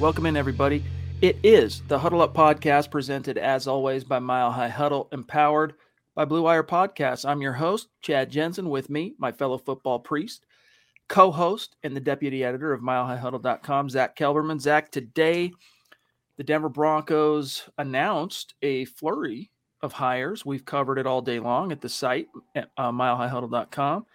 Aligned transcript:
Welcome 0.00 0.24
in, 0.24 0.34
everybody. 0.34 0.82
It 1.20 1.36
is 1.42 1.82
the 1.86 1.98
Huddle 1.98 2.22
Up 2.22 2.32
Podcast, 2.32 2.90
presented 2.90 3.36
as 3.36 3.66
always 3.66 4.02
by 4.02 4.18
Mile 4.18 4.50
High 4.50 4.70
Huddle, 4.70 5.10
empowered 5.12 5.74
by 6.14 6.24
Blue 6.24 6.40
Wire 6.40 6.62
Podcasts. 6.62 7.28
I'm 7.28 7.42
your 7.42 7.52
host, 7.52 7.88
Chad 8.00 8.30
Jensen, 8.30 8.70
with 8.70 8.88
me, 8.88 9.12
my 9.18 9.30
fellow 9.30 9.58
football 9.58 9.98
priest, 9.98 10.46
co 11.08 11.30
host, 11.30 11.76
and 11.82 11.94
the 11.94 12.00
deputy 12.00 12.42
editor 12.42 12.72
of 12.72 12.80
milehighhuddle.com, 12.80 13.90
Zack 13.90 14.16
Kelberman. 14.16 14.58
Zack, 14.58 14.90
today, 14.90 15.52
the 16.38 16.44
Denver 16.44 16.70
Broncos 16.70 17.68
announced 17.76 18.54
a 18.62 18.86
flurry 18.86 19.50
of 19.82 19.92
hires. 19.92 20.46
We've 20.46 20.64
covered 20.64 20.96
it 20.96 21.06
all 21.06 21.20
day 21.20 21.40
long 21.40 21.72
at 21.72 21.82
the 21.82 21.90
site, 21.90 22.28
at 22.54 22.70
uh, 22.78 22.90
milehighhuddle.com. 22.90 24.06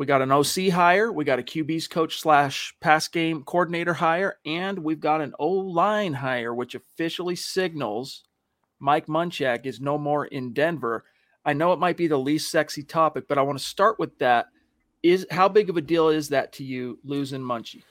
We 0.00 0.06
got 0.06 0.22
an 0.22 0.32
OC 0.32 0.70
hire, 0.72 1.12
we 1.12 1.26
got 1.26 1.40
a 1.40 1.42
QB's 1.42 1.86
coach 1.86 2.20
slash 2.20 2.74
pass 2.80 3.06
game 3.06 3.42
coordinator 3.42 3.92
hire, 3.92 4.38
and 4.46 4.78
we've 4.78 4.98
got 4.98 5.20
an 5.20 5.34
O 5.38 5.50
line 5.50 6.14
hire, 6.14 6.54
which 6.54 6.74
officially 6.74 7.36
signals 7.36 8.24
Mike 8.78 9.08
Munchak 9.08 9.66
is 9.66 9.78
no 9.78 9.98
more 9.98 10.24
in 10.24 10.54
Denver. 10.54 11.04
I 11.44 11.52
know 11.52 11.74
it 11.74 11.78
might 11.78 11.98
be 11.98 12.06
the 12.06 12.16
least 12.16 12.50
sexy 12.50 12.82
topic, 12.82 13.28
but 13.28 13.36
I 13.36 13.42
want 13.42 13.58
to 13.58 13.64
start 13.64 13.98
with 13.98 14.18
that. 14.20 14.46
Is 15.02 15.26
how 15.30 15.50
big 15.50 15.68
of 15.68 15.76
a 15.76 15.82
deal 15.82 16.08
is 16.08 16.30
that 16.30 16.54
to 16.54 16.64
you 16.64 16.98
losing 17.04 17.42
Munchie? 17.42 17.82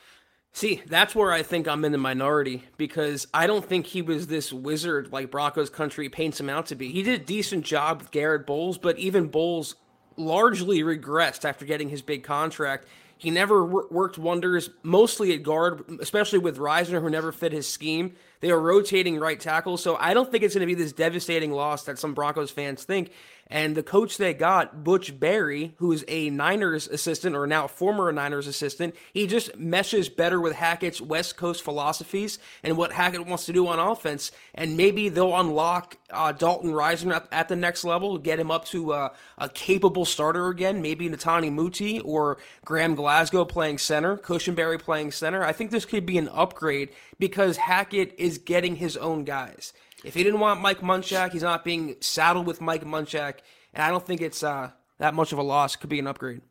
See, 0.51 0.81
that's 0.87 1.13
where 1.13 1.31
I 1.31 1.43
think 1.43 1.67
I'm 1.67 1.85
in 1.85 1.91
the 1.91 1.99
minority 1.99 2.63
because 2.77 3.27
I 3.35 3.45
don't 3.45 3.63
think 3.63 3.85
he 3.85 4.01
was 4.01 4.25
this 4.25 4.51
wizard 4.51 5.11
like 5.11 5.29
Broncos 5.29 5.69
country 5.69 6.09
paints 6.09 6.39
him 6.39 6.49
out 6.49 6.65
to 6.65 6.75
be. 6.75 6.91
He 6.91 7.03
did 7.03 7.21
a 7.21 7.23
decent 7.23 7.65
job 7.65 7.99
with 7.99 8.09
Garrett 8.09 8.47
Bolles, 8.47 8.79
but 8.79 8.97
even 8.97 9.27
Bolles 9.27 9.75
largely 10.19 10.79
regressed 10.79 11.45
after 11.45 11.65
getting 11.65 11.89
his 11.89 12.01
big 12.01 12.23
contract. 12.23 12.85
He 13.17 13.31
never 13.31 13.65
worked 13.65 14.17
wonders, 14.17 14.69
mostly 14.81 15.33
at 15.33 15.43
guard, 15.43 15.83
especially 15.99 16.39
with 16.39 16.57
Risner, 16.57 17.01
who 17.01 17.09
never 17.09 17.33
fit 17.33 17.51
his 17.51 17.67
scheme. 17.67 18.15
They 18.39 18.49
are 18.49 18.59
rotating 18.59 19.19
right 19.19 19.37
tackle, 19.37 19.75
so 19.75 19.97
I 19.97 20.13
don't 20.13 20.31
think 20.31 20.43
it's 20.43 20.53
going 20.53 20.61
to 20.61 20.73
be 20.73 20.81
this 20.81 20.93
devastating 20.93 21.51
loss 21.51 21.83
that 21.83 21.99
some 21.99 22.13
Broncos 22.13 22.49
fans 22.49 22.85
think. 22.85 23.11
And 23.51 23.75
the 23.75 23.81
coach 23.81 24.17
they 24.17 24.35
got, 24.35 24.83
Butch 24.83 25.19
Barry, 25.19 25.73
who 25.77 25.91
is 25.91 26.05
a 26.07 26.29
Niners 26.29 26.87
assistant 26.87 27.35
or 27.35 27.47
now 27.47 27.65
former 27.65 28.11
Niners 28.11 28.45
assistant, 28.45 28.95
he 29.11 29.25
just 29.25 29.57
meshes 29.57 30.07
better 30.07 30.39
with 30.39 30.53
Hackett's 30.53 31.01
West 31.01 31.35
Coast 31.35 31.63
philosophies 31.63 32.37
and 32.61 32.77
what 32.77 32.91
Hackett 32.91 33.25
wants 33.25 33.47
to 33.47 33.53
do 33.53 33.65
on 33.67 33.79
offense. 33.79 34.31
And 34.53 34.77
maybe 34.77 35.09
they'll 35.09 35.35
unlock 35.35 35.97
uh, 36.11 36.31
Dalton 36.31 36.73
Risner 36.73 37.15
at, 37.15 37.27
at, 37.31 37.49
the 37.49 37.55
next 37.55 37.83
level, 37.83 38.19
get 38.19 38.39
him 38.39 38.51
up 38.51 38.65
to 38.65 38.93
uh, 38.93 39.09
a 39.39 39.49
capable 39.49 40.05
starter 40.05 40.49
again. 40.49 40.83
Maybe 40.83 41.09
Netane 41.09 41.51
Muti 41.51 41.99
or 42.01 42.37
Graham 42.65 42.93
Glasgow 42.93 43.45
playing 43.45 43.79
center, 43.79 44.15
Cushenberry 44.15 44.79
playing 44.79 45.11
center. 45.11 45.43
I 45.43 45.53
think 45.53 45.71
this 45.71 45.85
could 45.85 46.05
be 46.05 46.19
an 46.19 46.29
upgrade 46.29 46.89
because 47.17 47.57
Hackett 47.57 48.13
is 48.19 48.37
getting 48.37 48.75
his 48.75 48.95
own 48.95 49.23
guys. 49.23 49.73
If 50.03 50.13
he 50.13 50.23
didn't 50.23 50.39
want 50.39 50.61
Mike 50.61 50.79
Munchak, 50.79 51.31
he's 51.31 51.43
not 51.43 51.63
being 51.63 51.95
saddled 51.99 52.47
with 52.47 52.61
Mike 52.61 52.85
Munchak, 52.85 53.39
and 53.73 53.83
I 53.83 53.89
don't 53.89 54.05
think 54.05 54.21
it's 54.21 54.43
uh, 54.43 54.71
that 54.97 55.13
much 55.13 55.31
of 55.31 55.39
a 55.39 55.43
loss. 55.43 55.75
Could 55.75 55.89
be 55.89 55.99
an 55.99 56.07
upgrade. 56.07 56.41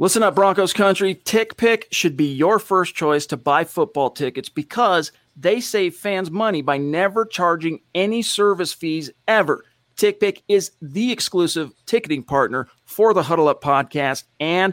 Listen 0.00 0.22
up, 0.22 0.36
Broncos 0.36 0.72
country. 0.72 1.14
TickPick 1.14 1.84
should 1.90 2.16
be 2.16 2.32
your 2.32 2.58
first 2.58 2.94
choice 2.94 3.26
to 3.26 3.36
buy 3.36 3.64
football 3.64 4.10
tickets 4.10 4.48
because 4.48 5.10
they 5.36 5.60
save 5.60 5.96
fans 5.96 6.30
money 6.30 6.62
by 6.62 6.78
never 6.78 7.24
charging 7.24 7.80
any 7.94 8.22
service 8.22 8.72
fees 8.72 9.10
ever. 9.26 9.64
TickPick 9.96 10.42
is 10.46 10.70
the 10.80 11.10
exclusive 11.10 11.72
ticketing 11.84 12.22
partner 12.22 12.68
for 12.84 13.12
the 13.12 13.24
Huddle 13.24 13.48
Up 13.48 13.60
podcast 13.60 14.24
and 14.38 14.72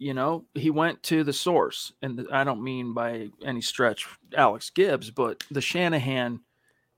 you 0.00 0.14
know, 0.14 0.46
he 0.54 0.70
went 0.70 1.02
to 1.04 1.22
the 1.22 1.32
source, 1.32 1.92
and 2.00 2.26
I 2.32 2.42
don't 2.42 2.64
mean 2.64 2.94
by 2.94 3.28
any 3.44 3.60
stretch 3.60 4.06
Alex 4.34 4.70
Gibbs, 4.70 5.10
but 5.10 5.44
the 5.50 5.60
Shanahan 5.60 6.40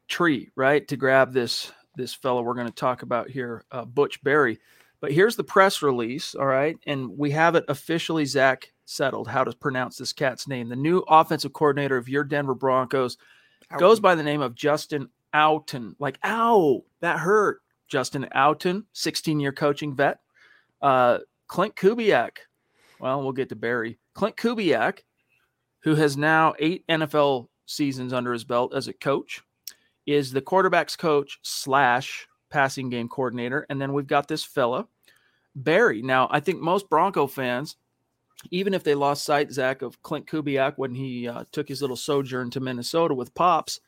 tree, 0.09 0.51
right, 0.55 0.87
to 0.87 0.97
grab 0.97 1.33
this 1.33 1.73
this 1.97 2.15
fellow 2.15 2.41
we're 2.41 2.55
going 2.55 2.69
to 2.69 2.73
talk 2.73 3.03
about 3.03 3.29
here, 3.29 3.65
uh, 3.73 3.85
Butch 3.85 4.23
Barry. 4.23 4.59
But 5.01 5.13
here's 5.13 5.35
the 5.35 5.45
press 5.45 5.83
release, 5.83 6.37
all 6.37 6.47
right, 6.47 6.79
and 6.87 7.19
we 7.19 7.33
have 7.33 7.57
it 7.57 7.65
officially, 7.67 8.25
Zack, 8.25 8.73
settled 8.85 9.27
how 9.27 9.43
to 9.43 9.57
pronounce 9.57 9.99
this 9.99 10.13
cat's 10.13 10.47
name. 10.47 10.69
The 10.69 10.77
new 10.77 11.01
offensive 11.09 11.53
coordinator 11.53 11.97
of 11.97 12.09
your 12.09 12.23
Denver 12.23 12.55
Broncos 12.55 13.19
goes 13.79 13.99
by 13.99 14.15
the 14.15 14.23
name 14.23 14.41
of 14.41 14.55
Justin 14.55 15.09
Outten. 15.35 15.97
Like, 15.99 16.19
ow, 16.25 16.85
that 17.01 17.19
hurt. 17.19 17.63
Justin 17.89 18.29
Outten, 18.35 18.85
16 18.93 19.41
year 19.41 19.53
coaching 19.53 19.95
vet. 19.95 20.21
Uh, 20.81 21.19
Klint 21.49 21.75
Kubiak, 21.75 22.39
well, 23.03 23.21
we'll 23.21 23.33
get 23.33 23.49
to 23.49 23.57
Barry. 23.57 23.99
Klint 24.17 24.37
Kubiak, 24.37 25.01
who 25.81 25.97
has 25.97 26.17
now 26.17 26.55
eight 26.61 26.87
NFL 26.87 27.49
seasons 27.67 28.13
under 28.13 28.33
his 28.33 28.45
belt 28.45 28.73
as 28.75 28.87
a 28.87 28.93
coach, 28.93 29.43
is 30.07 30.31
the 30.31 30.41
quarterback's 30.41 30.95
coach 30.95 31.41
slash 31.43 32.29
passing 32.49 32.91
game 32.91 33.09
coordinator. 33.09 33.67
And 33.69 33.83
then 33.83 33.93
we've 33.93 34.07
got 34.07 34.29
this 34.29 34.45
fella, 34.45 34.87
Barry. 35.57 36.01
Now, 36.01 36.29
I 36.31 36.39
think 36.39 36.61
most 36.61 36.89
Bronco 36.89 37.27
fans, 37.27 37.75
even 38.53 38.73
if 38.73 38.85
they 38.85 38.95
lost 38.95 39.25
sight, 39.25 39.51
Zack, 39.51 39.83
of 39.83 40.01
Klint 40.03 40.27
Kubiak 40.27 40.75
when 40.77 40.95
he 40.95 41.27
uh, 41.27 41.45
took 41.51 41.69
his 41.69 41.81
little 41.81 41.97
sojourn 41.97 42.51
to 42.51 42.61
Minnesota 42.61 43.15
with 43.15 43.35
Pops, 43.35 43.81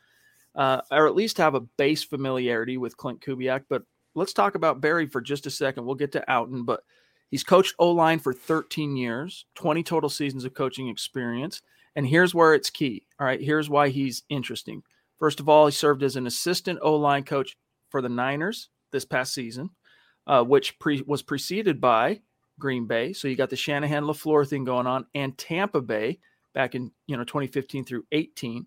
uh, 0.56 0.80
or 0.90 1.06
at 1.06 1.14
least 1.14 1.38
have 1.38 1.54
a 1.54 1.60
base 1.60 2.02
familiarity 2.02 2.78
with 2.78 2.96
Klint 2.96 3.22
Kubiak. 3.22 3.66
But 3.68 3.84
let's 4.16 4.32
talk 4.32 4.56
about 4.56 4.80
Barry 4.80 5.06
for 5.06 5.20
just 5.20 5.46
a 5.46 5.50
second. 5.50 5.84
We'll 5.84 5.94
get 5.94 6.10
to 6.12 6.24
Outten, 6.28 6.66
but 6.66 6.82
He's 7.30 7.44
coached 7.44 7.74
O 7.78 7.90
line 7.90 8.18
for 8.18 8.32
13 8.32 8.96
years, 8.96 9.46
20 9.56 9.82
total 9.82 10.10
seasons 10.10 10.44
of 10.44 10.54
coaching 10.54 10.88
experience. 10.88 11.62
And 11.96 12.06
here's 12.06 12.34
where 12.34 12.54
it's 12.54 12.70
key. 12.70 13.06
All 13.18 13.26
right. 13.26 13.40
Here's 13.40 13.70
why 13.70 13.88
he's 13.88 14.22
interesting. 14.28 14.82
First 15.18 15.40
of 15.40 15.48
all, 15.48 15.66
he 15.66 15.72
served 15.72 16.02
as 16.02 16.16
an 16.16 16.26
assistant 16.26 16.78
O 16.82 16.96
line 16.96 17.24
coach 17.24 17.56
for 17.88 18.02
the 18.02 18.08
Niners 18.08 18.68
this 18.92 19.04
past 19.04 19.32
season, 19.32 19.70
uh, 20.26 20.42
which 20.42 20.78
pre- 20.78 21.04
was 21.06 21.22
preceded 21.22 21.80
by 21.80 22.20
Green 22.58 22.86
Bay. 22.86 23.12
So 23.12 23.28
you 23.28 23.36
got 23.36 23.50
the 23.50 23.56
Shanahan 23.56 24.04
LaFleur 24.04 24.48
thing 24.48 24.64
going 24.64 24.86
on, 24.86 25.06
and 25.14 25.36
Tampa 25.38 25.80
Bay 25.80 26.18
back 26.54 26.74
in 26.74 26.90
you 27.06 27.16
know 27.16 27.24
2015 27.24 27.84
through 27.84 28.04
18. 28.12 28.66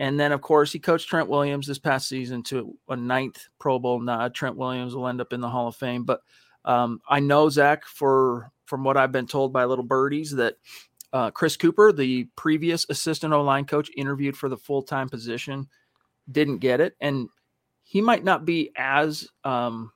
And 0.00 0.18
then, 0.18 0.30
of 0.30 0.40
course, 0.40 0.72
he 0.72 0.78
coached 0.78 1.08
Trent 1.08 1.28
Williams 1.28 1.66
this 1.66 1.78
past 1.78 2.08
season 2.08 2.44
to 2.44 2.76
a 2.88 2.96
ninth 2.96 3.48
Pro 3.58 3.80
Bowl 3.80 4.00
nod. 4.00 4.32
Trent 4.32 4.56
Williams 4.56 4.94
will 4.94 5.08
end 5.08 5.20
up 5.20 5.32
in 5.32 5.40
the 5.40 5.48
Hall 5.48 5.68
of 5.68 5.76
Fame. 5.76 6.04
But 6.04 6.20
um, 6.68 7.00
I 7.08 7.18
know 7.18 7.48
Zack, 7.48 7.84
for 7.86 8.52
from 8.66 8.84
what 8.84 8.98
I've 8.98 9.10
been 9.10 9.26
told 9.26 9.52
by 9.52 9.64
little 9.64 9.84
birdies, 9.84 10.30
that 10.32 10.56
uh, 11.12 11.30
Chris 11.30 11.56
Cooper, 11.56 11.90
the 11.90 12.24
previous 12.36 12.86
assistant 12.90 13.32
O 13.32 13.42
line 13.42 13.64
coach, 13.64 13.90
interviewed 13.96 14.36
for 14.36 14.48
the 14.48 14.56
full 14.56 14.82
time 14.82 15.08
position, 15.08 15.66
didn't 16.30 16.58
get 16.58 16.80
it, 16.80 16.94
and 17.00 17.28
he 17.82 18.02
might 18.02 18.22
not 18.22 18.44
be 18.44 18.70
as 18.76 19.26
um, 19.44 19.90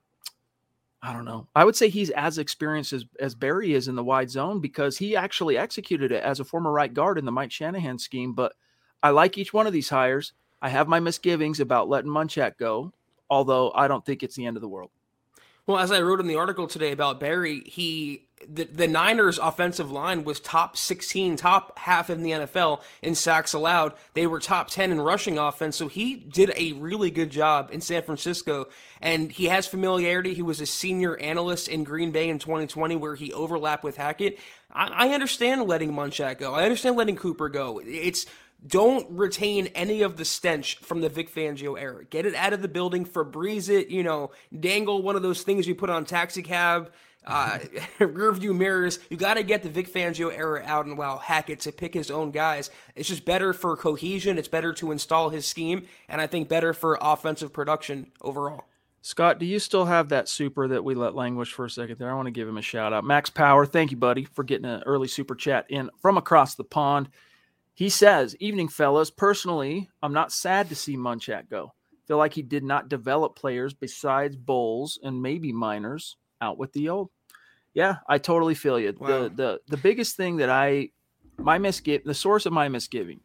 I 1.03 1.13
don't 1.13 1.27
know. 1.27 1.47
I 1.55 1.65
would 1.65 1.77
say 1.77 1.89
he's 1.89 2.11
as 2.11 2.39
experienced 2.39 2.93
as, 2.93 3.05
as 3.21 3.35
Barry 3.35 3.75
is 3.75 3.89
in 3.89 3.97
the 3.97 4.05
wide 4.05 4.31
zone 4.31 4.61
because 4.61 4.97
he 4.97 5.15
actually 5.15 5.59
executed 5.59 6.11
it 6.11 6.23
as 6.23 6.41
a 6.41 6.45
former 6.45 6.71
right 6.71 6.93
guard 6.93 7.19
in 7.19 7.25
the 7.25 7.33
Mike 7.33 7.51
Shanahan 7.51 7.99
scheme. 7.99 8.33
But 8.35 8.55
I 9.03 9.11
like 9.11 9.37
each 9.37 9.53
one 9.53 9.67
of 9.67 9.73
these 9.73 9.89
hires. 9.89 10.33
I 10.63 10.69
have 10.69 10.87
my 10.87 11.01
misgivings 11.01 11.59
about 11.59 11.89
letting 11.89 12.11
Munchak 12.11 12.57
go, 12.57 12.93
although 13.29 13.73
I 13.75 13.89
don't 13.89 14.07
think 14.07 14.23
it's 14.23 14.37
the 14.37 14.47
end 14.47 14.57
of 14.57 14.61
the 14.61 14.69
world. 14.69 14.91
Well, 15.67 15.79
as 15.79 15.93
I 15.93 16.01
wrote 16.01 16.21
in 16.21 16.27
the 16.27 16.37
article 16.37 16.67
today 16.67 16.91
about 16.91 17.21
Barry, 17.21 17.61
he 17.61 18.27
the, 18.49 18.65
the 18.65 18.89
Niners 18.89 19.39
offensive 19.39 19.91
line 19.91 20.25
was 20.25 20.41
top 20.41 20.77
16, 20.77 21.37
top 21.37 21.79
half 21.79 22.11
in 22.11 22.23
the 22.23 22.33
NFL 22.33 22.83
in 23.01 23.15
sacks 23.15 23.53
allowed. 23.53 23.95
They 24.15 24.27
were 24.27 24.41
top 24.41 24.69
10 24.69 24.91
in 24.91 25.01
rushing 25.01 25.39
offense. 25.39 25.77
So 25.77 25.89
he 25.89 26.17
did 26.17 26.53
a 26.57 26.73
really 26.73 27.11
good 27.11 27.31
job 27.31 27.71
in 27.73 27.81
San 27.81 28.03
Francisco 28.03 28.67
and 29.01 29.31
he 29.31 29.47
has 29.47 29.67
familiarity. 29.67 30.35
He 30.35 30.43
was 30.43 30.61
a 30.61 30.67
senior 30.67 31.17
analyst 31.19 31.69
in 31.69 31.85
Green 31.85 32.11
Bay 32.11 32.29
in 32.29 32.39
2020 32.39 32.97
where 32.97 33.15
he 33.15 33.33
overlapped 33.33 33.85
with 33.85 33.97
Hackett. 33.97 34.39
I, 34.73 35.09
I 35.09 35.09
understand 35.11 35.63
letting 35.63 35.93
Munchak 35.93 36.39
go. 36.39 36.55
I 36.55 36.65
understand 36.65 36.97
letting 36.97 37.17
Cooper 37.17 37.49
go. 37.49 37.81
It's 37.85 38.27
don't 38.67 39.11
retain 39.11 39.67
any 39.69 40.03
of 40.03 40.17
the 40.17 40.25
stench 40.25 40.79
from 40.79 41.01
the 41.01 41.09
Vic 41.09 41.33
Fangio 41.33 41.81
era. 41.81 42.05
Get 42.05 42.27
it 42.27 42.35
out 42.35 42.53
of 42.53 42.63
the 42.63 42.69
building, 42.69 43.05
Febreze 43.05 43.69
it, 43.69 43.89
you 43.89 44.03
know, 44.03 44.31
dangle 44.59 45.03
one 45.03 45.17
of 45.17 45.23
those 45.23 45.43
things 45.43 45.67
you 45.67 45.75
put 45.75 45.91
on 45.91 46.05
taxi 46.05 46.43
cab, 46.43 46.93
uh, 47.27 47.59
rear 47.99 48.33
view 48.33 48.55
mirrors. 48.55 49.01
You 49.11 49.17
got 49.17 49.35
to 49.35 49.43
get 49.43 49.63
the 49.63 49.69
Vic 49.69 49.93
Fangio 49.93 50.33
era 50.33 50.63
out 50.65 50.87
and 50.87 50.97
allow 50.97 51.19
Hackett 51.19 51.61
to 51.61 51.73
pick 51.73 51.93
his 51.93 52.11
own 52.11 52.31
guys. 52.31 52.71
It's 52.95 53.09
just 53.09 53.25
better 53.25 53.53
for 53.53 53.77
cohesion. 53.77 54.39
It's 54.39 54.49
better 54.49 54.73
to 54.75 54.93
install 54.93 55.31
his 55.31 55.47
scheme, 55.47 55.87
and 56.09 56.21
I 56.21 56.27
think 56.27 56.49
better 56.49 56.73
for 56.73 56.99
offensive 57.01 57.53
production 57.53 58.13
overall. 58.21 58.65
Scott, 59.05 59.41
do 59.41 59.47
you 59.47 59.59
still 59.59 59.87
have 59.87 60.11
that 60.11 60.29
super 60.29 60.69
that 60.69 60.85
we 60.85 60.95
let 60.95 61.17
languish 61.17 61.53
for 61.53 61.65
a 61.65 61.71
second 61.71 61.99
there? 61.99 62.09
I 62.09 62.15
want 62.15 62.27
to 62.27 62.33
give 62.33 62.47
him 62.47 62.57
a 62.57 62.63
shout 62.63 62.93
out. 62.93 63.03
Max 63.03 63.31
Power, 63.31 63.67
thank 63.67 63.91
you, 63.91 63.97
buddy, 63.97 64.25
for 64.25 64.45
getting 64.45 64.67
an 64.67 64.85
early 64.87 65.09
super 65.09 65.35
chat 65.35 65.67
in 65.69 65.91
from 66.01 66.17
across 66.17 66.55
the 66.55 66.63
pond. 66.63 67.09
He 67.75 67.89
says, 67.89 68.37
Evening, 68.39 68.69
fellas. 68.69 69.11
Personally, 69.11 69.89
I'm 70.03 70.13
not 70.13 70.33
sad 70.33 70.69
to 70.69 70.75
see 70.75 70.97
Munchak 70.97 71.49
go. 71.49 71.73
Feel 72.07 72.19
like 72.19 72.35
he 72.35 72.43
did 72.43 72.65
not 72.65 72.89
develop 72.89 73.37
players 73.37 73.75
besides 73.75 74.37
Bolles 74.37 74.99
and 75.03 75.23
maybe 75.23 75.53
Meinerz 75.53 76.17
out 76.41 76.59
with 76.59 76.73
the 76.73 76.89
old. 76.89 77.11
Yeah, 77.75 77.97
I 78.09 78.19
totally 78.19 78.55
feel 78.55 78.79
you. 78.79 78.95
Wow. 78.99 79.07
The 79.07 79.29
the 79.31 79.61
the 79.69 79.77
biggest 79.77 80.17
thing 80.17 80.37
that 80.39 80.51
I 80.51 80.91
my 81.39 81.59
misgiving 81.59 82.07
the 82.07 82.15
source 82.15 82.45
of 82.45 82.53
my 82.53 82.69
misgiving 82.69 83.21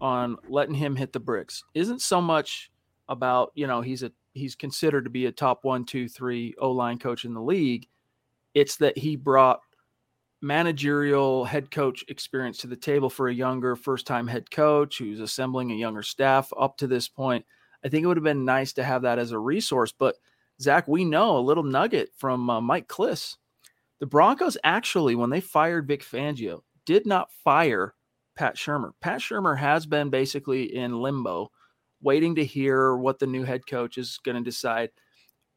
on 0.00 0.36
letting 0.48 0.74
him 0.74 0.96
hit 0.96 1.12
the 1.12 1.20
bricks 1.20 1.62
isn't 1.74 2.00
so 2.00 2.20
much 2.20 2.70
about, 3.08 3.52
you 3.54 3.66
know, 3.66 3.82
he's 3.82 4.02
a 4.02 4.12
he's 4.32 4.54
considered 4.54 5.04
to 5.04 5.10
be 5.10 5.26
a 5.26 5.32
top 5.32 5.64
one, 5.64 5.84
two, 5.84 6.08
three 6.08 6.54
O 6.58 6.70
line 6.70 6.98
coach 6.98 7.24
in 7.24 7.34
the 7.34 7.42
league. 7.42 7.88
It's 8.54 8.76
that 8.76 8.96
he 8.96 9.16
brought 9.16 9.60
managerial 10.42 11.44
head 11.44 11.70
coach 11.70 12.04
experience 12.08 12.58
to 12.58 12.66
the 12.66 12.76
table 12.76 13.10
for 13.10 13.28
a 13.28 13.34
younger 13.34 13.76
first 13.76 14.06
time 14.06 14.26
head 14.26 14.50
coach 14.50 14.98
who's 14.98 15.20
assembling 15.20 15.70
a 15.70 15.76
younger 15.76 16.02
staff 16.02 16.52
up 16.58 16.76
to 16.78 16.86
this 16.86 17.08
point. 17.08 17.44
I 17.84 17.88
think 17.88 18.04
it 18.04 18.06
would 18.06 18.16
have 18.16 18.24
been 18.24 18.44
nice 18.44 18.72
to 18.74 18.84
have 18.84 19.02
that 19.02 19.18
as 19.18 19.32
a 19.32 19.38
resource. 19.38 19.92
But 19.92 20.16
Zack, 20.60 20.88
we 20.88 21.04
know 21.04 21.36
a 21.36 21.40
little 21.40 21.62
nugget 21.62 22.10
from 22.16 22.48
uh, 22.50 22.60
Mike 22.60 22.88
Klis. 22.88 23.36
The 24.00 24.06
Broncos 24.06 24.56
actually, 24.64 25.14
when 25.14 25.30
they 25.30 25.40
fired 25.40 25.86
Vic 25.86 26.02
Fangio, 26.02 26.60
did 26.86 27.06
not 27.06 27.32
fire 27.44 27.94
Pat 28.36 28.56
Shurmur. 28.56 28.92
Pat 29.00 29.20
Shurmur 29.20 29.58
has 29.58 29.84
been 29.84 30.08
basically 30.08 30.74
in 30.74 31.00
limbo, 31.00 31.50
waiting 32.00 32.34
to 32.36 32.44
hear 32.44 32.96
what 32.96 33.18
the 33.18 33.26
new 33.26 33.44
head 33.44 33.66
coach 33.66 33.98
is 33.98 34.18
going 34.24 34.36
to 34.36 34.42
decide. 34.42 34.90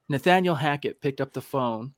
Nathaniel 0.09 0.55
Hackett 0.55 0.99
picked 0.99 1.21
up 1.21 1.31
the 1.31 1.41
phone 1.41 1.93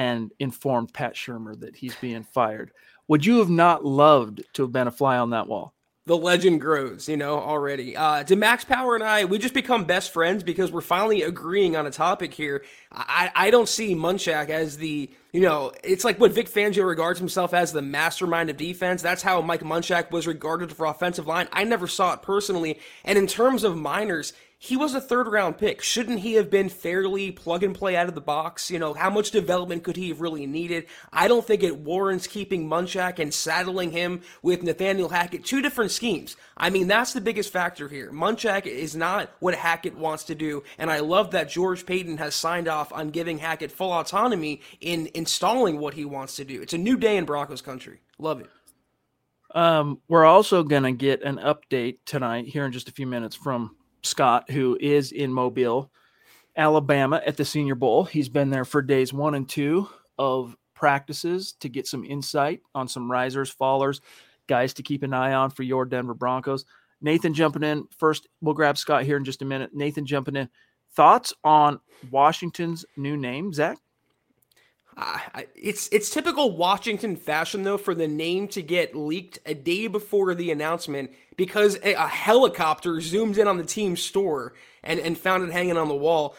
and 0.00 0.32
informed 0.38 0.94
Pat 0.94 1.14
Shurmur 1.14 1.60
that 1.60 1.76
he's 1.76 1.94
being 1.96 2.22
fired. 2.22 2.72
Would 3.08 3.26
you 3.26 3.40
have 3.40 3.50
not 3.50 3.84
loved 3.84 4.42
to 4.54 4.62
have 4.62 4.72
been 4.72 4.86
a 4.86 4.90
fly 4.90 5.18
on 5.18 5.30
that 5.30 5.46
wall? 5.46 5.74
The 6.06 6.16
legend 6.16 6.62
grows, 6.62 7.06
you 7.06 7.18
know, 7.18 7.38
already. 7.38 7.98
Uh, 7.98 8.24
to 8.24 8.34
Max 8.34 8.64
Power 8.64 8.94
and 8.94 9.04
I, 9.04 9.26
we 9.26 9.36
just 9.36 9.52
become 9.52 9.84
best 9.84 10.10
friends 10.10 10.42
because 10.42 10.72
we're 10.72 10.80
finally 10.80 11.20
agreeing 11.20 11.76
on 11.76 11.86
a 11.86 11.90
topic 11.90 12.32
here. 12.32 12.64
I, 12.90 13.30
I 13.34 13.50
don't 13.50 13.68
see 13.68 13.94
Munchak 13.94 14.48
as 14.48 14.78
the, 14.78 15.10
you 15.34 15.42
know, 15.42 15.70
it's 15.84 16.02
like 16.02 16.18
what 16.18 16.32
Vic 16.32 16.48
Fangio 16.48 16.88
regards 16.88 17.18
himself 17.18 17.52
as 17.52 17.70
the 17.70 17.82
mastermind 17.82 18.48
of 18.48 18.56
defense. 18.56 19.02
That's 19.02 19.22
how 19.22 19.42
Mike 19.42 19.60
Munchak 19.60 20.10
was 20.10 20.26
regarded 20.26 20.72
for 20.72 20.86
offensive 20.86 21.26
line. 21.26 21.46
I 21.52 21.64
never 21.64 21.86
saw 21.86 22.14
it 22.14 22.22
personally. 22.22 22.80
And 23.04 23.18
in 23.18 23.26
terms 23.26 23.64
of 23.64 23.74
Meinerz, 23.74 24.32
he 24.62 24.76
was 24.76 24.94
a 24.94 25.00
third 25.00 25.26
round 25.26 25.56
pick. 25.56 25.80
Shouldn't 25.80 26.20
he 26.20 26.34
have 26.34 26.50
been 26.50 26.68
fairly 26.68 27.32
plug 27.32 27.64
and 27.64 27.74
play 27.74 27.96
out 27.96 28.08
of 28.10 28.14
the 28.14 28.20
box? 28.20 28.70
You 28.70 28.78
know, 28.78 28.92
how 28.92 29.08
much 29.08 29.30
development 29.30 29.84
could 29.84 29.96
he 29.96 30.10
have 30.10 30.20
really 30.20 30.46
needed? 30.46 30.84
I 31.10 31.28
don't 31.28 31.46
think 31.46 31.62
it 31.62 31.78
warrants 31.78 32.26
keeping 32.26 32.68
Munchak 32.68 33.18
and 33.18 33.32
saddling 33.32 33.90
him 33.90 34.20
with 34.42 34.62
Nathaniel 34.62 35.08
Hackett. 35.08 35.46
Two 35.46 35.62
different 35.62 35.92
schemes. 35.92 36.36
I 36.58 36.68
mean, 36.68 36.88
that's 36.88 37.14
the 37.14 37.22
biggest 37.22 37.50
factor 37.50 37.88
here. 37.88 38.12
Munchak 38.12 38.66
is 38.66 38.94
not 38.94 39.30
what 39.40 39.54
Hackett 39.54 39.96
wants 39.96 40.24
to 40.24 40.34
do, 40.34 40.62
and 40.76 40.90
I 40.90 41.00
love 41.00 41.30
that 41.30 41.48
George 41.48 41.86
Paton 41.86 42.18
has 42.18 42.34
signed 42.34 42.68
off 42.68 42.92
on 42.92 43.08
giving 43.08 43.38
Hackett 43.38 43.72
full 43.72 43.94
autonomy 43.94 44.60
in 44.82 45.08
installing 45.14 45.78
what 45.78 45.94
he 45.94 46.04
wants 46.04 46.36
to 46.36 46.44
do. 46.44 46.60
It's 46.60 46.74
a 46.74 46.78
new 46.78 46.98
day 46.98 47.16
in 47.16 47.24
Broncos 47.24 47.62
country. 47.62 48.00
Love 48.18 48.42
it. 48.42 48.50
Um, 49.54 50.02
we're 50.06 50.26
also 50.26 50.62
going 50.64 50.82
to 50.82 50.92
get 50.92 51.22
an 51.22 51.38
update 51.38 52.00
tonight 52.04 52.44
here 52.44 52.66
in 52.66 52.72
just 52.72 52.90
a 52.90 52.92
few 52.92 53.06
minutes 53.06 53.34
from 53.34 53.74
Scott, 54.02 54.50
who 54.50 54.76
is 54.80 55.12
in 55.12 55.32
Mobile, 55.32 55.90
Alabama 56.56 57.22
at 57.26 57.36
the 57.36 57.44
Senior 57.44 57.74
Bowl. 57.74 58.04
He's 58.04 58.28
been 58.28 58.50
there 58.50 58.64
for 58.64 58.82
days 58.82 59.12
one 59.12 59.34
and 59.34 59.48
two 59.48 59.88
of 60.18 60.56
practices 60.74 61.52
to 61.60 61.68
get 61.68 61.86
some 61.86 62.04
insight 62.04 62.60
on 62.74 62.88
some 62.88 63.10
risers, 63.10 63.54
fallers, 63.54 64.00
guys 64.46 64.74
to 64.74 64.82
keep 64.82 65.02
an 65.02 65.14
eye 65.14 65.34
on 65.34 65.50
for 65.50 65.62
your 65.62 65.84
Denver 65.84 66.14
Broncos. 66.14 66.64
Nathan 67.00 67.34
jumping 67.34 67.62
in 67.62 67.86
first. 67.96 68.28
We'll 68.40 68.54
grab 68.54 68.76
Scott 68.76 69.04
here 69.04 69.16
in 69.16 69.24
just 69.24 69.42
a 69.42 69.46
minute. 69.46 69.70
Nathan 69.74 70.06
jumping 70.06 70.36
in. 70.36 70.48
Thoughts 70.92 71.32
on 71.44 71.80
Washington's 72.10 72.84
new 72.96 73.16
name, 73.16 73.52
Zack? 73.52 73.78
Uh, 75.00 75.42
it's 75.56 75.88
it's 75.92 76.10
typical 76.10 76.54
Washington 76.54 77.16
fashion 77.16 77.62
though 77.62 77.78
for 77.78 77.94
the 77.94 78.06
name 78.06 78.46
to 78.48 78.60
get 78.60 78.94
leaked 78.94 79.38
a 79.46 79.54
day 79.54 79.86
before 79.86 80.34
the 80.34 80.50
announcement 80.50 81.10
because 81.36 81.76
a, 81.82 81.94
a 81.94 82.06
helicopter 82.06 83.00
zoomed 83.00 83.38
in 83.38 83.48
on 83.48 83.56
the 83.56 83.64
team 83.64 83.96
store 83.96 84.52
and, 84.82 85.00
and 85.00 85.16
found 85.16 85.42
it 85.42 85.52
hanging 85.52 85.78
on 85.78 85.88
the 85.88 85.94
wall. 85.94 86.36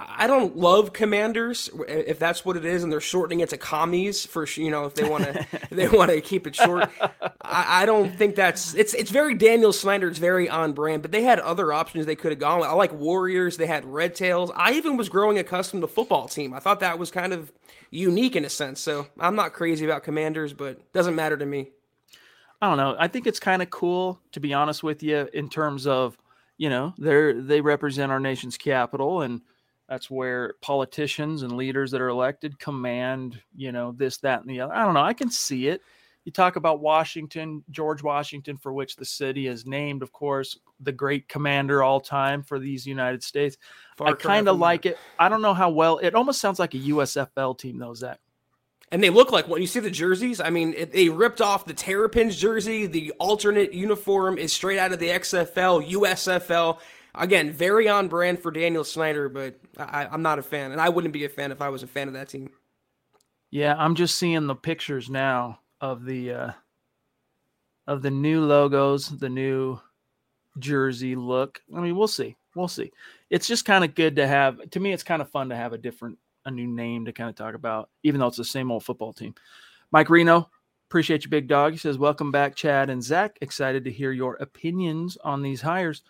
I 0.00 0.28
don't 0.28 0.56
love 0.56 0.92
commanders 0.92 1.68
if 1.88 2.20
that's 2.20 2.44
what 2.44 2.56
it 2.56 2.64
is, 2.64 2.84
and 2.84 2.92
they're 2.92 3.00
shortening 3.00 3.40
it 3.40 3.48
to 3.48 3.56
commies 3.56 4.24
for 4.24 4.46
you 4.46 4.70
know 4.70 4.84
if 4.84 4.94
they 4.94 5.08
want 5.08 5.24
to 5.24 5.46
they 5.72 5.88
want 5.88 6.10
to 6.12 6.20
keep 6.20 6.46
it 6.46 6.54
short. 6.54 6.88
I, 7.42 7.82
I, 7.82 7.86
don't 7.86 8.16
think 8.16 8.36
that's 8.36 8.74
it's 8.74 8.94
it's 8.94 9.10
very 9.10 9.34
Daniel 9.34 9.72
Snyder. 9.72 10.06
It's 10.06 10.18
very 10.18 10.48
on 10.48 10.72
brand, 10.72 11.02
but 11.02 11.10
they 11.10 11.22
had 11.22 11.40
other 11.40 11.72
options 11.72 12.06
they 12.06 12.14
could 12.14 12.30
have 12.30 12.38
gone. 12.38 12.60
with. 12.60 12.68
I 12.68 12.72
like 12.74 12.92
Warriors. 12.92 13.56
They 13.56 13.66
had 13.66 13.84
Red 13.84 14.14
Tails. 14.14 14.52
I 14.54 14.74
even 14.74 14.96
was 14.96 15.08
growing 15.08 15.36
accustomed 15.36 15.82
to 15.82 15.88
football 15.88 16.28
team. 16.28 16.54
I 16.54 16.60
thought 16.60 16.78
that 16.80 16.98
was 16.98 17.10
kind 17.10 17.32
of 17.32 17.52
unique 17.90 18.36
in 18.36 18.44
a 18.44 18.50
sense. 18.50 18.80
So 18.80 19.08
I'm 19.18 19.34
not 19.34 19.52
crazy 19.52 19.84
about 19.84 20.04
commanders, 20.04 20.52
but 20.52 20.92
doesn't 20.92 21.16
matter 21.16 21.36
to 21.36 21.46
me. 21.46 21.70
I 22.62 22.68
don't 22.68 22.76
know. 22.76 22.94
I 22.98 23.08
think 23.08 23.26
it's 23.26 23.40
kind 23.40 23.62
of 23.62 23.70
cool 23.70 24.20
to 24.32 24.38
be 24.38 24.54
honest 24.54 24.84
with 24.84 25.02
you 25.02 25.28
in 25.32 25.48
terms 25.48 25.88
of 25.88 26.16
you 26.56 26.68
know 26.68 26.94
they're 26.98 27.40
they 27.40 27.60
represent 27.60 28.12
our 28.12 28.20
nation's 28.20 28.56
capital 28.56 29.22
and 29.22 29.40
that's 29.88 30.10
where 30.10 30.54
politicians 30.60 31.42
and 31.42 31.56
leaders 31.56 31.90
that 31.92 32.00
are 32.00 32.08
elected 32.08 32.58
command, 32.58 33.40
you 33.56 33.72
know, 33.72 33.92
this, 33.92 34.18
that, 34.18 34.40
and 34.40 34.50
the 34.50 34.60
other. 34.60 34.74
I 34.74 34.84
don't 34.84 34.94
know. 34.94 35.00
I 35.00 35.14
can 35.14 35.30
see 35.30 35.68
it. 35.68 35.80
You 36.24 36.32
talk 36.32 36.56
about 36.56 36.80
Washington, 36.80 37.64
George 37.70 38.02
Washington, 38.02 38.58
for 38.58 38.70
which 38.70 38.96
the 38.96 39.04
city 39.04 39.46
is 39.46 39.64
named, 39.64 40.02
of 40.02 40.12
course, 40.12 40.58
the 40.80 40.92
great 40.92 41.26
commander 41.26 41.82
all 41.82 42.00
time 42.00 42.42
for 42.42 42.58
these 42.58 42.86
United 42.86 43.22
States. 43.22 43.56
Far 43.96 44.08
I 44.08 44.12
kind 44.12 44.46
of 44.46 44.58
like 44.58 44.84
it. 44.84 44.98
I 45.18 45.30
don't 45.30 45.40
know 45.40 45.54
how 45.54 45.70
well 45.70 45.96
it 45.98 46.14
almost 46.14 46.40
sounds 46.40 46.58
like 46.58 46.74
a 46.74 46.78
USFL 46.78 47.58
team, 47.58 47.78
though, 47.78 47.94
Zack. 47.94 48.18
And 48.90 49.02
they 49.02 49.10
look 49.10 49.32
like 49.32 49.48
when 49.48 49.62
you 49.62 49.66
see 49.66 49.80
the 49.80 49.90
jerseys. 49.90 50.40
I 50.40 50.50
mean, 50.50 50.74
it, 50.76 50.92
they 50.92 51.08
ripped 51.08 51.40
off 51.40 51.64
the 51.64 51.74
Terrapins 51.74 52.36
jersey. 52.36 52.86
The 52.86 53.12
alternate 53.18 53.72
uniform 53.72 54.36
is 54.36 54.52
straight 54.52 54.78
out 54.78 54.92
of 54.92 54.98
the 54.98 55.08
XFL, 55.08 55.90
USFL. 55.90 56.78
Again, 57.14 57.52
very 57.52 57.88
on 57.88 58.08
brand 58.08 58.40
for 58.40 58.50
Daniel 58.50 58.84
Snyder, 58.84 59.28
but 59.28 59.58
I, 59.78 60.06
am 60.12 60.22
not 60.22 60.38
a 60.38 60.42
fan, 60.42 60.72
and 60.72 60.80
I 60.80 60.88
wouldn't 60.88 61.12
be 61.12 61.24
a 61.24 61.28
fan 61.28 61.52
if 61.52 61.60
I 61.60 61.68
was 61.68 61.82
a 61.82 61.86
fan 61.86 62.08
of 62.08 62.14
that 62.14 62.28
team. 62.28 62.50
Yeah, 63.50 63.74
I'm 63.76 63.94
just 63.94 64.18
seeing 64.18 64.46
the 64.46 64.54
pictures 64.54 65.08
now 65.08 65.60
of 65.80 66.04
the 66.04 66.32
uh, 66.32 66.50
of 67.86 68.02
the 68.02 68.10
new 68.10 68.44
logos, 68.44 69.08
the 69.08 69.30
new 69.30 69.80
jersey 70.58 71.16
look. 71.16 71.60
I 71.74 71.80
mean, 71.80 71.96
we'll 71.96 72.08
see. 72.08 72.36
We'll 72.54 72.68
see. 72.68 72.92
It's 73.30 73.46
just 73.46 73.64
kind 73.64 73.84
of 73.84 73.94
good 73.94 74.16
to 74.16 74.26
have. 74.26 74.70
To 74.70 74.80
me, 74.80 74.92
it's 74.92 75.02
kind 75.02 75.22
of 75.22 75.30
fun 75.30 75.48
to 75.48 75.56
have 75.56 75.72
a 75.72 75.78
different, 75.78 76.18
a 76.44 76.50
new 76.50 76.66
name 76.66 77.06
to 77.06 77.12
kind 77.12 77.30
of 77.30 77.36
talk 77.36 77.54
about, 77.54 77.88
even 78.02 78.20
though 78.20 78.26
it's 78.26 78.36
the 78.36 78.44
same 78.44 78.70
old 78.70 78.84
football 78.84 79.12
team. 79.12 79.34
Mike 79.90 80.10
Reno, 80.10 80.50
appreciate 80.88 81.24
you, 81.24 81.30
big 81.30 81.48
dog. 81.48 81.72
He 81.72 81.78
says, 81.78 81.96
"Welcome 81.96 82.30
back, 82.30 82.54
Chad 82.54 82.90
and 82.90 83.02
Zach. 83.02 83.38
Excited 83.40 83.84
to 83.84 83.90
hear 83.90 84.12
your 84.12 84.34
opinions 84.36 85.16
on 85.24 85.40
these 85.40 85.62
hires." 85.62 86.02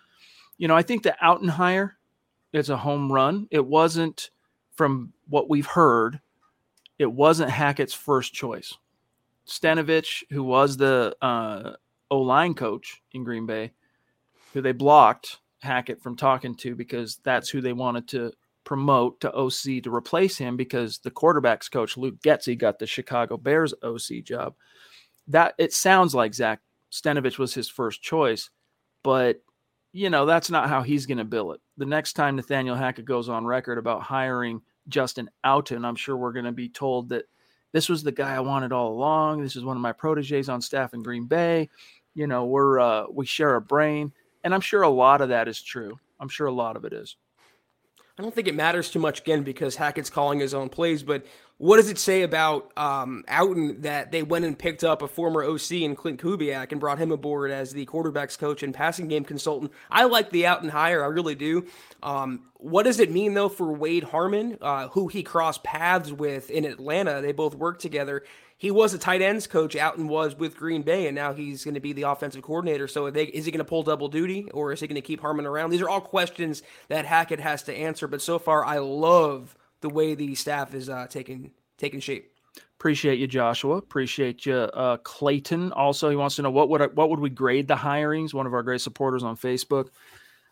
You 0.58 0.68
know, 0.68 0.76
I 0.76 0.82
think 0.82 1.02
the 1.02 1.16
Outten 1.22 1.48
hire 1.48 1.96
is 2.52 2.68
a 2.68 2.76
home 2.76 3.10
run. 3.10 3.48
It 3.50 3.64
wasn't, 3.64 4.30
from 4.74 5.12
what 5.28 5.48
we've 5.48 5.66
heard, 5.66 6.20
it 6.98 7.10
wasn't 7.10 7.50
Hackett's 7.50 7.94
first 7.94 8.34
choice. 8.34 8.74
Stenavich, 9.46 10.24
who 10.30 10.42
was 10.42 10.76
the 10.76 11.16
uh, 11.22 11.72
O 12.10 12.18
line 12.18 12.54
coach 12.54 13.02
in 13.12 13.24
Green 13.24 13.46
Bay, 13.46 13.72
who 14.52 14.60
they 14.60 14.72
blocked 14.72 15.38
Hackett 15.60 16.02
from 16.02 16.16
talking 16.16 16.54
to 16.56 16.74
because 16.74 17.18
that's 17.24 17.48
who 17.48 17.60
they 17.60 17.72
wanted 17.72 18.08
to 18.08 18.32
promote 18.64 19.20
to 19.20 19.32
OC 19.32 19.82
to 19.82 19.94
replace 19.94 20.36
him 20.36 20.56
because 20.56 20.98
the 20.98 21.10
quarterbacks 21.10 21.70
coach 21.70 21.96
Luke 21.96 22.20
Getsy 22.20 22.56
got 22.56 22.78
the 22.78 22.86
Chicago 22.86 23.36
Bears 23.36 23.72
OC 23.82 24.22
job. 24.24 24.54
That 25.26 25.54
it 25.58 25.72
sounds 25.72 26.14
like 26.14 26.34
Zach 26.34 26.60
Stenavich 26.92 27.38
was 27.38 27.54
his 27.54 27.68
first 27.68 28.02
choice, 28.02 28.50
but 29.02 29.42
you 29.92 30.10
know 30.10 30.26
that's 30.26 30.50
not 30.50 30.68
how 30.68 30.82
he's 30.82 31.06
going 31.06 31.18
to 31.18 31.24
bill 31.24 31.52
it. 31.52 31.60
The 31.76 31.86
next 31.86 32.14
time 32.14 32.36
Nathaniel 32.36 32.76
Hackett 32.76 33.04
goes 33.04 33.28
on 33.28 33.46
record 33.46 33.78
about 33.78 34.02
hiring 34.02 34.60
Justin 34.88 35.30
Outten, 35.44 35.84
I'm 35.84 35.96
sure 35.96 36.16
we're 36.16 36.32
going 36.32 36.44
to 36.44 36.52
be 36.52 36.68
told 36.68 37.08
that 37.10 37.24
this 37.72 37.88
was 37.88 38.02
the 38.02 38.12
guy 38.12 38.34
I 38.34 38.40
wanted 38.40 38.72
all 38.72 38.92
along. 38.92 39.42
This 39.42 39.56
is 39.56 39.64
one 39.64 39.76
of 39.76 39.82
my 39.82 39.92
proteges 39.92 40.48
on 40.48 40.60
staff 40.60 40.94
in 40.94 41.02
Green 41.02 41.26
Bay. 41.26 41.68
You 42.14 42.26
know, 42.26 42.46
we're 42.46 42.80
uh, 42.80 43.04
we 43.10 43.26
share 43.26 43.56
a 43.56 43.60
brain, 43.60 44.12
and 44.44 44.54
I'm 44.54 44.60
sure 44.60 44.82
a 44.82 44.88
lot 44.88 45.20
of 45.20 45.28
that 45.30 45.48
is 45.48 45.62
true. 45.62 45.98
I'm 46.20 46.28
sure 46.28 46.46
a 46.46 46.52
lot 46.52 46.76
of 46.76 46.84
it 46.84 46.92
is. 46.92 47.16
I 48.18 48.22
don't 48.22 48.34
think 48.34 48.48
it 48.48 48.54
matters 48.56 48.90
too 48.90 48.98
much 48.98 49.20
again 49.20 49.44
because 49.44 49.76
Hackett's 49.76 50.10
calling 50.10 50.40
his 50.40 50.52
own 50.52 50.70
plays, 50.70 51.04
but 51.04 51.24
what 51.58 51.76
does 51.76 51.88
it 51.88 51.98
say 51.98 52.22
about 52.22 52.72
um, 52.76 53.24
Outten 53.28 53.82
that 53.82 54.10
they 54.10 54.22
went 54.24 54.44
and 54.44 54.58
picked 54.58 54.82
up 54.82 55.02
a 55.02 55.08
former 55.08 55.44
OC 55.44 55.72
in 55.72 55.94
Klint 55.94 56.18
Kubiak 56.18 56.72
and 56.72 56.80
brought 56.80 56.98
him 56.98 57.12
aboard 57.12 57.50
as 57.52 57.72
the 57.72 57.86
quarterbacks 57.86 58.36
coach 58.36 58.62
and 58.64 58.74
passing 58.74 59.06
game 59.06 59.24
consultant? 59.24 59.72
I 59.88 60.04
like 60.04 60.30
the 60.30 60.44
Outten 60.44 60.70
hire, 60.70 61.04
I 61.04 61.06
really 61.06 61.36
do. 61.36 61.66
Um, 62.02 62.44
what 62.54 62.84
does 62.84 62.98
it 62.98 63.10
mean 63.12 63.34
though 63.34 63.48
for 63.48 63.72
Wade 63.72 64.04
Harman, 64.04 64.58
uh, 64.60 64.88
who 64.88 65.06
he 65.06 65.22
crossed 65.22 65.62
paths 65.62 66.10
with 66.10 66.50
in 66.50 66.64
Atlanta? 66.64 67.20
They 67.20 67.32
both 67.32 67.54
worked 67.54 67.82
together 67.82 68.24
he 68.58 68.72
was 68.72 68.92
a 68.92 68.98
tight 68.98 69.22
ends 69.22 69.46
coach 69.46 69.74
Outten 69.74 70.08
was 70.08 70.34
with 70.34 70.56
Green 70.56 70.82
Bay, 70.82 71.06
and 71.06 71.14
now 71.14 71.32
he's 71.32 71.64
going 71.64 71.74
to 71.74 71.80
be 71.80 71.92
the 71.92 72.02
offensive 72.02 72.42
coordinator. 72.42 72.88
So 72.88 73.08
they, 73.08 73.26
is 73.26 73.44
he 73.44 73.52
going 73.52 73.58
to 73.58 73.64
pull 73.64 73.84
double 73.84 74.08
duty, 74.08 74.50
or 74.52 74.72
is 74.72 74.80
he 74.80 74.88
going 74.88 75.00
to 75.00 75.00
keep 75.00 75.20
Harman 75.20 75.46
around? 75.46 75.70
These 75.70 75.80
are 75.80 75.88
all 75.88 76.00
questions 76.00 76.62
that 76.88 77.06
Hackett 77.06 77.38
has 77.38 77.62
to 77.64 77.74
answer. 77.74 78.08
But 78.08 78.20
so 78.20 78.40
far, 78.40 78.64
I 78.64 78.78
love 78.78 79.54
the 79.80 79.88
way 79.88 80.16
the 80.16 80.34
staff 80.34 80.74
is 80.74 80.88
uh, 80.88 81.06
taking 81.08 81.52
taking 81.78 82.00
shape. 82.00 82.32
Appreciate 82.74 83.20
you, 83.20 83.28
Joshua. 83.28 83.76
Appreciate 83.76 84.44
you, 84.44 84.54
uh, 84.54 84.96
Clayton. 84.98 85.72
Also, 85.72 86.10
he 86.10 86.16
wants 86.16 86.34
to 86.36 86.42
know 86.42 86.50
what 86.50 86.68
would 86.68 86.82
I, 86.82 86.86
what 86.86 87.10
would 87.10 87.20
we 87.20 87.30
grade 87.30 87.68
the 87.68 87.76
hirings? 87.76 88.34
One 88.34 88.46
of 88.46 88.54
our 88.54 88.64
great 88.64 88.80
supporters 88.80 89.22
on 89.22 89.36
Facebook. 89.36 89.88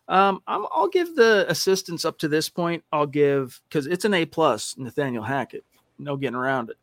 Um, 0.09 0.41
i 0.47 0.57
will 0.57 0.89
give 0.93 1.17
the 1.17 1.47
assistants 1.49 2.05
up 2.05 2.19
to 2.19 2.29
this 2.29 2.49
point. 2.49 2.85
I'll 2.93 3.07
give 3.07 3.61
because 3.69 3.89
it's 3.89 4.05
an 4.05 4.15
A 4.15 4.27
plus. 4.27 4.79
Nathaniel 4.79 5.25
Hackett, 5.25 5.65
no 5.99 6.17
getting 6.17 6.37
around 6.37 6.71
it 6.71 6.77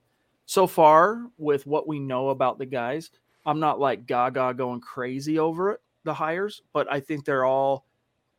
so 0.46 0.68
far 0.68 1.26
with 1.38 1.66
what 1.66 1.88
we 1.88 2.00
know 2.00 2.30
about 2.30 2.58
the 2.58 2.66
guys, 2.66 3.10
I'm 3.46 3.60
not 3.60 3.80
like 3.80 4.06
gaga 4.06 4.54
going 4.54 4.82
crazy 4.82 5.40
over 5.40 5.72
it, 5.72 5.82
the 6.04 6.14
hires, 6.14 6.62
but 6.74 6.92
I 6.92 7.00
think 7.00 7.26
they're 7.26 7.46
all 7.46 7.86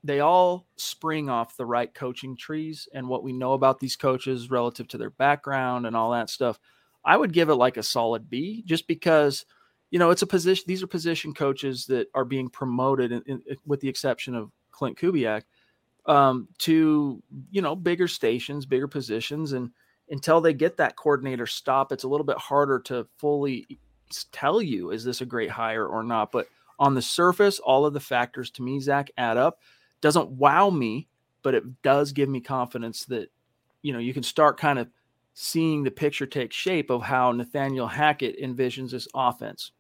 they 0.03 0.21
all 0.21 0.67
spring 0.77 1.31
off 1.31 1.57
the 1.57 1.65
right 1.65 1.93
coaching 1.95 2.37
trees 2.37 2.87
and 2.93 3.09
what 3.09 3.23
we 3.23 3.33
know 3.33 3.55
about 3.55 3.81
these 3.81 3.97
coaches 3.97 4.51
relative 4.51 4.87
to 4.89 4.99
their 4.99 5.09
background 5.11 5.87
and 5.87 5.97
all 5.97 6.11
that 6.11 6.29
stuff. 6.29 6.59
I 7.07 7.17
would 7.17 7.33
give 7.33 7.49
it 7.49 7.55
like 7.55 7.79
a 7.79 7.83
solid 7.83 8.29
B 8.29 8.63
just 8.67 8.87
because 8.87 9.47
you 9.95 10.01
know, 10.01 10.11
it's 10.11 10.23
a 10.23 10.27
position 10.27 10.65
these 10.67 10.83
are 10.83 10.89
position 10.89 11.33
coaches 11.33 11.87
that 11.87 12.09
are 12.15 12.25
being 12.25 12.49
promoted 12.49 13.13
in, 13.13 13.23
in, 13.27 13.43
with 13.65 13.79
the 13.79 13.89
exception 13.89 14.35
of 14.35 14.51
Klint 14.73 14.99
Kubiak 14.99 15.43
um, 16.07 16.49
to, 16.59 17.23
you 17.53 17.63
know, 17.63 17.77
bigger 17.77 18.09
stations, 18.09 18.67
bigger 18.67 18.89
positions 18.89 19.53
and 19.53 19.71
until 20.09 20.41
they 20.41 20.53
get 20.53 20.77
that 20.77 20.97
coordinator 20.97 21.47
stop, 21.47 21.93
it's 21.93 22.05
a 22.05 22.09
little 22.09 22.27
bit 22.27 22.39
harder 22.39 22.79
to 22.81 23.07
fully 23.17 23.67
tell 24.33 24.61
you 24.61 24.91
is 24.91 25.05
this 25.05 25.21
a 25.21 25.27
great 25.27 25.51
hire 25.51 25.87
or 25.87 26.03
not. 26.03 26.31
But 26.31 26.47
on 26.79 26.95
the 26.95 27.03
surface, 27.03 27.59
all 27.59 27.87
of 27.87 27.95
the 27.95 28.01
factors 28.01 28.51
to 28.53 28.63
me, 28.63 28.81
Zack, 28.81 29.11
add 29.17 29.37
up. 29.37 29.61
Doesn't 30.01 30.31
wow 30.31 30.71
me, 30.71 31.09
but 31.43 31.55
it 31.55 31.83
does 31.83 32.13
give 32.13 32.29
me 32.29 32.41
confidence 32.41 33.05
that 33.07 33.31
you 33.83 33.93
know 33.93 33.99
you 33.99 34.13
can 34.13 34.23
start 34.23 34.59
kind 34.59 34.79
of 34.79 34.89
seeing 35.35 35.83
the 35.83 35.91
picture 35.91 36.27
take 36.27 36.53
shape 36.53 36.91
of 36.91 37.03
how 37.03 37.33
Nathaniel 37.33 37.89
Hackett 37.89 38.41
envisions 38.41 38.91
this 38.91 39.09
offense. 39.15 39.73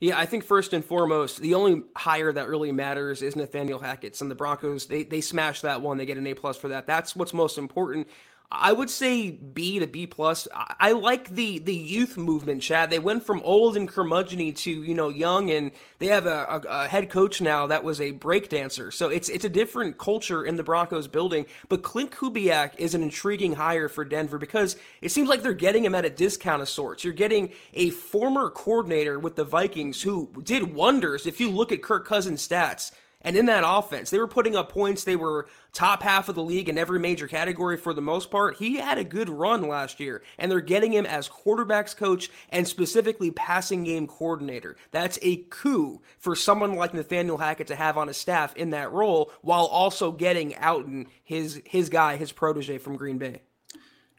Yeah, 0.00 0.18
I 0.18 0.26
think 0.26 0.44
first 0.44 0.72
and 0.72 0.84
foremost, 0.84 1.40
the 1.40 1.54
only 1.54 1.82
hire 1.96 2.32
that 2.32 2.48
really 2.48 2.72
matters 2.72 3.22
is 3.22 3.36
Nathaniel 3.36 3.78
Hackett's 3.78 4.20
and 4.20 4.30
the 4.30 4.34
Broncos. 4.34 4.86
They 4.86 5.04
they 5.04 5.20
smash 5.20 5.60
that 5.62 5.80
one. 5.80 5.96
They 5.96 6.06
get 6.06 6.18
an 6.18 6.26
A 6.26 6.34
plus 6.34 6.56
for 6.56 6.68
that. 6.68 6.86
That's 6.86 7.14
what's 7.14 7.32
most 7.32 7.56
important. 7.56 8.08
I 8.50 8.72
would 8.72 8.90
say 8.90 9.30
B 9.30 9.78
to 9.80 9.86
B 9.86 10.06
plus. 10.06 10.46
I 10.54 10.92
like 10.92 11.30
the 11.30 11.58
the 11.58 11.74
youth 11.74 12.16
movement, 12.16 12.62
Chad. 12.62 12.90
They 12.90 12.98
went 12.98 13.24
from 13.24 13.40
old 13.42 13.76
and 13.76 13.88
curmudgeony 13.88 14.54
to 14.58 14.70
you 14.70 14.94
know 14.94 15.08
young, 15.08 15.50
and 15.50 15.72
they 15.98 16.06
have 16.06 16.26
a, 16.26 16.44
a, 16.48 16.68
a 16.68 16.88
head 16.88 17.10
coach 17.10 17.40
now 17.40 17.66
that 17.66 17.82
was 17.82 18.00
a 18.00 18.12
breakdancer. 18.12 18.92
So 18.92 19.08
it's 19.08 19.28
it's 19.28 19.44
a 19.44 19.48
different 19.48 19.98
culture 19.98 20.44
in 20.44 20.56
the 20.56 20.62
Broncos 20.62 21.08
building. 21.08 21.46
But 21.68 21.82
Klint 21.82 22.10
Kubiak 22.10 22.78
is 22.78 22.94
an 22.94 23.02
intriguing 23.02 23.54
hire 23.54 23.88
for 23.88 24.04
Denver 24.04 24.38
because 24.38 24.76
it 25.00 25.10
seems 25.10 25.28
like 25.28 25.42
they're 25.42 25.52
getting 25.52 25.84
him 25.84 25.94
at 25.94 26.04
a 26.04 26.10
discount 26.10 26.62
of 26.62 26.68
sorts. 26.68 27.02
You're 27.02 27.12
getting 27.12 27.52
a 27.72 27.90
former 27.90 28.50
coordinator 28.50 29.18
with 29.18 29.36
the 29.36 29.44
Vikings 29.44 30.02
who 30.02 30.30
did 30.42 30.74
wonders. 30.74 31.26
If 31.26 31.40
you 31.40 31.50
look 31.50 31.72
at 31.72 31.82
Kirk 31.82 32.06
Cousins' 32.06 32.46
stats 32.46 32.92
and 33.24 33.36
in 33.36 33.46
that 33.46 33.64
offense, 33.66 34.10
they 34.10 34.18
were 34.18 34.28
putting 34.28 34.54
up 34.54 34.70
points. 34.70 35.02
They 35.02 35.16
were 35.16 35.48
top 35.72 36.02
half 36.02 36.28
of 36.28 36.34
the 36.34 36.42
league 36.42 36.68
in 36.68 36.78
every 36.78 37.00
major 37.00 37.26
category 37.26 37.76
for 37.76 37.94
the 37.94 38.02
most 38.02 38.30
part. 38.30 38.56
He 38.58 38.76
had 38.76 38.98
a 38.98 39.04
good 39.04 39.28
run 39.28 39.66
last 39.66 39.98
year, 39.98 40.22
and 40.38 40.50
they're 40.50 40.60
getting 40.60 40.92
him 40.92 41.06
as 41.06 41.28
quarterbacks 41.28 41.96
coach 41.96 42.30
and 42.50 42.68
specifically 42.68 43.30
passing 43.30 43.82
game 43.82 44.06
coordinator. 44.06 44.76
That's 44.92 45.18
a 45.22 45.38
coup 45.50 46.02
for 46.18 46.36
someone 46.36 46.74
like 46.74 46.94
Nathaniel 46.94 47.38
Hackett 47.38 47.66
to 47.68 47.76
have 47.76 47.96
on 47.96 48.08
his 48.08 48.16
staff 48.16 48.54
in 48.56 48.70
that 48.70 48.92
role 48.92 49.32
while 49.40 49.64
also 49.66 50.12
getting 50.12 50.52
Outten 50.52 51.06
his 51.24 51.60
his 51.64 51.88
guy, 51.88 52.16
his 52.16 52.30
protege 52.30 52.78
from 52.78 52.96
Green 52.96 53.18
Bay. 53.18 53.40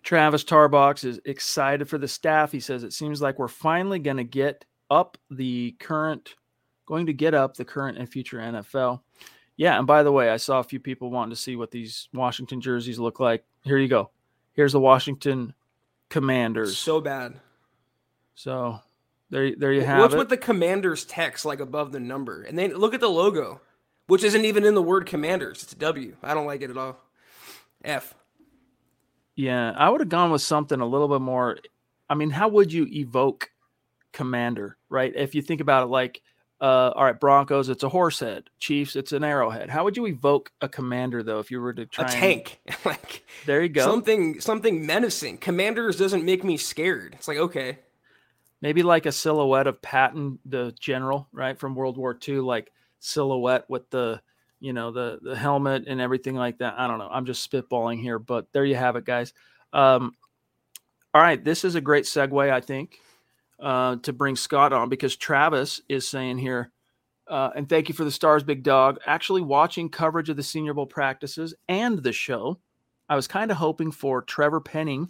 Travis 0.01 0.43
Tarbox 0.43 1.03
is 1.03 1.19
excited 1.25 1.89
for 1.89 1.97
the 1.97 2.07
staff. 2.07 2.51
He 2.51 2.59
says 2.59 2.83
it 2.83 2.93
seems 2.93 3.21
like 3.21 3.39
we're 3.39 3.47
finally 3.47 3.97
going 3.97 4.17
to 4.17 4.24
get 4.24 4.65
up 4.91 5.17
the 5.31 5.75
current 5.79 6.35
going 6.85 7.07
to 7.07 7.13
get 7.13 7.33
up 7.33 7.55
the 7.55 7.65
current 7.65 7.97
and 7.97 8.09
future 8.09 8.37
NFL. 8.37 9.01
Yeah, 9.57 9.77
and 9.77 9.87
by 9.87 10.03
the 10.03 10.11
way, 10.11 10.29
I 10.29 10.37
saw 10.37 10.59
a 10.59 10.63
few 10.63 10.79
people 10.79 11.09
wanting 11.09 11.31
to 11.31 11.35
see 11.35 11.55
what 11.55 11.71
these 11.71 12.09
Washington 12.13 12.61
jerseys 12.61 12.99
look 12.99 13.19
like. 13.19 13.43
Here 13.63 13.77
you 13.77 13.87
go. 13.87 14.09
Here's 14.53 14.73
the 14.73 14.79
Washington 14.79 15.53
Commanders. 16.09 16.77
So 16.77 16.99
bad. 17.01 17.39
So 18.35 18.79
there, 19.29 19.55
there 19.55 19.71
you 19.73 19.83
have 19.83 19.99
it. 19.99 20.01
What's 20.01 20.13
it. 20.13 20.17
with 20.17 20.29
the 20.29 20.37
Commanders 20.37 21.05
text 21.05 21.45
like 21.45 21.59
above 21.59 21.91
the 21.91 21.99
number? 21.99 22.43
And 22.43 22.57
then 22.57 22.73
look 22.73 22.93
at 22.93 22.99
the 22.99 23.09
logo, 23.09 23.61
which 24.07 24.23
isn't 24.23 24.45
even 24.45 24.65
in 24.65 24.75
the 24.75 24.81
word 24.81 25.05
Commanders. 25.05 25.63
It's 25.63 25.73
a 25.73 25.77
W. 25.77 26.15
I 26.21 26.33
don't 26.33 26.45
like 26.45 26.61
it 26.61 26.69
at 26.69 26.77
all. 26.77 26.97
F. 27.83 28.13
Yeah, 29.35 29.73
I 29.75 29.89
would 29.89 30.01
have 30.01 30.09
gone 30.09 30.31
with 30.31 30.41
something 30.41 30.79
a 30.79 30.85
little 30.85 31.07
bit 31.07 31.21
more. 31.21 31.57
I 32.09 32.15
mean, 32.15 32.29
how 32.29 32.47
would 32.49 32.71
you 32.71 32.87
evoke 32.87 33.51
Commander, 34.11 34.77
right? 34.89 35.13
If 35.15 35.33
you 35.33 35.41
think 35.41 35.61
about 35.61 35.83
it, 35.83 35.87
like– 35.87 36.21
uh, 36.62 36.93
all 36.95 37.03
right, 37.03 37.19
Broncos, 37.19 37.67
it's 37.67 37.83
a 37.83 37.89
horse 37.89 38.19
head. 38.19 38.50
Chiefs, 38.59 38.95
it's 38.95 39.12
an 39.12 39.24
arrowhead. 39.24 39.69
How 39.69 39.83
would 39.83 39.97
you 39.97 40.07
evoke 40.07 40.51
a 40.62 40.69
commander 40.69 41.21
though 41.21 41.39
if 41.39 41.51
you 41.51 41.59
were 41.59 41.74
to 41.74 41.85
try 41.85 42.05
a 42.05 42.07
tank? 42.07 42.62
like 42.85 43.25
there 43.45 43.62
you 43.62 43.69
go, 43.69 43.85
something 43.85 44.39
something 44.39 44.85
menacing. 44.85 45.39
Commanders 45.39 45.97
doesn't 45.97 46.24
make 46.24 46.43
me 46.43 46.55
scared. 46.55 47.13
It's 47.15 47.27
like 47.27 47.38
okay, 47.38 47.79
maybe 48.62 48.83
like 48.83 49.05
a 49.05 49.12
silhouette 49.12 49.67
of 49.67 49.81
Patton, 49.81 50.39
the 50.45 50.74
general, 50.79 51.27
right 51.33 51.59
from 51.59 51.75
World 51.75 51.97
War 51.97 52.17
II, 52.25 52.39
like 52.39 52.71
silhouette 53.00 53.65
with 53.69 53.89
the 53.89 54.21
you 54.62 54.71
know 54.71 54.91
the 54.91 55.19
the 55.21 55.35
helmet 55.35 55.83
and 55.88 56.00
everything 56.00 56.35
like 56.35 56.59
that. 56.59 56.75
I 56.77 56.88
don't 56.88 57.00
know. 57.00 57.09
I'm 57.12 57.25
just 57.25 57.51
spitballing 57.51 58.01
here, 58.01 58.17
but 58.17 58.47
there 58.53 58.63
you 58.63 58.75
have 58.75 58.95
it, 58.95 59.03
guys. 59.03 59.33
Um, 59.74 60.15
all 61.13 61.21
right, 61.21 61.43
this 61.43 61.65
is 61.65 61.75
a 61.75 61.81
great 61.81 62.05
segue, 62.05 62.50
I 62.50 62.62
think 62.62 63.00
uh, 63.59 63.97
to 63.97 64.13
bring 64.13 64.35
Scott 64.35 64.74
on 64.74 64.89
because 64.89 65.15
Travis 65.15 65.81
is 65.89 66.07
saying 66.07 66.38
here, 66.38 66.71
uh, 67.27 67.51
and 67.55 67.67
thank 67.67 67.89
you 67.89 67.95
for 67.95 68.03
the 68.03 68.12
stars, 68.12 68.43
big 68.43 68.63
dog. 68.63 69.00
Actually, 69.05 69.41
watching 69.41 69.89
coverage 69.89 70.29
of 70.29 70.38
the 70.38 70.43
Senior 70.43 70.74
Bowl 70.74 70.85
practices 70.85 71.53
and 71.67 72.03
the 72.03 72.13
show, 72.13 72.59
I 73.09 73.15
was 73.15 73.27
kind 73.27 73.51
of 73.51 73.57
hoping 73.57 73.91
for 73.91 74.21
Trevor 74.21 74.62
Penning 74.62 75.09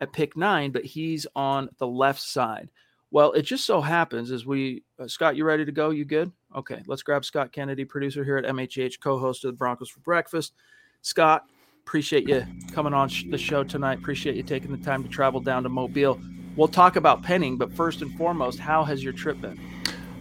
at 0.00 0.12
pick 0.12 0.36
nine, 0.36 0.72
but 0.72 0.84
he's 0.84 1.26
on 1.36 1.68
the 1.78 1.86
left 1.86 2.20
side. 2.20 2.70
Well, 3.10 3.32
it 3.32 3.42
just 3.42 3.64
so 3.64 3.80
happens 3.80 4.30
as 4.30 4.46
we, 4.46 4.84
uh, 4.98 5.08
Scott, 5.08 5.36
you 5.36 5.44
ready 5.44 5.64
to 5.64 5.72
go? 5.72 5.90
You 5.90 6.04
good? 6.04 6.30
Okay, 6.54 6.82
let's 6.86 7.02
grab 7.02 7.24
Scott 7.24 7.52
Kennedy, 7.52 7.84
producer 7.84 8.24
here 8.24 8.36
at 8.36 8.44
MHH, 8.44 9.00
co 9.00 9.18
host 9.18 9.44
of 9.44 9.48
the 9.48 9.56
Broncos 9.56 9.90
for 9.90 10.00
Breakfast. 10.00 10.54
Scott, 11.02 11.46
appreciate 11.82 12.28
you 12.28 12.46
coming 12.72 12.94
on 12.94 13.08
sh- 13.08 13.24
the 13.30 13.38
show 13.38 13.64
tonight. 13.64 13.98
Appreciate 13.98 14.36
you 14.36 14.42
taking 14.42 14.70
the 14.70 14.84
time 14.84 15.02
to 15.02 15.08
travel 15.08 15.40
down 15.40 15.64
to 15.64 15.68
Mobile. 15.68 16.20
We'll 16.56 16.68
talk 16.68 16.96
about 16.96 17.22
Penning, 17.22 17.56
but 17.56 17.72
first 17.72 18.02
and 18.02 18.12
foremost, 18.16 18.58
how 18.58 18.82
has 18.84 19.04
your 19.04 19.12
trip 19.12 19.40
been? 19.40 19.58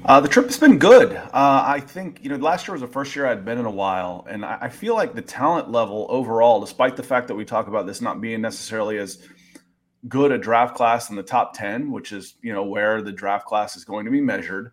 Uh, 0.05 0.21
the 0.21 0.27
trip 0.27 0.45
has 0.45 0.57
been 0.57 0.77
good. 0.77 1.15
Uh, 1.15 1.29
I 1.33 1.79
think, 1.79 2.23
you 2.23 2.29
know, 2.29 2.37
last 2.37 2.67
year 2.67 2.73
was 2.73 2.81
the 2.81 2.87
first 2.87 3.15
year 3.15 3.25
I'd 3.25 3.43
been 3.43 3.57
in 3.57 3.65
a 3.65 3.71
while. 3.71 4.25
And 4.29 4.45
I, 4.45 4.57
I 4.61 4.69
feel 4.69 4.93
like 4.93 5.13
the 5.13 5.21
talent 5.21 5.71
level 5.71 6.05
overall, 6.09 6.61
despite 6.61 6.95
the 6.95 7.03
fact 7.03 7.27
that 7.27 7.35
we 7.35 7.45
talk 7.45 7.67
about 7.67 7.85
this 7.85 7.99
not 7.99 8.21
being 8.21 8.41
necessarily 8.41 8.97
as 8.97 9.27
good 10.07 10.31
a 10.31 10.37
draft 10.37 10.75
class 10.75 11.09
in 11.09 11.15
the 11.15 11.23
top 11.23 11.53
10, 11.57 11.91
which 11.91 12.11
is, 12.11 12.35
you 12.41 12.53
know, 12.53 12.63
where 12.63 13.01
the 13.01 13.11
draft 13.11 13.45
class 13.45 13.75
is 13.75 13.83
going 13.83 14.05
to 14.05 14.11
be 14.11 14.21
measured, 14.21 14.71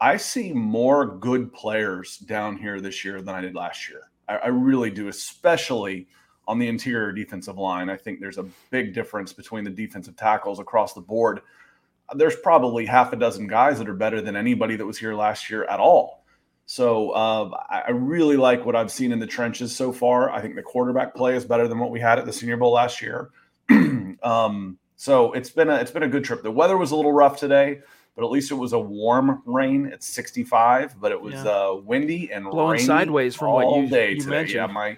I 0.00 0.16
see 0.16 0.52
more 0.52 1.18
good 1.18 1.52
players 1.52 2.18
down 2.18 2.56
here 2.56 2.80
this 2.80 3.04
year 3.04 3.20
than 3.20 3.34
I 3.34 3.40
did 3.40 3.54
last 3.54 3.88
year. 3.88 4.10
I, 4.28 4.36
I 4.36 4.48
really 4.48 4.90
do, 4.90 5.08
especially 5.08 6.06
on 6.46 6.58
the 6.58 6.68
interior 6.68 7.12
defensive 7.12 7.58
line. 7.58 7.88
I 7.88 7.96
think 7.96 8.20
there's 8.20 8.38
a 8.38 8.46
big 8.70 8.94
difference 8.94 9.32
between 9.32 9.64
the 9.64 9.70
defensive 9.70 10.16
tackles 10.16 10.58
across 10.58 10.92
the 10.92 11.00
board 11.00 11.40
there's 12.14 12.36
probably 12.36 12.84
half 12.84 13.12
a 13.12 13.16
dozen 13.16 13.46
guys 13.46 13.78
that 13.78 13.88
are 13.88 13.94
better 13.94 14.20
than 14.20 14.36
anybody 14.36 14.76
that 14.76 14.84
was 14.84 14.98
here 14.98 15.14
last 15.14 15.48
year 15.48 15.64
at 15.64 15.80
all. 15.80 16.24
So 16.66 17.10
uh, 17.10 17.50
I 17.68 17.90
really 17.90 18.36
like 18.36 18.64
what 18.64 18.74
I've 18.74 18.90
seen 18.90 19.12
in 19.12 19.18
the 19.18 19.26
trenches 19.26 19.74
so 19.74 19.92
far. 19.92 20.30
I 20.30 20.40
think 20.40 20.54
the 20.54 20.62
quarterback 20.62 21.14
play 21.14 21.36
is 21.36 21.44
better 21.44 21.68
than 21.68 21.78
what 21.78 21.90
we 21.90 22.00
had 22.00 22.18
at 22.18 22.24
the 22.24 22.32
Senior 22.32 22.56
Bowl 22.56 22.72
last 22.72 23.02
year. 23.02 23.30
um, 24.22 24.78
so 24.96 25.32
it's 25.32 25.50
been 25.50 25.68
a 25.68 25.74
it's 25.76 25.90
been 25.90 26.04
a 26.04 26.08
good 26.08 26.24
trip. 26.24 26.42
The 26.42 26.50
weather 26.50 26.78
was 26.78 26.90
a 26.92 26.96
little 26.96 27.12
rough 27.12 27.38
today, 27.38 27.80
but 28.16 28.24
at 28.24 28.30
least 28.30 28.50
it 28.50 28.54
was 28.54 28.72
a 28.72 28.78
warm 28.78 29.42
rain. 29.44 29.90
It's 29.92 30.06
65, 30.06 30.98
but 30.98 31.12
it 31.12 31.20
was 31.20 31.34
yeah. 31.34 31.44
uh, 31.44 31.74
windy 31.84 32.32
and 32.32 32.46
blowing 32.46 32.80
sideways 32.80 33.34
from 33.34 33.52
what 33.52 33.82
you, 33.82 33.88
day 33.88 34.12
you 34.12 34.20
today. 34.20 34.30
mentioned. 34.30 34.54
Yeah, 34.56 34.66
my 34.66 34.96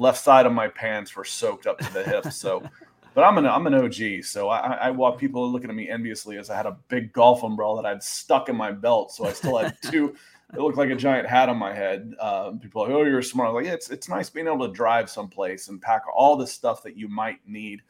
left 0.00 0.18
side 0.18 0.46
of 0.46 0.52
my 0.52 0.66
pants 0.66 1.14
were 1.14 1.24
soaked 1.24 1.66
up 1.66 1.78
to 1.78 1.92
the 1.92 2.02
hips. 2.02 2.36
So 2.36 2.62
but 3.14 3.24
I'm 3.24 3.38
an 3.38 3.46
I'm 3.46 3.66
an 3.66 3.74
OG, 3.74 4.24
so 4.24 4.48
I, 4.48 4.74
I 4.74 4.90
want 4.90 5.18
people 5.18 5.50
looking 5.50 5.70
at 5.70 5.76
me 5.76 5.88
enviously 5.88 6.38
as 6.38 6.50
I 6.50 6.56
had 6.56 6.66
a 6.66 6.76
big 6.88 7.12
golf 7.12 7.42
umbrella 7.42 7.82
that 7.82 7.88
I'd 7.88 8.02
stuck 8.02 8.48
in 8.48 8.56
my 8.56 8.72
belt, 8.72 9.12
so 9.12 9.26
I 9.26 9.32
still 9.32 9.58
had 9.58 9.76
two. 9.82 10.14
it 10.52 10.60
looked 10.60 10.78
like 10.78 10.90
a 10.90 10.96
giant 10.96 11.28
hat 11.28 11.48
on 11.48 11.56
my 11.56 11.74
head. 11.74 12.14
Uh, 12.20 12.52
people 12.52 12.82
are 12.82 12.88
like, 12.88 12.96
"Oh, 12.96 13.04
you're 13.04 13.22
smart." 13.22 13.48
I'm 13.48 13.54
like, 13.54 13.66
yeah, 13.66 13.72
it's 13.72 13.90
it's 13.90 14.08
nice 14.08 14.30
being 14.30 14.46
able 14.46 14.66
to 14.66 14.72
drive 14.72 15.10
someplace 15.10 15.68
and 15.68 15.82
pack 15.82 16.02
all 16.14 16.36
the 16.36 16.46
stuff 16.46 16.82
that 16.84 16.96
you 16.96 17.08
might 17.08 17.38
need. 17.46 17.82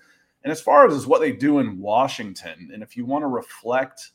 And 0.43 0.51
as 0.51 0.61
far 0.61 0.87
as 0.87 0.95
is 0.95 1.07
what 1.07 1.21
they 1.21 1.33
do 1.33 1.59
in 1.59 1.79
Washington, 1.79 2.71
and 2.73 2.83
if 2.83 2.97
you 2.97 3.05
want 3.05 3.23
to 3.23 3.29
reflect 3.29 4.13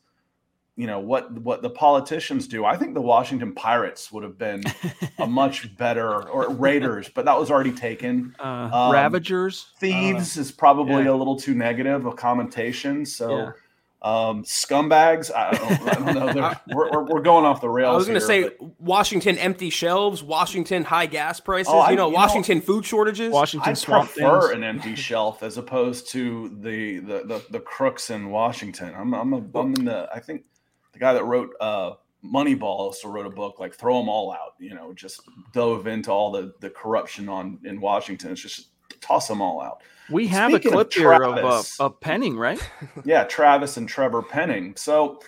you 0.75 0.87
know 0.87 0.99
what 0.99 1.31
what 1.31 1.61
the 1.61 1.69
politicians 1.69 2.47
do. 2.47 2.65
I 2.65 2.75
think 2.75 2.93
the 2.93 3.01
Washington 3.01 3.53
Pirates 3.53 4.11
would 4.11 4.23
have 4.23 4.37
been 4.37 4.63
a 5.19 5.27
much 5.27 5.75
better 5.77 6.27
or 6.27 6.49
Raiders, 6.49 7.09
but 7.09 7.25
that 7.25 7.39
was 7.39 7.49
already 7.49 7.71
taken. 7.71 8.35
Uh, 8.39 8.69
um, 8.71 8.91
Ravagers, 8.91 9.67
thieves 9.79 10.37
uh, 10.37 10.41
is 10.41 10.51
probably 10.51 11.05
yeah. 11.05 11.11
a 11.11 11.15
little 11.15 11.37
too 11.37 11.55
negative 11.55 12.05
a 12.05 12.13
commentation. 12.13 13.05
So. 13.05 13.37
Yeah. 13.37 13.51
Um, 14.01 14.43
scumbags. 14.43 15.33
I 15.33 15.51
don't, 15.53 15.81
I 15.81 16.13
don't 16.13 16.35
know. 16.35 16.53
we're, 16.75 16.91
we're, 16.91 17.03
we're, 17.05 17.21
going 17.21 17.43
off 17.43 17.59
the 17.59 17.69
rails. 17.69 17.91
I 17.91 17.97
was 17.97 18.05
going 18.05 18.19
to 18.19 18.25
say 18.25 18.49
but... 18.49 18.79
Washington 18.79 19.35
empty 19.39 19.71
shelves, 19.71 20.21
Washington 20.21 20.83
high 20.83 21.07
gas 21.07 21.39
prices. 21.39 21.73
Oh, 21.73 21.79
I, 21.79 21.89
you 21.89 21.95
know, 21.95 22.09
you 22.09 22.13
Washington 22.13 22.59
know, 22.59 22.65
food 22.65 22.85
shortages. 22.85 23.31
Washington 23.31 23.71
I 23.71 23.73
prefer 23.73 24.41
things. 24.41 24.57
an 24.57 24.63
empty 24.63 24.95
shelf 24.95 25.41
as 25.41 25.57
opposed 25.57 26.11
to 26.11 26.55
the, 26.59 26.99
the 26.99 27.23
the 27.25 27.45
the 27.49 27.59
crooks 27.59 28.11
in 28.11 28.29
Washington. 28.29 28.93
I'm 28.95 29.15
I'm 29.15 29.33
a, 29.33 29.37
I'm 29.37 29.73
in 29.73 29.85
the. 29.85 30.07
I 30.13 30.19
think 30.19 30.43
the 30.95 30.99
guy 30.99 31.13
that 31.13 31.25
wrote 31.25 31.53
uh, 31.59 31.91
Moneyball 32.23 32.63
also 32.63 33.09
wrote 33.09 33.25
a 33.25 33.29
book 33.29 33.59
like 33.59 33.75
"Throw 33.75 33.99
Them 33.99 34.09
All 34.09 34.31
Out." 34.31 34.53
You 34.59 34.73
know, 34.73 34.93
just 34.93 35.21
dove 35.53 35.87
into 35.87 36.11
all 36.11 36.31
the 36.31 36.53
the 36.61 36.69
corruption 36.69 37.29
on 37.29 37.59
in 37.65 37.81
Washington. 37.81 38.31
It's 38.31 38.41
just 38.41 38.69
toss 39.01 39.27
them 39.27 39.41
all 39.41 39.61
out. 39.61 39.81
We 40.09 40.27
have 40.27 40.51
Speaking 40.51 40.71
a 40.71 40.75
clip 40.75 40.87
of 40.87 40.93
here 40.93 41.13
of, 41.13 41.37
uh, 41.37 41.83
of 41.83 41.99
Penning, 41.99 42.37
right? 42.37 42.59
yeah, 43.03 43.25
Travis 43.25 43.77
and 43.77 43.87
Trevor 43.89 44.21
Penning. 44.21 44.73
So 44.77 45.19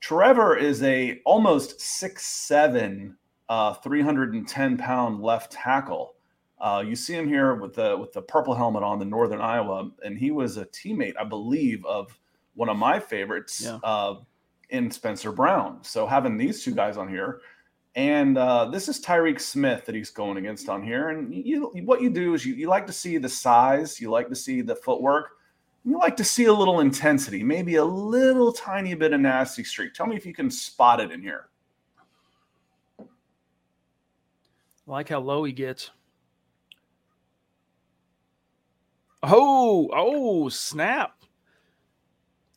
Trevor 0.00 0.56
is 0.56 0.82
a 0.82 1.20
almost 1.24 1.80
six 1.80 2.26
seven, 2.26 3.16
uh, 3.48 3.74
310 3.74 4.78
pound 4.78 5.20
left 5.20 5.52
tackle. 5.52 6.14
Uh, 6.58 6.82
you 6.86 6.94
see 6.96 7.14
him 7.14 7.28
here 7.28 7.54
with 7.54 7.74
the 7.74 7.96
with 7.96 8.12
the 8.12 8.22
purple 8.22 8.54
helmet 8.54 8.82
on 8.82 8.98
the 8.98 9.04
Northern 9.04 9.40
Iowa, 9.40 9.90
and 10.02 10.18
he 10.18 10.30
was 10.30 10.56
a 10.56 10.66
teammate, 10.66 11.14
I 11.18 11.24
believe, 11.24 11.84
of 11.84 12.18
one 12.54 12.68
of 12.68 12.76
my 12.76 13.00
favorites, 13.00 13.62
yeah. 13.64 13.78
uh, 13.82 14.16
in 14.70 14.90
Spencer 14.90 15.32
Brown. 15.32 15.82
So 15.82 16.06
having 16.06 16.36
these 16.36 16.64
two 16.64 16.74
guys 16.74 16.96
on 16.96 17.08
here, 17.08 17.40
and 17.96 18.38
uh, 18.38 18.66
this 18.66 18.88
is 18.88 19.00
Tyreke 19.00 19.40
Smith 19.40 19.84
that 19.84 19.94
he's 19.94 20.10
going 20.10 20.36
against 20.36 20.68
on 20.68 20.82
here. 20.82 21.08
And 21.10 21.34
you, 21.34 21.70
what 21.84 22.00
you 22.00 22.10
do 22.10 22.34
is 22.34 22.46
you, 22.46 22.54
you 22.54 22.68
like 22.68 22.86
to 22.86 22.92
see 22.92 23.18
the 23.18 23.28
size, 23.28 24.00
you 24.00 24.10
like 24.10 24.28
to 24.28 24.36
see 24.36 24.62
the 24.62 24.76
footwork, 24.76 25.30
you 25.84 25.98
like 25.98 26.16
to 26.16 26.24
see 26.24 26.44
a 26.44 26.52
little 26.52 26.80
intensity, 26.80 27.42
maybe 27.42 27.76
a 27.76 27.84
little 27.84 28.52
tiny 28.52 28.94
bit 28.94 29.12
of 29.12 29.20
nasty 29.20 29.64
streak. 29.64 29.94
Tell 29.94 30.06
me 30.06 30.16
if 30.16 30.24
you 30.24 30.34
can 30.34 30.50
spot 30.50 31.00
it 31.00 31.10
in 31.10 31.20
here. 31.20 31.48
I 33.00 33.04
like 34.86 35.08
how 35.08 35.20
low 35.20 35.44
he 35.44 35.52
gets. 35.52 35.90
Oh, 39.22 39.90
oh, 39.92 40.48
snap 40.48 41.19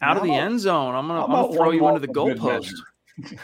out 0.03 0.17
of 0.17 0.23
the 0.23 0.33
end 0.33 0.59
zone. 0.59 0.95
I'm 0.95 1.07
gonna, 1.07 1.23
I'm 1.23 1.31
gonna 1.31 1.53
throw 1.53 1.71
you 1.71 1.87
into 1.87 1.99
the 1.99 2.07
goalpost. 2.07 2.73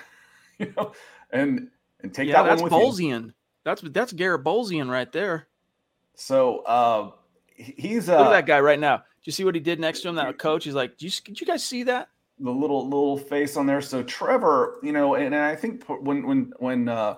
you 0.60 0.74
know, 0.76 0.94
and 1.32 1.70
and 2.02 2.14
take 2.14 2.28
yeah, 2.28 2.44
that 2.44 2.50
that's 2.50 2.62
one 2.62 2.72
with 2.72 2.82
Bolzian. 2.82 3.26
You. 3.28 3.34
That's 3.64 3.82
that's 3.82 4.14
Garrett 4.14 4.44
Bolzian 4.44 4.90
right 4.90 5.12
there. 5.12 5.48
So 6.16 6.60
uh, 6.60 7.12
he's 7.56 8.10
uh, 8.10 8.18
look 8.18 8.28
at 8.28 8.32
that 8.32 8.46
guy 8.46 8.60
right 8.60 8.80
now. 8.80 8.98
Do 8.98 9.04
you 9.26 9.32
see 9.32 9.44
what 9.44 9.56
he 9.56 9.62
did 9.62 9.80
next 9.80 10.02
to 10.02 10.10
him? 10.10 10.16
That 10.16 10.38
coach, 10.38 10.64
he's 10.64 10.74
like, 10.74 10.98
"Did 10.98 11.06
you, 11.06 11.22
did 11.26 11.42
you 11.42 11.48
guys 11.48 11.64
see 11.64 11.84
that?" 11.84 12.10
The 12.40 12.52
little 12.52 12.84
little 12.84 13.18
face 13.18 13.58
on 13.58 13.66
there. 13.66 13.82
So 13.82 14.04
Trevor, 14.04 14.80
you 14.82 14.92
know, 14.92 15.16
and, 15.16 15.34
and 15.34 15.36
I 15.36 15.56
think 15.56 15.84
when 15.88 16.26
when 16.26 16.54
when 16.58 16.88
uh, 16.88 17.16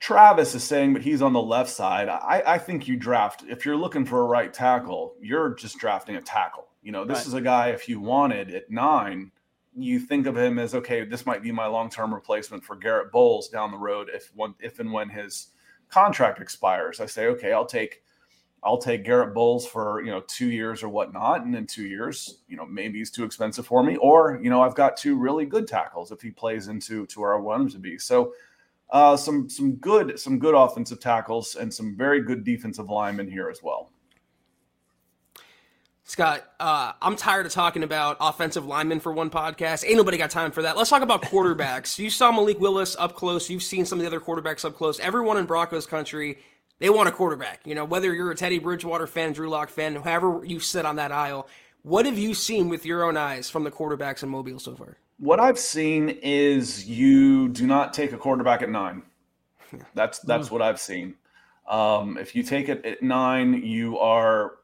Travis 0.00 0.54
is 0.54 0.64
saying, 0.64 0.94
but 0.94 1.02
he's 1.02 1.20
on 1.22 1.34
the 1.34 1.42
left 1.42 1.70
side. 1.70 2.08
I, 2.08 2.42
I 2.46 2.58
think 2.58 2.88
you 2.88 2.96
draft 2.96 3.44
if 3.48 3.66
you're 3.66 3.76
looking 3.76 4.04
for 4.04 4.20
a 4.20 4.24
right 4.24 4.52
tackle, 4.52 5.14
you're 5.20 5.54
just 5.54 5.78
drafting 5.78 6.16
a 6.16 6.22
tackle. 6.22 6.68
You 6.82 6.92
know, 6.92 7.04
this 7.04 7.18
right. 7.18 7.26
is 7.26 7.34
a 7.34 7.40
guy, 7.40 7.68
if 7.68 7.88
you 7.88 8.00
wanted 8.00 8.54
at 8.54 8.70
nine, 8.70 9.32
you 9.76 10.00
think 10.00 10.26
of 10.26 10.36
him 10.36 10.58
as 10.58 10.74
okay, 10.74 11.04
this 11.04 11.26
might 11.26 11.42
be 11.42 11.52
my 11.52 11.66
long-term 11.66 12.12
replacement 12.12 12.64
for 12.64 12.76
Garrett 12.76 13.12
Bolles 13.12 13.48
down 13.48 13.70
the 13.70 13.78
road 13.78 14.10
if 14.12 14.30
one 14.34 14.54
if 14.60 14.80
and 14.80 14.92
when 14.92 15.08
his 15.08 15.48
contract 15.88 16.40
expires. 16.40 17.00
I 17.00 17.06
say, 17.06 17.26
okay, 17.26 17.52
I'll 17.52 17.66
take 17.66 18.02
I'll 18.62 18.78
take 18.78 19.04
Garrett 19.04 19.34
Bolles 19.34 19.66
for 19.66 20.02
you 20.02 20.10
know 20.10 20.22
two 20.26 20.48
years 20.48 20.82
or 20.82 20.88
whatnot, 20.88 21.44
and 21.44 21.54
in 21.54 21.66
two 21.66 21.86
years, 21.86 22.40
you 22.48 22.56
know, 22.56 22.66
maybe 22.66 22.98
he's 22.98 23.10
too 23.10 23.24
expensive 23.24 23.66
for 23.66 23.82
me, 23.82 23.96
or 23.96 24.40
you 24.42 24.50
know, 24.50 24.62
I've 24.62 24.74
got 24.74 24.96
two 24.96 25.16
really 25.16 25.46
good 25.46 25.66
tackles 25.66 26.12
if 26.12 26.20
he 26.20 26.30
plays 26.30 26.68
into 26.68 27.06
to 27.06 27.20
where 27.20 27.34
I 27.34 27.38
want 27.38 27.62
him 27.62 27.68
to 27.70 27.78
be. 27.78 27.98
So 27.98 28.34
uh, 28.90 29.16
some 29.16 29.48
some 29.48 29.76
good 29.76 30.18
some 30.18 30.38
good 30.38 30.54
offensive 30.54 31.00
tackles 31.00 31.56
and 31.56 31.72
some 31.72 31.96
very 31.96 32.22
good 32.22 32.44
defensive 32.44 32.90
linemen 32.90 33.30
here 33.30 33.48
as 33.48 33.62
well. 33.62 33.92
Scott, 36.10 36.42
uh, 36.58 36.90
I'm 37.00 37.14
tired 37.14 37.46
of 37.46 37.52
talking 37.52 37.84
about 37.84 38.16
offensive 38.18 38.66
linemen 38.66 38.98
for 38.98 39.12
one 39.12 39.30
podcast. 39.30 39.86
Ain't 39.86 39.96
nobody 39.96 40.18
got 40.18 40.28
time 40.28 40.50
for 40.50 40.62
that. 40.62 40.76
Let's 40.76 40.90
talk 40.90 41.02
about 41.02 41.22
quarterbacks. 41.22 42.00
you 42.00 42.10
saw 42.10 42.32
Malik 42.32 42.58
Willis 42.58 42.96
up 42.98 43.14
close. 43.14 43.48
You've 43.48 43.62
seen 43.62 43.86
some 43.86 44.00
of 44.00 44.02
the 44.02 44.08
other 44.08 44.18
quarterbacks 44.18 44.64
up 44.64 44.74
close. 44.74 44.98
Everyone 44.98 45.36
in 45.36 45.46
Broncos 45.46 45.86
country, 45.86 46.38
they 46.80 46.90
want 46.90 47.08
a 47.08 47.12
quarterback. 47.12 47.60
You 47.64 47.76
know, 47.76 47.84
whether 47.84 48.12
you're 48.12 48.32
a 48.32 48.34
Teddy 48.34 48.58
Bridgewater 48.58 49.06
fan, 49.06 49.34
Drew 49.34 49.48
Lock 49.48 49.68
fan, 49.68 49.94
however 49.94 50.40
you 50.44 50.58
sit 50.58 50.84
on 50.84 50.96
that 50.96 51.12
aisle, 51.12 51.46
what 51.82 52.06
have 52.06 52.18
you 52.18 52.34
seen 52.34 52.68
with 52.68 52.84
your 52.84 53.04
own 53.04 53.16
eyes 53.16 53.48
from 53.48 53.62
the 53.62 53.70
quarterbacks 53.70 54.24
in 54.24 54.30
Mobile 54.30 54.58
so 54.58 54.74
far? 54.74 54.96
What 55.18 55.38
I've 55.38 55.60
seen 55.60 56.08
is 56.08 56.88
you 56.88 57.50
do 57.50 57.68
not 57.68 57.94
take 57.94 58.12
a 58.12 58.18
quarterback 58.18 58.62
at 58.62 58.68
nine. 58.68 59.04
That's 59.94 60.18
that's 60.18 60.48
mm. 60.48 60.50
what 60.50 60.62
I've 60.62 60.80
seen. 60.80 61.14
Um, 61.70 62.18
if 62.18 62.34
you 62.34 62.42
take 62.42 62.68
it 62.68 62.84
at 62.84 63.00
nine, 63.00 63.62
you 63.62 63.96
are 64.00 64.56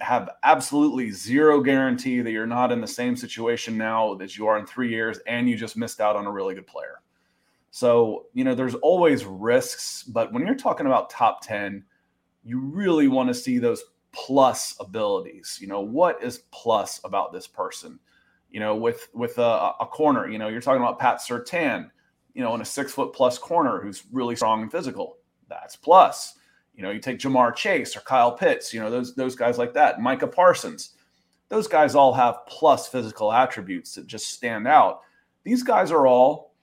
have 0.00 0.30
absolutely 0.44 1.10
zero 1.10 1.60
guarantee 1.60 2.22
that 2.22 2.30
you're 2.30 2.46
not 2.46 2.72
in 2.72 2.80
the 2.80 2.86
same 2.86 3.16
situation 3.16 3.76
now 3.76 4.14
that 4.14 4.38
you 4.38 4.46
are 4.46 4.58
in 4.58 4.64
three 4.64 4.88
years, 4.88 5.18
and 5.26 5.46
you 5.46 5.56
just 5.56 5.76
missed 5.76 6.00
out 6.00 6.16
on 6.16 6.24
a 6.24 6.32
really 6.32 6.54
good 6.54 6.66
player. 6.66 7.02
So 7.70 8.26
you 8.32 8.44
know 8.44 8.54
there's 8.54 8.76
always 8.76 9.26
risks, 9.26 10.04
but 10.04 10.32
when 10.32 10.46
you're 10.46 10.54
talking 10.54 10.86
about 10.86 11.10
top 11.10 11.42
ten, 11.42 11.84
you 12.44 12.60
really 12.60 13.08
want 13.08 13.28
to 13.28 13.34
see 13.34 13.58
those 13.58 13.84
plus 14.12 14.74
abilities. 14.80 15.58
You 15.60 15.66
know 15.66 15.82
what 15.82 16.22
is 16.22 16.44
plus 16.50 16.98
about 17.04 17.30
this 17.34 17.46
person? 17.46 17.98
You 18.50 18.60
know 18.60 18.74
with 18.74 19.08
with 19.12 19.36
a, 19.36 19.72
a 19.80 19.86
corner, 19.86 20.30
you 20.30 20.38
know 20.38 20.48
you're 20.48 20.62
talking 20.62 20.80
about 20.80 20.98
Pat 20.98 21.18
Surtain, 21.18 21.90
you 22.32 22.42
know 22.42 22.54
in 22.54 22.62
a 22.62 22.64
six 22.64 22.90
foot 22.90 23.12
plus 23.12 23.36
corner 23.36 23.82
who's 23.82 24.04
really 24.10 24.34
strong 24.34 24.62
and 24.62 24.72
physical. 24.72 25.18
That's 25.50 25.76
plus 25.76 26.36
you 26.76 26.82
know, 26.82 26.90
you 26.90 26.98
take 27.00 27.18
Ja'Marr 27.18 27.54
Chase 27.54 27.96
or 27.96 28.00
Kyle 28.00 28.32
Pitts, 28.32 28.72
you 28.74 28.80
know, 28.80 28.90
those 28.90 29.14
those 29.14 29.36
guys 29.36 29.58
like 29.58 29.74
that, 29.74 30.00
Micah 30.00 30.26
Parsons. 30.26 30.94
those 31.48 31.68
guys 31.68 31.94
all 31.94 32.12
have 32.12 32.46
plus 32.46 32.88
physical 32.88 33.32
attributes 33.32 33.94
that 33.94 34.06
just 34.06 34.30
stand 34.30 34.66
out. 34.66 35.00
These 35.44 35.62
guys 35.62 35.90
are 35.90 36.06
all 36.06 36.54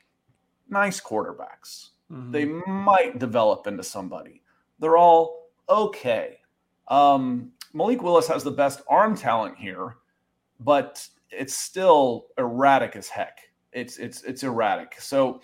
nice 0.70 1.00
quarterbacks. 1.00 1.90
Mm-hmm. 2.12 2.32
They 2.32 2.46
might 2.46 3.20
develop 3.20 3.68
into 3.68 3.84
somebody. 3.84 4.42
They're 4.80 4.98
all 4.98 5.50
okay. 5.70 6.40
Um, 6.88 7.52
Malik 7.74 8.02
Willis 8.02 8.28
has 8.28 8.44
the 8.44 8.52
best 8.52 8.82
arm 8.90 9.16
talent 9.16 9.58
here, 9.58 9.96
but 10.60 11.08
it's 11.30 11.56
still 11.56 12.28
erratic 12.38 12.96
as 12.96 13.08
heck. 13.08 13.38
It's 13.72 13.98
it's 13.98 14.24
it's 14.24 14.44
erratic. 14.44 14.96
So, 15.00 15.40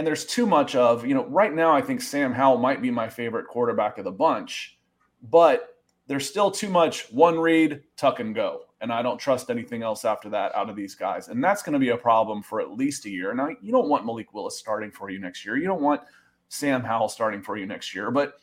and 0.00 0.06
there's 0.06 0.24
too 0.24 0.46
much 0.46 0.74
of 0.74 1.04
you 1.04 1.14
know. 1.14 1.26
Right 1.26 1.52
now, 1.52 1.72
I 1.72 1.82
think 1.82 2.00
Sam 2.00 2.32
Howell 2.32 2.56
might 2.56 2.80
be 2.80 2.90
my 2.90 3.08
favorite 3.08 3.46
quarterback 3.48 3.98
of 3.98 4.04
the 4.04 4.10
bunch, 4.10 4.78
but 5.22 5.76
there's 6.06 6.26
still 6.26 6.50
too 6.50 6.70
much 6.70 7.12
one 7.12 7.38
read, 7.38 7.82
tuck 7.96 8.18
and 8.18 8.34
go 8.34 8.62
and 8.80 8.92
I 8.92 9.02
don't 9.02 9.18
trust 9.18 9.50
anything 9.50 9.82
else 9.82 10.04
after 10.04 10.30
that 10.30 10.54
out 10.54 10.70
of 10.70 10.76
these 10.76 10.94
guys. 10.94 11.28
And 11.28 11.42
that's 11.44 11.62
going 11.62 11.74
to 11.74 11.78
be 11.78 11.90
a 11.90 11.96
problem 11.96 12.42
for 12.42 12.60
at 12.60 12.72
least 12.72 13.04
a 13.04 13.10
year. 13.10 13.34
Now, 13.34 13.50
you 13.60 13.72
don't 13.72 13.88
want 13.88 14.06
Malik 14.06 14.32
Willis 14.32 14.58
starting 14.58 14.90
for 14.90 15.10
you 15.10 15.18
next 15.18 15.44
year. 15.44 15.56
You 15.56 15.66
don't 15.66 15.82
want 15.82 16.00
Sam 16.48 16.82
Howell 16.82 17.10
starting 17.10 17.42
for 17.42 17.58
you 17.58 17.66
next 17.66 17.94
year. 17.94 18.10
But 18.10 18.40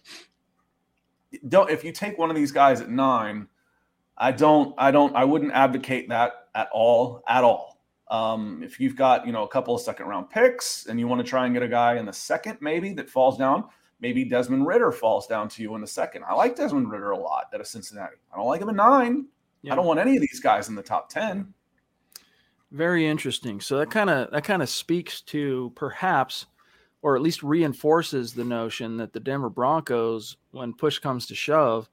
don't 1.48 1.70
if 1.72 1.84
you 1.84 1.92
take 1.92 2.18
one 2.18 2.30
of 2.30 2.36
these 2.36 2.52
guys 2.52 2.82
at 2.82 2.90
nine, 2.90 3.48
I 4.18 4.32
don't, 4.32 4.76
I 4.78 4.92
don't, 4.92 5.16
I 5.16 5.26
wouldn't 5.26 5.54
advocate 5.54 6.10
that 6.10 6.34
at 6.54 6.70
all, 6.72 7.24
at 7.28 7.44
all. 7.44 7.77
Um, 8.10 8.64
if 8.64 8.80
you've 8.80 8.96
got 8.96 9.26
you 9.26 9.34
know 9.34 9.44
a 9.44 9.48
couple 9.48 9.76
of 9.76 9.82
second 9.82 10.08
round 10.08 10.30
picks 10.30 10.86
and 10.86 11.00
you 11.00 11.08
want 11.08 11.24
to 11.24 11.30
try 11.30 11.46
and 11.46 11.54
get 11.54 11.64
a 11.64 11.68
guy 11.68 11.98
in 11.98 12.06
the 12.06 12.14
second 12.14 12.58
maybe 12.62 12.94
that 12.94 13.10
falls 13.10 13.38
down, 13.38 13.66
maybe 14.00 14.24
Desmond 14.24 14.66
Ridder 14.66 14.92
falls 14.92 15.28
down 15.28 15.50
to 15.50 15.62
you 15.62 15.76
in 15.76 15.82
the 15.82 15.88
second. 15.88 16.24
I 16.28 16.34
like 16.34 16.56
Desmond 16.56 16.90
Ridder 16.90 17.12
a 17.12 17.18
lot 17.18 17.46
out 17.54 17.62
of 17.62 17.68
Cincinnati. 17.68 18.16
I 18.34 18.38
don't 18.38 18.48
like 18.48 18.62
him 18.62 18.70
at 18.70 18.76
nine. 18.76 19.28
Yeah. 19.62 19.74
I 19.74 19.76
don't 19.76 19.86
want 19.86 20.00
any 20.00 20.16
of 20.16 20.22
these 20.22 20.40
guys 20.40 20.70
in 20.70 20.76
the 20.76 20.84
top 20.84 21.10
10. 21.10 21.54
Very 22.72 23.08
interesting. 23.08 23.60
So 23.60 23.78
that 23.80 23.90
kind 23.90 24.10
of 24.10 24.32
that 24.32 24.44
kind 24.44 24.62
of 24.62 24.70
speaks 24.70 25.22
to 25.22 25.72
perhaps 25.76 26.46
or 27.02 27.16
at 27.16 27.22
least 27.22 27.44
reinforces 27.44 28.34
the 28.34 28.44
notion 28.44 28.98
that 28.98 29.14
the 29.14 29.20
Denver 29.20 29.50
Broncos 29.50 30.38
when 30.52 30.74
push 30.74 31.00
comes 31.00 31.26
to 31.28 31.36
shove, 31.36 31.90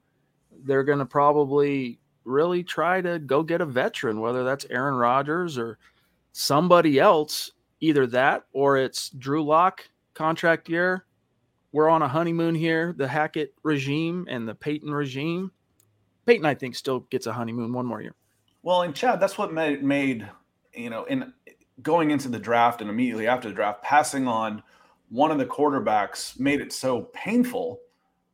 they're 0.65 0.83
going 0.83 0.99
to 0.99 1.07
probably 1.07 2.01
really 2.25 2.65
try 2.65 3.01
to 3.01 3.19
go 3.19 3.43
get 3.43 3.61
a 3.61 3.67
veteran 3.67 4.21
whether 4.21 4.45
that's 4.45 4.67
Aaron 4.71 4.95
Rodgers 4.95 5.59
or 5.59 5.79
somebody 6.35 6.99
else, 6.99 7.53
either 7.81 8.07
that 8.09 8.45
or 8.53 8.77
it's 8.77 9.09
Drew 9.11 9.43
Lock 9.43 9.89
contract 10.13 10.69
year. 10.69 11.07
We're 11.73 11.89
on 11.89 12.03
a 12.03 12.09
honeymoon 12.09 12.55
here, 12.55 12.95
the 12.97 13.09
Hackett 13.09 13.55
regime 13.63 14.27
and 14.29 14.47
the 14.47 14.55
Paton 14.55 14.93
regime 14.93 15.51
Paton, 16.27 16.47
I 16.47 16.55
think, 16.55 16.75
still 16.75 17.01
gets 17.11 17.27
a 17.27 17.33
honeymoon 17.33 17.73
one 17.73 17.87
more 17.87 18.01
year. 18.01 18.15
Well, 18.63 18.83
and 18.83 18.95
Chad, 18.95 19.21
that's 19.21 19.37
what 19.37 19.53
made, 19.53 19.83
made 19.83 20.29
you 20.75 20.91
know, 20.91 21.05
in 21.05 21.33
going 21.83 22.11
into 22.11 22.29
the 22.29 22.39
draft 22.39 22.81
and 22.81 22.89
immediately 22.89 23.27
after 23.27 23.49
the 23.49 23.55
draft, 23.55 23.83
passing 23.83 24.27
on 24.27 24.63
one 25.11 25.31
of 25.31 25.39
the 25.39 25.47
quarterbacks 25.47 26.39
made 26.39 26.61
it 26.61 26.73
so 26.73 27.03
painful. 27.15 27.81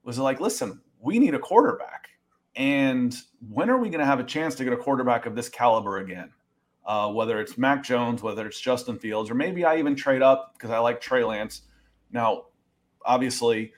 Was 0.05 0.19
like, 0.19 0.41
listen, 0.41 0.81
we 1.01 1.19
need 1.19 1.35
a 1.35 1.39
quarterback, 1.39 2.09
and 2.57 3.15
when 3.51 3.69
are 3.69 3.77
we 3.77 3.91
going 3.91 4.01
to 4.01 4.07
have 4.07 4.21
a 4.21 4.25
chance 4.25 4.55
to 4.57 4.65
get 4.65 4.73
a 4.73 4.77
quarterback 4.77 5.27
of 5.27 5.35
this 5.35 5.49
caliber 5.49 5.99
again? 5.99 6.31
Uh, 6.91 7.09
whether 7.09 7.41
it's 7.41 7.57
Mac 7.57 7.85
Jones, 7.85 8.21
whether 8.21 8.49
it's 8.49 8.61
Justin 8.61 8.99
Fields, 8.99 9.31
or 9.31 9.35
maybe 9.35 9.65
I 9.65 9.79
even 9.79 9.95
trade 9.95 10.23
up 10.23 10.55
because 10.55 10.71
I 10.71 10.79
like 10.79 11.01
Trey 11.01 11.23
Lance. 11.23 11.63
Now, 12.11 12.47
obviously, 13.05 13.73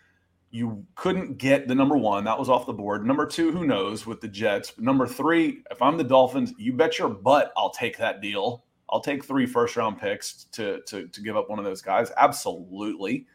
you 0.50 0.86
couldn't 0.94 1.36
get 1.36 1.68
the 1.68 1.74
number 1.74 1.94
one. 1.94 2.24
That 2.24 2.38
was 2.38 2.48
off 2.48 2.64
the 2.64 2.72
board. 2.72 3.04
Number 3.04 3.26
two, 3.26 3.52
who 3.52 3.66
knows 3.66 4.06
with 4.06 4.22
the 4.22 4.28
Jets. 4.28 4.72
Number 4.78 5.06
three, 5.06 5.62
if 5.70 5.82
I'm 5.82 5.98
the 5.98 6.04
Dolphins, 6.04 6.54
you 6.56 6.72
bet 6.72 6.98
your 6.98 7.10
butt 7.10 7.52
I'll 7.54 7.68
take 7.68 7.98
that 7.98 8.22
deal. 8.22 8.64
I'll 8.88 9.02
take 9.02 9.22
three 9.22 9.44
first 9.44 9.76
round 9.76 9.98
picks 10.00 10.44
to 10.52 10.80
to, 10.86 11.06
to 11.06 11.20
give 11.20 11.36
up 11.36 11.50
one 11.50 11.58
of 11.58 11.66
those 11.66 11.82
guys. 11.82 12.10
Absolutely. 12.16 13.26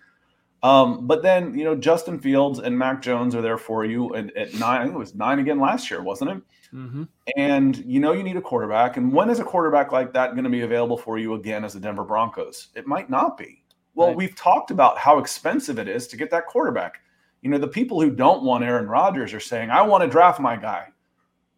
Um, 0.63 1.05
but 1.05 1.21
then 1.21 1.55
you 1.55 1.63
know 1.63 1.75
Justin 1.75 2.17
Fields 2.17 2.57
and 2.57 2.75
Mac 2.75 3.03
Jones 3.03 3.35
are 3.35 3.43
there 3.43 3.59
for 3.59 3.85
you 3.85 4.09
and 4.15 4.35
at 4.35 4.55
nine. 4.55 4.87
It 4.87 4.97
was 4.97 5.13
nine 5.13 5.37
again 5.37 5.59
last 5.59 5.91
year, 5.91 6.01
wasn't 6.01 6.31
it? 6.31 6.41
Mm-hmm. 6.73 7.03
And 7.37 7.77
you 7.85 7.99
know 7.99 8.13
you 8.13 8.23
need 8.23 8.37
a 8.37 8.41
quarterback. 8.41 8.97
And 8.97 9.11
when 9.11 9.29
is 9.29 9.39
a 9.39 9.43
quarterback 9.43 9.91
like 9.91 10.13
that 10.13 10.31
going 10.33 10.43
to 10.43 10.49
be 10.49 10.61
available 10.61 10.97
for 10.97 11.17
you 11.17 11.33
again 11.35 11.63
as 11.63 11.73
the 11.73 11.79
Denver 11.79 12.03
Broncos? 12.03 12.69
It 12.75 12.87
might 12.87 13.09
not 13.09 13.37
be. 13.37 13.63
Well, 13.95 14.09
right. 14.09 14.17
we've 14.17 14.35
talked 14.35 14.71
about 14.71 14.97
how 14.97 15.17
expensive 15.17 15.79
it 15.79 15.87
is 15.87 16.07
to 16.09 16.17
get 16.17 16.29
that 16.31 16.45
quarterback. 16.45 17.01
You 17.41 17.49
know, 17.49 17.57
the 17.57 17.67
people 17.67 17.99
who 18.01 18.11
don't 18.11 18.43
want 18.43 18.63
Aaron 18.63 18.87
Rodgers 18.87 19.33
are 19.33 19.39
saying, 19.39 19.69
I 19.69 19.81
want 19.81 20.03
to 20.03 20.09
draft 20.09 20.39
my 20.39 20.55
guy. 20.55 20.87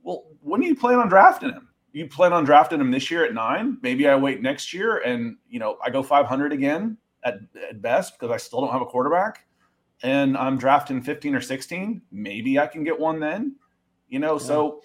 Well, 0.04 0.26
when 0.42 0.62
do 0.62 0.68
you 0.68 0.76
plan 0.76 1.00
on 1.00 1.10
drafting 1.10 1.50
him? 1.50 1.68
You 1.92 2.08
plan 2.08 2.32
on 2.32 2.46
drafting 2.46 2.80
him 2.80 2.92
this 2.92 3.10
year 3.10 3.26
at 3.26 3.34
nine? 3.34 3.78
Maybe 3.82 4.08
I 4.08 4.16
wait 4.16 4.42
next 4.42 4.74
year 4.74 5.00
and, 5.00 5.38
you 5.50 5.60
know, 5.60 5.78
I 5.84 5.90
go 5.90 6.04
500 6.04 6.54
again 6.54 6.98
at, 7.24 7.40
at 7.70 7.82
best 7.82 8.18
because 8.18 8.32
I 8.34 8.38
still 8.38 8.62
don't 8.62 8.72
have 8.72 8.82
a 8.82 8.86
quarterback 8.86 9.46
and 10.04 10.38
I'm 10.38 10.58
drafting 10.58 11.02
15 11.02 11.36
or 11.36 11.42
16. 11.42 12.02
Maybe 12.12 12.60
I 12.60 12.68
can 12.68 12.84
get 12.84 12.98
one 12.98 13.20
then, 13.20 13.56
you 14.08 14.20
know, 14.20 14.34
yeah. 14.34 14.46
so 14.46 14.82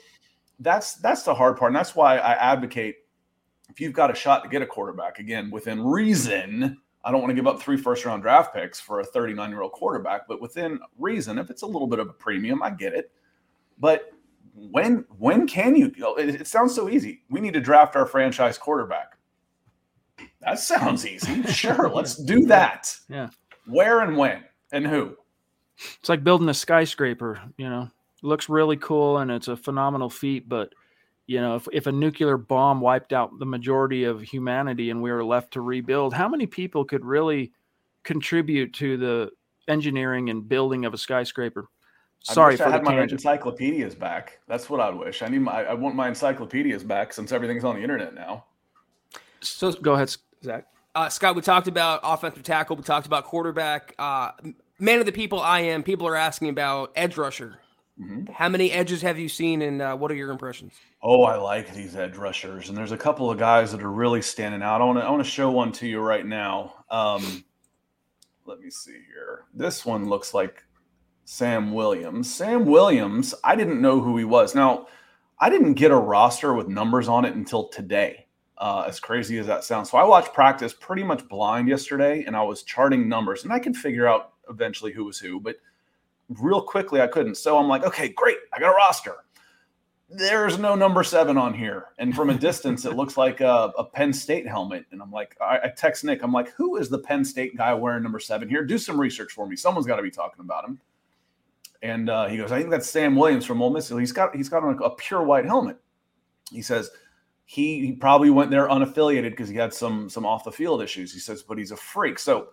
that's, 0.61 0.95
that's 0.95 1.23
the 1.23 1.35
hard 1.35 1.57
part. 1.57 1.71
And 1.71 1.77
that's 1.77 1.95
why 1.95 2.19
I 2.19 2.33
advocate 2.35 2.97
if 3.71 3.81
you've 3.81 3.93
got 3.93 4.11
a 4.11 4.15
shot 4.15 4.43
to 4.45 4.49
get 4.49 4.63
a 4.63 4.67
quarterback 4.67 5.19
again 5.19 5.51
within 5.51 5.83
reason, 5.83 6.77
I 7.05 7.11
don't 7.11 7.21
want 7.21 7.31
to 7.31 7.35
give 7.35 7.47
up 7.47 7.61
three 7.61 7.77
first 7.77 8.05
round 8.05 8.23
draft 8.23 8.55
picks 8.55 8.81
for 8.81 9.01
a 9.01 9.05
39 9.05 9.51
year 9.51 9.63
old 9.63 9.73
quarterback, 9.73 10.27
but 10.29 10.41
within 10.41 10.81
reason, 10.99 11.39
if 11.39 11.51
it's 11.51 11.63
a 11.63 11.67
little 11.67 11.87
bit 11.87 11.99
of 11.99 12.09
a 12.09 12.13
premium, 12.13 12.63
I 12.63 12.71
get 12.71 12.95
it. 12.95 13.11
But 13.79 14.13
when 14.55 15.05
when 15.19 15.47
can 15.47 15.75
you 15.75 15.91
go? 15.91 16.15
It, 16.15 16.29
it 16.29 16.47
sounds 16.47 16.75
so 16.75 16.89
easy. 16.89 17.23
We 17.29 17.41
need 17.41 17.55
to 17.55 17.61
draft 17.61 17.97
our 17.97 18.07
franchise 18.07 18.57
quarterback. 18.57 19.19
That 20.41 20.59
sounds 20.61 21.07
easy. 21.07 21.43
Sure, 21.53 21.89
let's 21.89 22.17
do 22.17 22.47
that. 22.47 22.97
Yeah. 23.09 23.31
Where 23.67 24.01
and 24.01 24.17
when 24.17 24.45
and 24.73 24.87
who? 24.87 25.17
It's 25.99 26.09
like 26.09 26.23
building 26.23 26.49
a 26.49 26.55
skyscraper, 26.55 27.41
you 27.57 27.69
know. 27.69 27.89
It 28.25 28.27
looks 28.27 28.49
really 28.49 28.79
cool 28.79 29.19
and 29.19 29.31
it's 29.31 29.49
a 29.49 29.57
phenomenal 29.57 30.09
feat, 30.09 30.49
but 30.49 30.73
you 31.27 31.43
know, 31.43 31.57
if, 31.57 31.69
if 31.73 31.87
a 31.87 31.93
nuclear 31.93 32.39
bomb 32.39 32.81
wiped 32.81 33.13
out 33.13 33.39
the 33.39 33.45
majority 33.45 34.05
of 34.05 34.23
humanity 34.23 34.89
and 34.89 35.03
we 35.03 35.13
were 35.13 35.23
left 35.23 35.53
to 35.53 35.61
rebuild, 35.61 36.15
how 36.15 36.27
many 36.27 36.47
people 36.47 36.87
could 36.87 37.05
really 37.05 37.53
contribute 38.03 38.73
to 38.75 38.97
the 38.97 39.31
engineering 39.69 40.31
and 40.31 40.49
building 40.49 40.87
of 40.87 40.95
a 40.95 40.99
skyscraper? 40.99 41.69
Sorry 42.21 42.57
for 42.57 42.65
I 42.65 42.71
had 42.71 42.83
my 42.83 43.03
encyclopedias 43.03 43.95
back. 43.95 44.41
That's 44.49 44.71
what 44.71 44.81
I'd 44.81 44.95
wish. 44.95 45.21
I 45.21 45.29
need 45.29 45.41
my, 45.41 45.65
I 45.65 45.75
want 45.75 45.95
my 45.95 46.09
encyclopedias 46.09 46.83
back 46.83 47.13
since 47.13 47.31
everything's 47.31 47.65
on 47.65 47.77
the 47.77 47.83
internet 47.83 48.15
now. 48.15 48.47
So 49.43 49.71
go 49.73 49.93
ahead, 49.93 50.17
Zack. 50.43 50.67
Uh, 50.95 51.11
Scott, 51.11 51.37
we 51.37 51.43
talked 51.43 51.69
about 51.69 52.01
offensive 52.03 52.43
tackle. 52.43 52.77
We 52.77 52.85
talked 52.85 53.07
about 53.07 53.25
quarterback. 53.25 53.95
Uh, 53.99 54.31
man 54.79 55.01
of 55.01 55.05
the 55.05 55.13
people 55.13 55.41
I 55.41 55.61
am. 55.61 55.83
People 55.83 56.07
are 56.07 56.17
asking 56.17 56.49
about 56.49 56.91
edge 56.97 57.19
rusher. 57.19 57.59
Mm-hmm. 58.01 58.33
How 58.33 58.49
many 58.49 58.73
edges 58.73 59.03
have 59.03 59.19
you 59.21 59.29
seen, 59.29 59.63
and 59.63 59.81
uh, 59.81 59.97
what 59.97 60.11
are 60.11 60.17
your 60.17 60.33
impressions? 60.33 60.73
Oh, 61.01 61.23
I 61.23 61.37
like 61.37 61.73
these 61.73 61.95
edge 61.95 62.17
rushers, 62.17 62.69
and 62.69 62.77
there's 62.77 62.91
a 62.91 62.97
couple 62.97 63.31
of 63.31 63.39
guys 63.39 63.71
that 63.71 63.83
are 63.83 63.91
really 63.91 64.21
standing 64.21 64.63
out. 64.63 64.81
I 64.81 64.85
want 64.85 64.99
to 64.99 65.05
I 65.05 65.11
want 65.11 65.25
to 65.25 65.31
show 65.31 65.51
one 65.51 65.71
to 65.73 65.87
you 65.87 66.01
right 66.01 66.27
now. 66.27 66.75
Um, 66.91 67.45
let 68.47 68.59
me 68.59 68.69
see 68.69 68.99
here. 69.07 69.45
This 69.55 69.87
one 69.87 70.09
looks 70.09 70.35
like 70.35 70.65
Sam 71.25 71.73
Williams. 71.73 72.35
Sam 72.35 72.65
Williams, 72.65 73.33
I 73.45 73.55
didn't 73.55 73.81
know 73.81 74.01
who 74.01 74.17
he 74.17 74.25
was. 74.25 74.57
Now, 74.57 74.89
I 75.39 75.49
didn't 75.49 75.75
get 75.75 75.93
a 75.93 75.97
roster 75.97 76.53
with 76.53 76.67
numbers 76.67 77.07
on 77.07 77.25
it 77.25 77.35
until 77.35 77.69
today. 77.69 78.27
Uh, 78.59 78.85
as 78.87 79.01
crazy 79.01 79.39
as 79.39 79.47
that 79.47 79.65
sounds, 79.65 79.91
so 79.91 79.99
I 79.99 80.05
watched 80.05 80.33
practice 80.33 80.73
pretty 80.73 81.03
much 81.03 81.29
blind 81.29 81.69
yesterday, 81.69 82.25
and 82.25 82.37
I 82.37 82.43
was 82.43 82.63
charting 82.63 83.09
numbers, 83.09 83.43
and 83.43 83.53
I 83.53 83.59
could 83.59 83.77
figure 83.77 84.07
out 84.07 84.33
eventually 84.49 84.93
who 84.93 85.05
was 85.05 85.19
who, 85.19 85.41
but 85.41 85.57
real 86.29 86.63
quickly 86.63 87.01
I 87.01 87.07
couldn't. 87.07 87.37
So 87.37 87.59
I'm 87.59 87.69
like, 87.69 87.85
okay, 87.85 88.09
great, 88.09 88.39
I 88.53 88.59
got 88.59 88.71
a 88.71 88.77
roster. 88.77 89.17
There's 90.11 90.59
no 90.59 90.75
number 90.75 91.03
seven 91.03 91.39
on 91.39 91.55
here, 91.55 91.87
and 91.99 92.15
from 92.15 92.31
a 92.31 92.35
distance, 92.35 92.85
it 92.85 92.95
looks 92.95 93.17
like 93.17 93.41
a, 93.41 93.73
a, 93.77 93.85
Penn 93.85 94.13
State 94.13 94.47
helmet. 94.47 94.85
And 94.93 95.01
I'm 95.01 95.11
like, 95.11 95.37
I, 95.41 95.61
I 95.65 95.73
text 95.77 96.05
Nick, 96.05 96.23
I'm 96.23 96.33
like, 96.33 96.53
who 96.53 96.77
is 96.77 96.89
the 96.89 96.99
Penn 96.99 97.25
State 97.25 97.57
guy 97.57 97.73
wearing 97.75 98.03
number 98.03 98.21
seven 98.21 98.49
here? 98.49 98.65
Do 98.65 98.79
some 98.79 99.01
research 99.01 99.33
for 99.33 99.47
me. 99.47 99.57
Someone's 99.57 99.87
got 99.87 99.97
to 99.97 100.03
be 100.03 100.11
talking 100.11 100.45
about 100.45 100.67
him. 100.67 100.79
And 101.83 102.11
uh, 102.11 102.27
he 102.27 102.37
goes, 102.37 102.53
I 102.53 102.59
think 102.59 102.71
that's 102.71 102.89
Sam 102.89 103.17
Williams 103.17 103.45
from 103.45 103.61
Ole 103.61 103.71
Miss. 103.71 103.89
He's 103.89 104.13
got 104.13 104.37
he's 104.37 104.49
got 104.49 104.63
on 104.63 104.75
a, 104.75 104.85
a 104.85 104.95
pure 104.95 105.23
white 105.23 105.47
helmet. 105.47 105.79
He 106.51 106.63
says 106.63 106.91
he, 107.45 107.87
he 107.87 107.93
probably 107.93 108.31
went 108.31 108.51
there 108.51 108.69
unaffiliated 108.69 109.31
because 109.31 109.49
he 109.49 109.57
had 109.57 109.73
some 109.73 110.09
some 110.09 110.25
off 110.25 110.45
the 110.45 110.53
field 110.53 110.83
issues. 110.83 111.13
He 111.13 111.19
says, 111.19 111.43
but 111.43 111.59
he's 111.59 111.73
a 111.73 111.77
freak. 111.77 112.19
So 112.19 112.49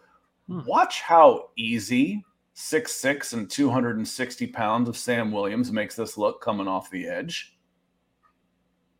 hmm. 0.47 0.62
watch 0.65 1.01
how 1.01 1.49
easy 1.55 2.23
six 2.53 2.91
six 2.91 3.33
and 3.33 3.49
260 3.49 4.47
pounds 4.47 4.89
of 4.89 4.97
Sam 4.97 5.31
Williams 5.31 5.71
makes 5.71 5.95
this 5.95 6.17
look 6.17 6.41
coming 6.41 6.67
off 6.67 6.89
the 6.89 7.07
edge. 7.07 7.57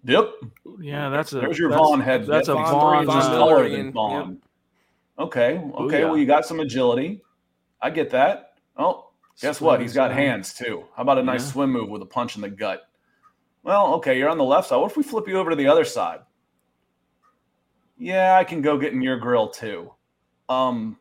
Yep. 0.04 0.32
Yeah, 0.80 1.10
that's 1.10 1.34
a 1.34 1.40
there's 1.40 1.60
your 1.60 1.70
Von 1.70 2.02
head. 2.02 2.26
That's 2.26 2.48
a 2.48 2.54
Von, 2.54 3.06
Von 3.06 3.22
taller 3.22 3.70
than 3.70 3.92
Von. 3.92 4.30
Yep. 4.30 4.38
Okay. 5.20 5.58
Okay. 5.76 6.06
Well, 6.06 6.18
you 6.18 6.26
got 6.26 6.46
some 6.46 6.60
agility. 6.60 7.22
I 7.82 7.90
get 7.90 8.10
that. 8.12 8.54
Oh, 8.78 9.12
guess 9.40 9.62
what? 9.62 9.82
He's 9.82 9.94
got 9.94 10.12
hands 10.12 10.54
too. 10.54 10.86
How 10.96 11.04
about 11.04 11.20
a 11.20 11.24
nice 11.24 11.46
yeah. 11.46 11.52
swim 11.52 11.72
move 11.72 11.90
with 11.90 12.02
a 12.02 12.06
punch 12.06 12.36
in 12.36 12.42
the 12.42 12.50
gut? 12.50 12.84
Well, 13.64 13.94
okay, 13.96 14.18
you're 14.18 14.30
on 14.30 14.40
the 14.40 14.44
left 14.44 14.70
side. 14.70 14.78
What 14.78 14.92
if 14.92 14.98
we 14.98 15.04
flip 15.04 15.28
you 15.28 15.38
over 15.38 15.52
to 15.52 15.56
the 15.56 15.68
other 15.68 15.86
side? 15.86 16.22
Yeah, 17.98 18.38
I 18.38 18.44
can 18.44 18.64
go 18.64 18.80
get 18.80 18.94
in 18.94 19.02
your 19.02 19.18
grill 19.18 19.50
too. 19.50 19.94
Um, 20.50 20.98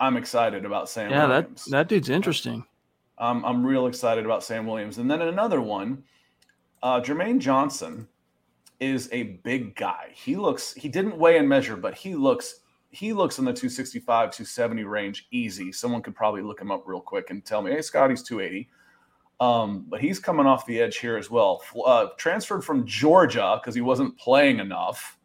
I'm 0.00 0.16
excited 0.16 0.64
about 0.64 0.88
Sam. 0.88 1.10
Yeah, 1.10 1.26
Williams. 1.26 1.64
that 1.64 1.70
that 1.70 1.88
dude's 1.88 2.08
interesting. 2.08 2.64
Um, 3.18 3.44
I'm 3.44 3.66
real 3.66 3.86
excited 3.86 4.24
about 4.24 4.44
Sam 4.44 4.66
Williams. 4.66 4.98
And 4.98 5.10
then 5.10 5.20
another 5.22 5.60
one, 5.60 6.04
uh, 6.82 7.00
Jermaine 7.00 7.40
Johnson 7.40 8.06
is 8.80 9.08
a 9.10 9.24
big 9.42 9.74
guy. 9.74 10.10
He 10.12 10.36
looks. 10.36 10.72
He 10.74 10.88
didn't 10.88 11.18
weigh 11.18 11.38
and 11.38 11.48
measure, 11.48 11.76
but 11.76 11.94
he 11.94 12.14
looks. 12.14 12.60
He 12.90 13.12
looks 13.12 13.38
in 13.38 13.44
the 13.44 13.52
265, 13.52 14.30
270 14.30 14.84
range 14.84 15.26
easy. 15.30 15.72
Someone 15.72 16.00
could 16.00 16.14
probably 16.14 16.40
look 16.40 16.60
him 16.60 16.70
up 16.70 16.84
real 16.86 17.02
quick 17.02 17.28
and 17.28 17.44
tell 17.44 17.60
me, 17.60 17.70
hey, 17.70 17.82
Scott, 17.82 18.08
he's 18.08 18.22
280. 18.22 18.70
Um, 19.40 19.84
but 19.88 20.00
he's 20.00 20.18
coming 20.18 20.46
off 20.46 20.64
the 20.64 20.80
edge 20.80 20.96
here 20.96 21.18
as 21.18 21.30
well. 21.30 21.62
Uh, 21.84 22.06
transferred 22.16 22.64
from 22.64 22.86
Georgia 22.86 23.60
because 23.60 23.74
he 23.74 23.82
wasn't 23.82 24.16
playing 24.18 24.58
enough 24.58 25.17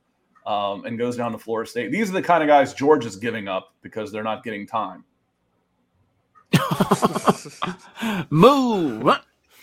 um, 0.46 0.86
and 0.86 0.98
goes 0.98 1.16
down 1.18 1.32
to 1.32 1.38
Florida 1.38 1.70
State. 1.70 1.92
These 1.92 2.10
are 2.10 2.14
the 2.14 2.22
kind 2.22 2.44
of 2.44 2.48
guys 2.48 2.74
George 2.74 3.06
is 3.06 3.16
giving 3.16 3.48
up 3.48 3.74
because 3.82 4.12
they're 4.12 4.24
not 4.24 4.44
getting 4.44 4.66
time. 4.68 5.04
Move 8.30 9.08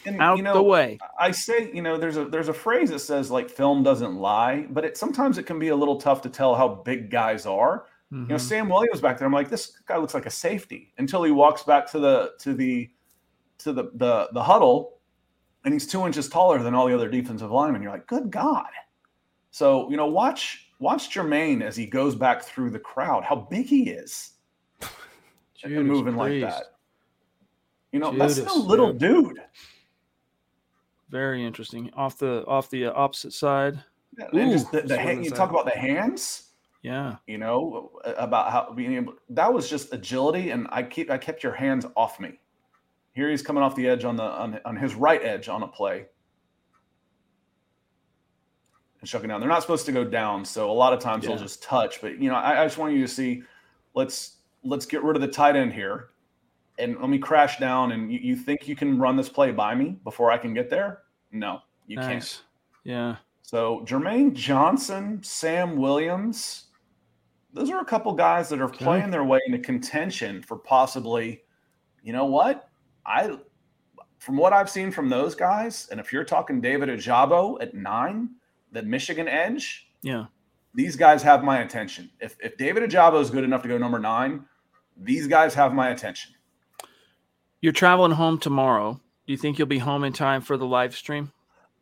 And, 0.06 0.20
out 0.20 0.36
you 0.38 0.42
know, 0.42 0.54
the 0.54 0.62
way. 0.62 0.98
I 1.18 1.30
say, 1.30 1.70
you 1.72 1.82
know, 1.82 1.96
there's 1.98 2.16
a 2.16 2.24
there's 2.24 2.48
a 2.48 2.54
phrase 2.54 2.90
that 2.90 3.00
says 3.00 3.30
like 3.30 3.50
film 3.50 3.82
doesn't 3.82 4.16
lie, 4.16 4.66
but 4.70 4.84
it 4.84 4.96
sometimes 4.96 5.38
it 5.38 5.44
can 5.44 5.58
be 5.58 5.68
a 5.68 5.76
little 5.76 5.96
tough 6.00 6.22
to 6.22 6.28
tell 6.30 6.54
how 6.54 6.68
big 6.68 7.10
guys 7.10 7.46
are. 7.46 7.86
You 8.12 8.18
know, 8.26 8.34
Mhm. 8.34 8.40
Sam 8.40 8.68
Williams 8.68 9.00
back 9.00 9.18
there. 9.18 9.26
I'm 9.26 9.32
like, 9.32 9.50
this 9.50 9.78
guy 9.86 9.96
looks 9.96 10.14
like 10.14 10.26
a 10.26 10.30
safety 10.30 10.92
until 10.98 11.22
he 11.22 11.30
walks 11.30 11.62
back 11.62 11.88
to 11.92 12.00
the 12.00 12.32
to 12.40 12.54
the 12.54 12.90
to 13.58 13.72
the 13.72 13.90
the, 13.94 14.28
the 14.32 14.42
huddle, 14.42 14.98
and 15.64 15.72
he's 15.72 15.86
two 15.86 16.04
inches 16.06 16.28
taller 16.28 16.60
than 16.60 16.74
all 16.74 16.88
the 16.88 16.94
other 16.94 17.08
defensive 17.08 17.52
linemen. 17.52 17.82
You're 17.82 17.92
like, 17.92 18.08
good 18.08 18.30
God. 18.30 18.66
So 19.52 19.88
you 19.90 19.96
know, 19.96 20.06
watch 20.06 20.69
watch 20.80 21.14
Jermaine 21.14 21.62
as 21.62 21.76
he 21.76 21.86
goes 21.86 22.16
back 22.16 22.42
through 22.42 22.70
the 22.70 22.78
crowd. 22.78 23.22
How 23.22 23.36
big 23.36 23.66
he 23.66 23.90
is, 23.90 24.32
and 25.62 25.86
moving 25.86 26.16
Priest. 26.16 26.42
like 26.42 26.52
that. 26.52 26.64
You 27.92 28.00
know, 28.00 28.16
that's 28.16 28.36
Judas, 28.36 28.56
no 28.56 28.62
little 28.62 28.92
yeah. 28.92 28.98
dude. 28.98 29.42
Very 31.10 31.44
interesting. 31.44 31.90
Off 31.94 32.18
the 32.18 32.44
off 32.46 32.70
the 32.70 32.86
uh, 32.86 32.92
opposite 32.94 33.32
side. 33.32 33.82
Yeah, 34.18 34.26
and 34.32 34.52
just 34.52 34.72
the, 34.72 34.82
the 34.82 34.98
hand, 34.98 35.24
you 35.24 35.30
talk 35.30 35.50
about 35.50 35.66
the 35.66 35.78
hands. 35.78 36.46
Yeah. 36.82 37.16
you 37.26 37.36
know 37.36 37.90
about 38.16 38.50
how 38.50 38.72
being 38.72 38.94
able 38.94 39.12
that 39.28 39.52
was 39.52 39.68
just 39.68 39.92
agility 39.92 40.48
and 40.48 40.66
i 40.70 40.82
keep 40.82 41.10
i 41.10 41.18
kept 41.18 41.42
your 41.42 41.52
hands 41.52 41.84
off 41.94 42.18
me 42.18 42.40
here 43.12 43.28
he's 43.28 43.42
coming 43.42 43.62
off 43.62 43.76
the 43.76 43.86
edge 43.86 44.04
on 44.04 44.16
the 44.16 44.22
on, 44.22 44.58
on 44.64 44.76
his 44.76 44.94
right 44.94 45.22
edge 45.22 45.50
on 45.50 45.62
a 45.62 45.68
play 45.68 46.06
and 49.00 49.08
shucking 49.08 49.28
down 49.28 49.40
they're 49.40 49.48
not 49.48 49.62
supposed 49.62 49.86
to 49.86 49.92
go 49.92 50.04
down 50.04 50.44
so 50.44 50.70
a 50.70 50.72
lot 50.72 50.92
of 50.92 51.00
times 51.00 51.24
Yeah. 51.24 51.30
they'll 51.30 51.38
just 51.42 51.62
touch 51.62 52.00
but 52.00 52.18
you 52.18 52.28
know 52.28 52.36
I, 52.36 52.62
I 52.62 52.64
just 52.66 52.78
want 52.78 52.92
you 52.94 53.00
to 53.00 53.08
see 53.08 53.42
let's 53.94 54.36
let's 54.62 54.86
get 54.86 55.02
rid 55.02 55.16
of 55.16 55.22
the 55.22 55.28
tight 55.28 55.56
end 55.56 55.72
here 55.72 56.10
and 56.78 56.98
let 57.00 57.08
me 57.10 57.18
crash 57.18 57.58
down 57.58 57.92
and 57.92 58.12
you, 58.12 58.18
you 58.20 58.36
think 58.36 58.68
you 58.68 58.76
can 58.76 58.98
run 58.98 59.16
this 59.16 59.28
play 59.28 59.52
by 59.52 59.74
me 59.74 59.96
before 60.04 60.30
i 60.30 60.38
can 60.38 60.52
get 60.54 60.68
there 60.70 61.00
no 61.32 61.60
you 61.86 61.96
can't. 61.98 62.42
Yeah. 62.84 63.16
so 63.42 63.80
Jermaine 63.84 64.32
Johnson, 64.32 65.20
Sam 65.24 65.76
Williams, 65.76 66.66
those 67.52 67.68
are 67.68 67.80
a 67.80 67.84
couple 67.84 68.12
guys 68.12 68.48
that 68.48 68.60
are 68.60 68.66
Okay. 68.66 68.84
playing 68.84 69.10
their 69.10 69.24
way 69.24 69.40
into 69.44 69.58
contention 69.58 70.40
for 70.40 70.56
possibly, 70.56 71.42
you 72.04 72.12
know 72.12 72.26
what? 72.26 72.68
I 73.04 73.36
from 74.18 74.36
what 74.36 74.52
I've 74.52 74.70
seen 74.70 74.92
from 74.92 75.08
those 75.08 75.34
guys, 75.34 75.88
and 75.90 75.98
if 75.98 76.12
you're 76.12 76.22
talking 76.24 76.60
David 76.60 76.88
Ajabo 76.90 77.60
at 77.60 77.74
nine, 77.74 78.30
the 78.72 78.83
Michigan 78.83 79.28
edge, 79.28 79.88
Yeah. 80.02 80.26
these 80.74 80.96
guys 80.96 81.22
have 81.22 81.42
my 81.44 81.61
attention. 81.61 82.11
If 82.20 82.37
if 82.42 82.56
David 82.56 82.83
Ojabo 82.88 83.20
is 83.20 83.30
good 83.30 83.44
enough 83.44 83.62
to 83.62 83.68
go 83.68 83.78
number 83.78 83.98
nine, 83.98 84.44
these 84.96 85.26
guys 85.26 85.54
have 85.54 85.72
my 85.72 85.90
attention. 85.90 86.33
You're 87.61 87.72
traveling 87.72 88.12
home 88.12 88.38
tomorrow. 88.38 89.00
Do 89.26 89.33
you 89.33 89.37
think 89.37 89.59
you'll 89.59 89.68
be 89.68 89.78
home 89.78 90.04
in 90.04 90.12
time 90.12 90.40
for 90.40 90.56
the 90.56 90.66
live 90.66 90.94
stream? 90.96 91.33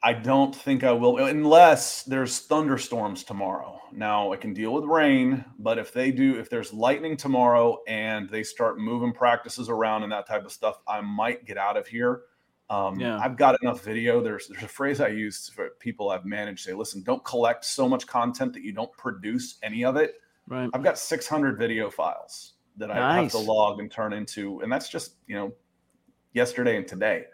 I 0.03 0.13
don't 0.13 0.55
think 0.55 0.85
I 0.85 0.93
will, 0.93 1.17
unless 1.25 2.05
there's 2.05 2.39
thunderstorms 2.41 3.25
tomorrow. 3.25 3.81
Now 3.93 4.33
I 4.33 4.37
can 4.37 4.55
deal 4.55 4.73
with 4.73 4.85
rain, 4.85 5.45
but 5.59 5.77
if 5.79 5.93
they 5.93 6.13
do, 6.13 6.39
if 6.39 6.49
there's 6.49 6.73
lightning 6.73 7.17
tomorrow 7.17 7.79
and 7.89 8.29
they 8.29 8.45
start 8.45 8.79
moving 8.79 9.13
practices 9.13 9.69
around 9.69 10.05
and 10.05 10.13
that 10.13 10.29
type 10.29 10.45
of 10.45 10.53
stuff, 10.53 10.79
I 10.87 11.01
might 11.01 11.47
get 11.47 11.59
out 11.59 11.77
of 11.77 11.89
here. 11.89 12.23
Um, 12.71 13.01
Yeah. 13.01 13.19
I've 13.19 13.37
got 13.37 13.61
enough 13.63 13.83
video. 13.83 14.21
There's 14.21 14.49
there's 14.49 14.63
a 14.63 14.69
phrase 14.69 15.01
I 15.01 15.09
use 15.09 15.49
for 15.49 15.71
people 15.81 16.11
I've 16.11 16.25
managed. 16.27 16.65
Say, 16.65 16.75
listen, 16.75 17.03
don't 17.03 17.25
collect 17.25 17.65
so 17.65 17.89
much 17.89 18.07
content 18.07 18.53
that 18.53 18.63
you 18.63 18.73
don't 18.73 18.93
produce 18.97 19.59
any 19.63 19.85
of 19.85 19.97
it. 19.97 20.17
Right. 20.47 20.69
I've 20.75 20.83
got 20.83 20.99
600 20.99 21.59
video 21.59 21.91
files 21.91 22.55
that 22.77 22.91
I 22.91 23.23
have 23.23 23.31
to 23.33 23.39
log 23.39 23.81
and 23.81 23.91
turn 23.91 24.13
into, 24.13 24.61
and 24.61 24.71
that's 24.71 24.89
just 24.89 25.15
you 25.27 25.35
know 25.35 25.53
yesterday 26.33 26.77
and 26.77 26.87
today. 26.87 27.25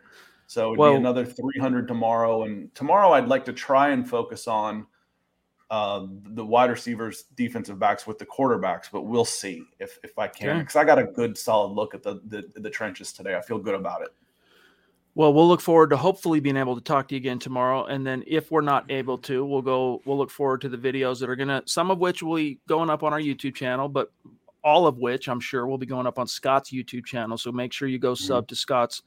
So 0.46 0.68
it'd 0.68 0.78
Well- 0.78 0.92
be 0.92 0.96
another 0.98 1.24
300 1.24 1.88
tomorrow, 1.88 2.44
and 2.44 2.72
tomorrow 2.74 3.12
I'd 3.12 3.28
like 3.28 3.44
to 3.46 3.52
try 3.52 3.88
and 3.90 4.08
focus 4.08 4.46
on 4.46 4.86
uh, 5.70 6.06
the 6.34 6.44
wide 6.44 6.70
receivers, 6.70 7.24
defensive 7.34 7.78
backs 7.78 8.06
with 8.06 8.18
the 8.18 8.26
quarterbacks, 8.26 8.84
but 8.92 9.02
we'll 9.02 9.24
see 9.24 9.64
if 9.80 9.98
if 10.04 10.16
I 10.18 10.28
can 10.28 10.50
Okay. 10.50 10.58
because 10.60 10.76
I 10.76 10.84
got 10.84 10.98
a 10.98 11.04
good 11.04 11.36
solid 11.36 11.72
look 11.72 11.94
at 11.94 12.02
the, 12.02 12.20
the 12.26 12.44
the 12.60 12.70
trenches 12.70 13.12
today. 13.12 13.34
I 13.34 13.40
feel 13.40 13.58
good 13.58 13.74
about 13.74 14.02
it. 14.02 14.10
Well, 15.16 15.32
we'll 15.32 15.46
look 15.46 15.60
forward 15.60 15.90
to 15.90 15.96
hopefully 15.96 16.40
being 16.40 16.56
able 16.56 16.74
to 16.74 16.80
talk 16.80 17.08
to 17.08 17.14
you 17.14 17.18
again 17.18 17.38
tomorrow. 17.38 17.84
And 17.84 18.04
then 18.04 18.24
if 18.26 18.50
we're 18.50 18.62
not 18.62 18.90
able 18.90 19.16
to, 19.18 19.44
we'll 19.44 19.62
go, 19.62 20.02
we'll 20.04 20.18
look 20.18 20.30
forward 20.30 20.60
to 20.62 20.68
the 20.68 20.76
videos 20.76 21.20
that 21.20 21.30
are 21.30 21.36
going 21.36 21.48
to, 21.48 21.62
some 21.66 21.90
of 21.92 21.98
which 21.98 22.22
will 22.22 22.34
be 22.34 22.58
going 22.66 22.90
up 22.90 23.04
on 23.04 23.12
our 23.12 23.20
YouTube 23.20 23.54
channel, 23.54 23.88
but 23.88 24.10
all 24.64 24.86
of 24.86 24.98
which 24.98 25.28
I'm 25.28 25.38
sure 25.38 25.66
will 25.66 25.78
be 25.78 25.86
going 25.86 26.06
up 26.06 26.18
on 26.18 26.26
Scott's 26.26 26.72
YouTube 26.72 27.04
channel. 27.04 27.38
So 27.38 27.52
make 27.52 27.72
sure 27.72 27.86
you 27.86 27.98
go 27.98 28.14
sub 28.14 28.48
to 28.48 28.56
Scott's 28.56 29.02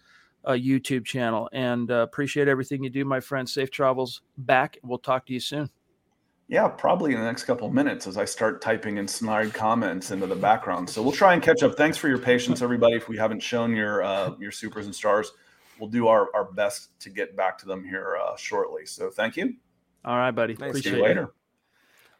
uh, 0.45 0.51
YouTube 0.51 1.03
channel 1.03 1.49
and 1.51 1.91
uh, 1.91 1.95
appreciate 1.95 2.47
everything 2.47 2.83
you 2.83 2.89
do, 2.89 3.03
my 3.03 3.19
friend. 3.19 3.49
Safe 3.49 3.69
travels 3.69 4.21
back. 4.37 4.77
We'll 4.83 4.99
talk 4.99 5.25
to 5.25 5.33
you 5.33 5.41
soon. 5.41 5.69
Yeah, 6.47 6.69
probably 6.69 7.11
in 7.11 7.19
the 7.19 7.25
next 7.25 7.43
couple 7.43 7.67
of 7.67 7.73
minutes 7.73 8.07
as 8.07 8.17
I 8.17 8.23
start 8.23 8.61
typing 8.61 8.97
in 8.97 9.07
snide 9.07 9.53
comments 9.53 10.11
into 10.11 10.27
the 10.27 10.35
background. 10.35 10.89
So 10.89 11.01
we'll 11.01 11.11
try 11.11 11.33
and 11.33 11.43
catch 11.43 11.61
up. 11.63 11.75
Thanks 11.75 11.97
for 11.97 12.07
your 12.07 12.19
patience, 12.19 12.61
everybody. 12.61 12.95
If 12.95 13.09
we 13.09 13.17
haven't 13.17 13.41
shown 13.41 13.75
your 13.75 14.03
uh, 14.03 14.31
your 14.39 14.51
supers 14.51 14.85
and 14.85 14.95
stars, 14.95 15.33
we'll 15.79 15.89
do 15.89 16.07
our, 16.07 16.29
our 16.35 16.45
best 16.45 16.99
to 17.01 17.09
get 17.09 17.35
back 17.35 17.57
to 17.59 17.65
them 17.65 17.83
here 17.83 18.17
uh, 18.23 18.35
shortly. 18.35 18.85
So 18.85 19.09
thank 19.09 19.37
you. 19.37 19.55
All 20.05 20.17
right, 20.17 20.31
buddy. 20.31 20.53
Nice. 20.53 20.59
See 20.61 20.69
Appreciate 20.69 20.97
you 20.97 21.03
it. 21.05 21.07
later. 21.07 21.33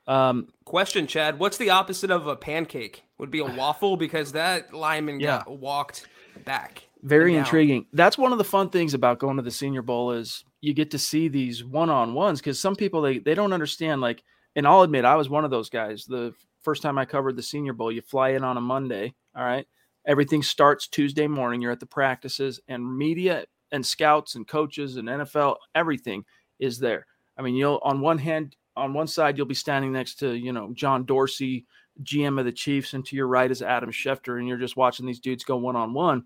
Um, 0.08 0.48
Question, 0.65 1.06
Chad. 1.08 1.38
What's 1.39 1.58
the 1.58 1.70
opposite 1.70 2.12
of 2.12 2.28
a 2.28 2.36
pancake? 2.36 3.04
Would 3.17 3.32
be 3.32 3.39
a 3.39 3.46
waffle 3.58 3.98
because 3.98 4.32
that 4.34 4.74
lineman 4.74 5.20
Yeah. 5.20 5.43
got 5.46 5.60
walked 5.60 6.08
back. 6.46 6.84
very 7.04 7.36
intriguing. 7.36 7.86
That's 7.93 8.17
one 8.17 8.32
of 8.32 8.38
the 8.38 8.43
fun 8.43 8.70
things 8.70 8.93
about 8.93 9.20
going 9.20 9.38
to 9.38 9.43
the 9.43 9.52
Senior 9.52 9.82
Bowl 9.82 10.12
is 10.12 10.43
you 10.62 10.74
get 10.74 10.91
to 10.91 11.00
see 11.00 11.28
these 11.28 11.63
one-on-ones 11.63 12.39
because 12.39 12.60
some 12.60 12.76
people 12.76 13.02
they 13.02 13.20
they 13.20 13.36
don't 13.36 13.54
understand. 13.54 14.02
Like, 14.02 14.24
and 14.56 14.67
I'll 14.67 14.82
admit 14.82 15.06
I 15.06 15.15
was 15.15 15.30
one 15.30 15.46
of 15.46 15.52
those 15.52 15.70
guys. 15.70 16.06
The 16.06 16.34
first 16.63 16.82
time 16.82 16.98
I 16.98 17.06
covered 17.06 17.36
the 17.36 17.43
Senior 17.43 17.74
Bowl, 17.74 17.91
you 17.91 18.02
fly 18.02 18.30
in 18.30 18.43
on 18.43 18.58
a 18.58 18.62
Monday. 18.62 19.13
All 19.36 19.43
right, 19.43 19.67
everything 20.08 20.41
starts 20.41 20.88
Tuesday 20.88 21.28
morning. 21.28 21.62
You're 21.62 21.74
at 21.74 21.80
the 21.80 21.86
practices, 21.86 22.60
and 22.67 22.98
media 22.98 23.46
and 23.72 23.86
scouts 23.86 24.36
and 24.36 24.48
coaches 24.48 24.96
and 24.96 25.08
NFL 25.08 25.58
everything 25.76 26.24
is 26.58 26.80
there. 26.80 27.06
I 27.38 27.41
mean, 27.41 27.56
you'll 27.56 27.80
on 27.84 28.00
one 28.00 28.17
hand, 28.17 28.56
on 28.76 28.93
one 28.93 29.08
side, 29.08 29.38
you'll 29.38 29.46
be 29.46 29.54
standing 29.54 29.91
next 29.91 30.15
to 30.15 30.34
you 30.34 30.54
know 30.54 30.72
John 30.74 31.06
Dorsey, 31.06 31.65
GM 32.02 32.39
of 32.39 32.46
the 32.46 32.52
Chiefs, 32.52 32.93
and 32.93 33.06
to 33.06 33.15
your 33.15 33.28
right 33.28 33.52
is 33.52 33.62
Adam 33.62 33.91
Schefter, 33.91 34.39
and 34.39 34.48
you're 34.48 34.58
just 34.58 34.78
watching 34.78 35.06
these 35.06 35.20
dudes 35.20 35.43
go 35.43 35.58
one 35.58 35.76
on 35.76 35.93
one. 35.93 36.24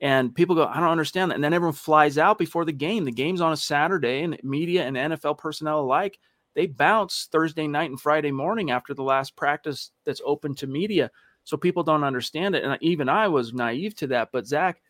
And 0.00 0.34
people 0.34 0.56
go, 0.56 0.66
I 0.66 0.80
don't 0.80 0.88
understand 0.88 1.30
that. 1.30 1.36
And 1.36 1.44
then 1.44 1.54
everyone 1.54 1.74
flies 1.74 2.18
out 2.18 2.36
before 2.36 2.64
the 2.64 2.72
game. 2.72 3.04
The 3.04 3.12
game's 3.12 3.40
on 3.40 3.52
a 3.52 3.56
Saturday, 3.56 4.22
and 4.22 4.36
media 4.42 4.84
and 4.84 4.96
NFL 4.96 5.38
personnel 5.38 5.80
alike, 5.80 6.18
they 6.54 6.66
bounce 6.66 7.28
Thursday 7.30 7.68
night 7.68 7.90
and 7.90 8.00
Friday 8.00 8.32
morning 8.32 8.72
after 8.72 8.94
the 8.94 9.04
last 9.04 9.36
practice 9.36 9.92
that's 10.04 10.20
open 10.24 10.56
to 10.56 10.66
media. 10.66 11.10
So 11.44 11.56
people 11.56 11.82
don't 11.82 12.04
understand 12.04 12.54
it. 12.54 12.64
And 12.64 12.78
even 12.80 13.08
I 13.08 13.28
was 13.28 13.52
naive 13.52 13.94
to 13.96 14.06
that. 14.08 14.30
But 14.32 14.46
Zack, 14.46 14.80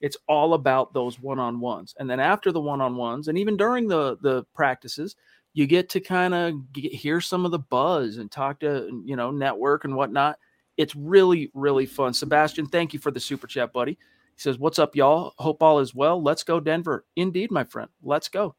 it's 0.00 0.16
all 0.28 0.54
about 0.54 0.92
those 0.92 1.18
one-on-ones. 1.20 1.94
And 1.98 2.10
then 2.10 2.20
after 2.20 2.52
the 2.52 2.60
one-on-ones, 2.60 3.28
and 3.28 3.38
even 3.38 3.56
during 3.56 3.88
the 3.88 4.18
the 4.20 4.44
practices, 4.54 5.16
you 5.54 5.66
get 5.66 5.88
to 5.90 6.00
kind 6.00 6.34
of 6.34 6.54
hear 6.74 7.20
some 7.20 7.44
of 7.44 7.50
the 7.50 7.58
buzz 7.58 8.16
and 8.16 8.30
talk 8.30 8.60
to 8.60 9.02
you 9.04 9.16
know 9.16 9.30
network 9.30 9.84
and 9.84 9.94
whatnot. 9.96 10.38
It's 10.76 10.96
really 10.96 11.50
really 11.54 11.86
fun. 11.86 12.14
Sebastian, 12.14 12.66
thank 12.66 12.92
you 12.92 12.98
for 12.98 13.10
the 13.10 13.20
super 13.20 13.46
chat, 13.46 13.72
buddy. 13.72 13.92
He 13.92 14.40
says, 14.40 14.58
"What's 14.58 14.78
up, 14.78 14.96
y'all? 14.96 15.34
Hope 15.38 15.62
all 15.62 15.78
is 15.78 15.94
well. 15.94 16.22
Let's 16.22 16.42
go, 16.42 16.58
Denver. 16.58 17.04
Indeed, 17.16 17.50
my 17.50 17.64
friend. 17.64 17.90
Let's 18.02 18.28
go. 18.28 18.54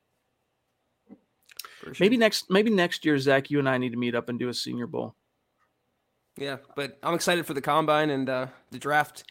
Maybe 2.00 2.16
next, 2.16 2.50
maybe 2.50 2.70
next 2.70 3.04
year, 3.04 3.18
Zach, 3.18 3.50
you 3.52 3.60
and 3.60 3.68
I 3.68 3.78
need 3.78 3.92
to 3.92 3.98
meet 3.98 4.16
up 4.16 4.30
and 4.30 4.40
do 4.40 4.48
a 4.48 4.54
Senior 4.54 4.88
Bowl. 4.88 5.16
Yeah, 6.38 6.58
but 6.76 6.98
I'm 7.04 7.14
excited 7.14 7.46
for 7.46 7.54
the 7.54 7.62
combine 7.62 8.10
and 8.10 8.30
uh, 8.30 8.48
the 8.72 8.80
draft. 8.80 9.24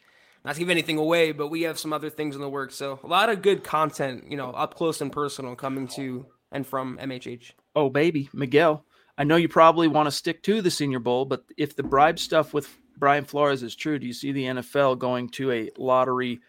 Not 0.45 0.55
to 0.55 0.61
give 0.61 0.71
anything 0.71 0.99
away, 0.99 1.33
but 1.33 1.49
we 1.49 1.63
have 1.63 1.79
some 1.79 1.93
other 1.93 2.11
things 2.11 2.35
in 2.35 2.41
the 2.41 2.49
works. 2.49 2.75
So 2.75 2.99
a 3.03 3.07
lot 3.07 3.29
of 3.29 3.43
good 3.43 3.63
content, 3.63 4.25
you 4.29 4.37
know, 4.37 4.51
up 4.51 4.75
close 4.75 5.01
and 5.01 5.13
personal 5.13 5.55
coming 5.55 5.87
to 5.89 6.27
and 6.51 6.67
from 6.67 6.99
MHH. 6.99 7.53
Oh, 7.75 7.91
baby, 7.91 8.29
Miguel. 8.33 8.85
I 9.17 9.25
know 9.25 9.37
you 9.37 9.49
probably 9.49 9.89
want 9.89 10.07
to 10.07 10.11
stick 10.11 10.43
to 10.45 10.63
the 10.63 10.71
Senior 10.71 10.99
Bowl, 10.99 11.25
but 11.25 11.45
if 11.57 11.77
the 11.77 11.83
bribe 11.83 12.19
stuff 12.19 12.53
with 12.53 12.69
Brian 12.97 13.25
Flores 13.25 13.63
is 13.63 13.75
true, 13.75 13.99
do 13.99 14.07
you 14.07 14.13
see 14.13 14.33
the 14.33 14.45
NFL 14.45 14.99
going 14.99 15.29
to 15.31 15.51
a 15.53 15.71
lottery 15.77 16.41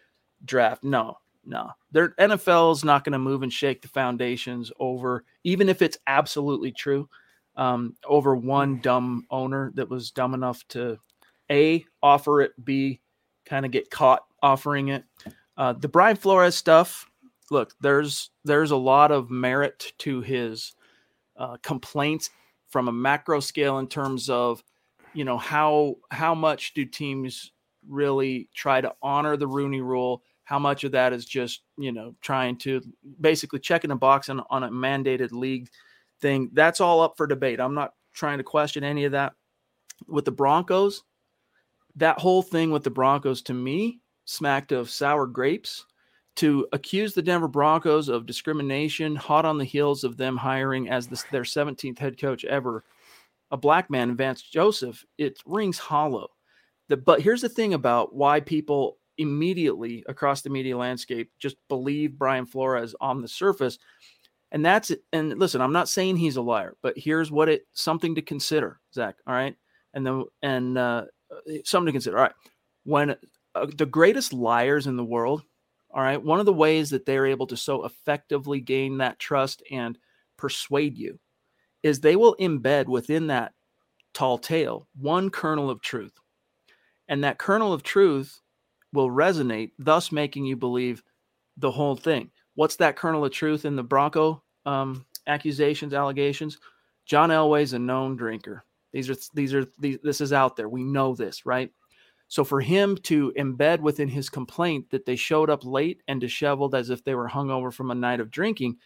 draft? 0.43 0.83
No, 0.83 1.17
no. 1.45 1.71
Their 1.91 2.09
NFL 2.11 2.73
is 2.73 2.83
not 2.83 3.03
going 3.03 3.13
to 3.13 3.19
move 3.19 3.43
and 3.43 3.53
shake 3.53 3.81
the 3.81 3.87
foundations 3.87 4.71
over, 4.79 5.23
even 5.43 5.69
if 5.69 5.81
it's 5.81 5.97
absolutely 6.07 6.71
true, 6.71 7.09
um, 7.55 7.95
over 8.05 8.35
one 8.35 8.79
dumb 8.79 9.25
owner 9.29 9.71
that 9.75 9.89
was 9.89 10.11
dumb 10.11 10.33
enough 10.33 10.67
to 10.69 10.97
a 11.51 11.85
offer 12.01 12.41
it, 12.41 12.53
b 12.63 12.99
kind 13.45 13.65
of 13.65 13.71
get 13.71 13.89
caught 13.89 14.25
offering 14.41 14.89
it. 14.89 15.03
Uh, 15.57 15.73
the 15.73 15.87
Brian 15.87 16.15
Flores 16.15 16.55
stuff, 16.55 17.09
look, 17.51 17.73
there's 17.81 18.31
there's 18.43 18.71
a 18.71 18.77
lot 18.77 19.11
of 19.11 19.29
merit 19.29 19.93
to 19.99 20.21
his 20.21 20.73
uh, 21.37 21.57
complaints 21.61 22.29
from 22.69 22.87
a 22.87 22.91
macro 22.91 23.39
scale 23.39 23.79
in 23.79 23.87
terms 23.87 24.29
of 24.29 24.63
you 25.13 25.23
know 25.23 25.37
how 25.37 25.95
how 26.09 26.33
much 26.33 26.73
do 26.73 26.85
teams 26.85 27.51
really 27.87 28.49
try 28.53 28.81
to 28.81 28.93
honor 29.01 29.37
the 29.37 29.47
Rooney 29.47 29.81
Rule? 29.81 30.23
How 30.45 30.59
much 30.59 30.83
of 30.83 30.91
that 30.93 31.13
is 31.13 31.25
just 31.25 31.61
you 31.77 31.91
know 31.91 32.15
trying 32.21 32.57
to 32.57 32.81
basically 33.21 33.59
checking 33.59 33.91
a 33.91 33.95
box 33.95 34.29
on, 34.29 34.41
on 34.49 34.63
a 34.63 34.69
mandated 34.69 35.31
league 35.31 35.69
thing? 36.23 36.49
That's 36.53 36.81
all 36.81 37.01
up 37.01 37.15
for 37.15 37.27
debate. 37.27 37.59
I'm 37.59 37.75
not 37.75 37.93
trying 38.13 38.39
to 38.39 38.43
question 38.43 38.83
any 38.83 39.05
of 39.05 39.11
that. 39.11 39.33
With 40.07 40.25
the 40.25 40.31
Broncos, 40.31 41.03
that 41.97 42.19
whole 42.19 42.41
thing 42.41 42.71
with 42.71 42.83
the 42.83 42.89
Broncos 42.89 43.43
to 43.43 43.53
me 43.53 43.99
smacked 44.25 44.71
of 44.71 44.89
sour 44.89 45.27
grapes 45.27 45.85
to 46.37 46.67
accuse 46.73 47.13
the 47.13 47.21
Denver 47.21 47.47
Broncos 47.47 48.09
of 48.09 48.25
discrimination, 48.25 49.15
hot 49.15 49.45
on 49.45 49.59
the 49.59 49.65
heels 49.65 50.03
of 50.03 50.17
them 50.17 50.35
hiring 50.35 50.89
as 50.89 51.07
this, 51.07 51.23
their 51.31 51.43
17th 51.43 51.99
head 51.99 52.17
coach 52.17 52.43
ever, 52.45 52.83
a 53.51 53.57
black 53.57 53.91
man, 53.91 54.15
Vance 54.15 54.41
Joseph, 54.41 55.05
it 55.19 55.37
rings 55.45 55.77
hollow. 55.77 56.29
The, 56.89 56.97
but 56.97 57.21
here's 57.21 57.41
the 57.41 57.49
thing 57.49 57.75
about 57.75 58.15
why 58.15 58.39
people 58.39 58.97
immediately 59.19 60.03
across 60.07 60.41
the 60.41 60.49
media 60.49 60.75
landscape 60.75 61.29
just 61.37 61.55
believe 61.69 62.17
Brian 62.17 62.47
Flores 62.47 62.95
on 62.99 63.21
the 63.21 63.27
surface. 63.27 63.77
And 64.53 64.65
that's 64.65 64.91
it. 64.91 65.03
And 65.11 65.37
listen, 65.37 65.61
I'm 65.61 65.73
not 65.73 65.89
saying 65.89 66.17
he's 66.17 66.37
a 66.37 66.41
liar, 66.41 66.75
but 66.81 66.97
here's 66.97 67.31
what 67.31 67.49
it 67.49 67.67
something 67.73 68.15
to 68.15 68.21
consider, 68.21 68.79
Zack. 68.93 69.15
All 69.27 69.33
right. 69.33 69.55
And 69.93 70.05
then, 70.05 70.23
and 70.41 70.77
uh, 70.77 71.05
something 71.65 71.87
to 71.87 71.91
consider. 71.91 72.17
All 72.17 72.23
right. 72.23 72.33
When 72.85 73.15
uh, 73.55 73.67
the 73.75 73.85
greatest 73.85 74.31
liars 74.31 74.87
in 74.87 74.95
the 74.95 75.03
world 75.03 75.43
all 75.93 76.01
right. 76.01 76.21
One 76.21 76.39
of 76.39 76.47
the 76.47 76.53
ways 76.53 76.89
that 76.89 77.05
they're 77.05 77.27
able 77.27 77.45
to 77.47 77.57
so 77.57 77.85
effectively 77.85 78.59
gain 78.59 78.97
that 78.97 79.19
trust 79.19 79.61
and 79.71 79.97
persuade 80.37 80.97
you 80.97 81.19
is 81.83 81.99
they 81.99 82.15
will 82.15 82.35
embed 82.39 82.87
within 82.87 83.27
that 83.27 83.53
tall 84.13 84.39
tale 84.39 84.87
one 84.99 85.29
kernel 85.29 85.69
of 85.69 85.81
truth. 85.81 86.13
And 87.07 87.23
that 87.23 87.37
kernel 87.37 87.73
of 87.73 87.83
truth 87.83 88.41
will 88.91 89.09
resonate, 89.09 89.71
thus 89.77 90.11
making 90.11 90.45
you 90.45 90.55
believe 90.55 91.03
the 91.57 91.71
whole 91.71 91.95
thing. 91.95 92.31
What's 92.55 92.77
that 92.77 92.95
kernel 92.95 93.25
of 93.25 93.31
truth 93.31 93.65
in 93.65 93.75
the 93.75 93.83
Bronco 93.83 94.42
um, 94.65 95.05
accusations, 95.27 95.93
allegations? 95.93 96.57
John 97.05 97.29
Elway's 97.29 97.73
a 97.73 97.79
known 97.79 98.15
drinker. 98.15 98.63
These 98.91 99.09
are 99.09 99.15
these 99.33 99.53
are 99.53 99.65
these, 99.79 99.97
this 100.03 100.21
is 100.21 100.33
out 100.33 100.55
there. 100.55 100.69
We 100.69 100.83
know 100.83 101.15
this, 101.15 101.45
right? 101.45 101.71
So 102.27 102.43
for 102.43 102.61
him 102.61 102.97
to 103.03 103.31
embed 103.37 103.79
within 103.79 104.07
his 104.07 104.29
complaint 104.29 104.89
that 104.91 105.05
they 105.05 105.15
showed 105.15 105.49
up 105.49 105.65
late 105.65 106.01
and 106.07 106.19
disheveled 106.19 106.73
as 106.73 106.89
if 106.89 107.03
they 107.03 107.15
were 107.15 107.29
hungover 107.29 107.71
from 107.71 107.91
a 107.91 107.95
night 107.95 108.19
of 108.19 108.31
drinking, 108.31 108.77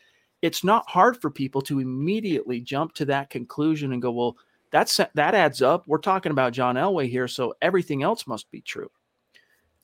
it's 0.42 0.64
not 0.64 0.90
hard 0.90 1.22
for 1.22 1.30
people 1.30 1.62
to 1.64 1.80
immediately 1.80 2.60
jump 2.60 2.94
to 2.96 3.06
that 3.06 3.30
conclusion 3.30 3.94
and 3.94 4.02
go, 4.02 4.12
well, 4.12 4.38
that's 4.72 4.98
that 4.98 5.34
adds 5.34 5.62
up. 5.62 5.84
We're 5.88 5.98
talking 6.00 6.32
about 6.32 6.54
John 6.54 6.76
Elway 6.76 7.10
here, 7.10 7.28
so 7.28 7.54
everything 7.62 8.04
else 8.04 8.28
must 8.28 8.52
be 8.52 8.62
true. 8.62 8.92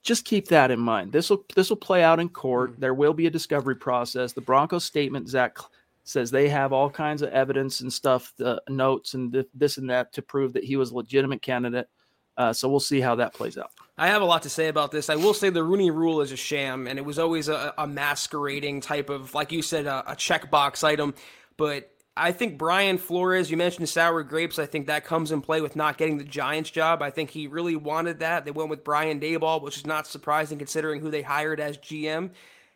Just 0.03 0.25
keep 0.25 0.49
that 0.49 0.69
in 0.69 0.79
mind. 0.79 1.13
This 1.13 1.29
will 1.29 1.45
this 1.55 1.69
will 1.69 1.77
play 1.77 2.03
out 2.03 2.19
in 2.19 2.27
court. 2.27 2.73
Mm. 2.73 2.79
There 2.79 2.93
will 2.93 3.13
be 3.13 3.27
a 3.27 3.31
discovery 3.31 3.75
process. 3.75 4.33
The 4.33 4.41
Broncos 4.41 4.83
statement, 4.83 5.29
Zack 5.29 5.57
says 6.03 6.31
they 6.31 6.49
have 6.49 6.73
all 6.73 6.89
kinds 6.89 7.21
of 7.21 7.29
evidence 7.29 7.81
and 7.81 7.91
stuff, 7.91 8.33
the 8.37 8.61
notes 8.69 9.13
and 9.13 9.45
this 9.53 9.77
and 9.77 9.89
that 9.89 10.13
to 10.13 10.21
prove 10.21 10.53
that 10.53 10.63
he 10.63 10.75
was 10.75 10.91
a 10.91 10.95
legitimate 10.95 11.41
candidate. 11.41 11.87
Uh, 12.35 12.51
so 12.51 12.67
we'll 12.67 12.79
see 12.79 12.99
how 12.99 13.15
that 13.15 13.33
plays 13.33 13.57
out. 13.57 13.71
I 13.97 14.07
have 14.07 14.21
a 14.21 14.25
lot 14.25 14.41
to 14.43 14.49
say 14.49 14.67
about 14.67 14.91
this. 14.91 15.09
I 15.09 15.15
will 15.15 15.35
say 15.35 15.49
the 15.49 15.63
Rooney 15.63 15.91
Rule 15.91 16.21
is 16.21 16.31
a 16.31 16.35
sham, 16.35 16.87
and 16.87 16.97
it 16.97 17.05
was 17.05 17.19
always 17.19 17.47
a, 17.47 17.73
a 17.77 17.85
masquerading 17.85 18.81
type 18.81 19.09
of, 19.09 19.35
like 19.35 19.51
you 19.51 19.61
said, 19.61 19.85
a, 19.85 20.11
a 20.11 20.15
checkbox 20.15 20.83
item. 20.83 21.13
But 21.57 21.91
I 22.17 22.31
think 22.31 22.57
Brian 22.57 22.97
Flores, 22.97 23.51
you 23.51 23.57
mentioned 23.57 23.87
sour 23.87 24.23
grapes. 24.23 24.57
I 24.57 24.65
think 24.65 24.87
that 24.87 25.05
comes 25.05 25.31
in 25.31 25.41
play 25.41 25.61
with 25.61 25.75
not 25.75 25.97
getting 25.97 26.17
the 26.17 26.23
Giants 26.23 26.71
job. 26.71 27.03
I 27.03 27.11
think 27.11 27.29
he 27.29 27.47
really 27.47 27.75
wanted 27.75 28.19
that. 28.19 28.45
They 28.45 28.51
went 28.51 28.69
with 28.69 28.83
Brian 28.83 29.19
Daboll, 29.19 29.61
which 29.61 29.77
is 29.77 29.85
not 29.85 30.07
surprising 30.07 30.57
considering 30.57 31.01
who 31.01 31.11
they 31.11 31.21
hired 31.21 31.59
as 31.59 31.77
GM. 31.77 32.31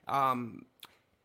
Um, 0.08 0.66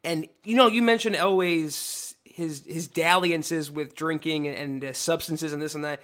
and 0.05 0.27
you 0.45 0.57
know, 0.57 0.67
you 0.67 0.83
mentioned 0.83 1.17
Elway's 1.17 2.12
his 2.33 2.65
his 2.67 2.88
dalliances 2.88 3.71
with 3.71 3.95
drinking 3.95 4.49
and, 4.49 4.83
and 4.83 4.97
substances 4.97 5.53
and 5.53 5.62
this 5.62 5.75
and 5.75 5.85
that. 5.85 6.01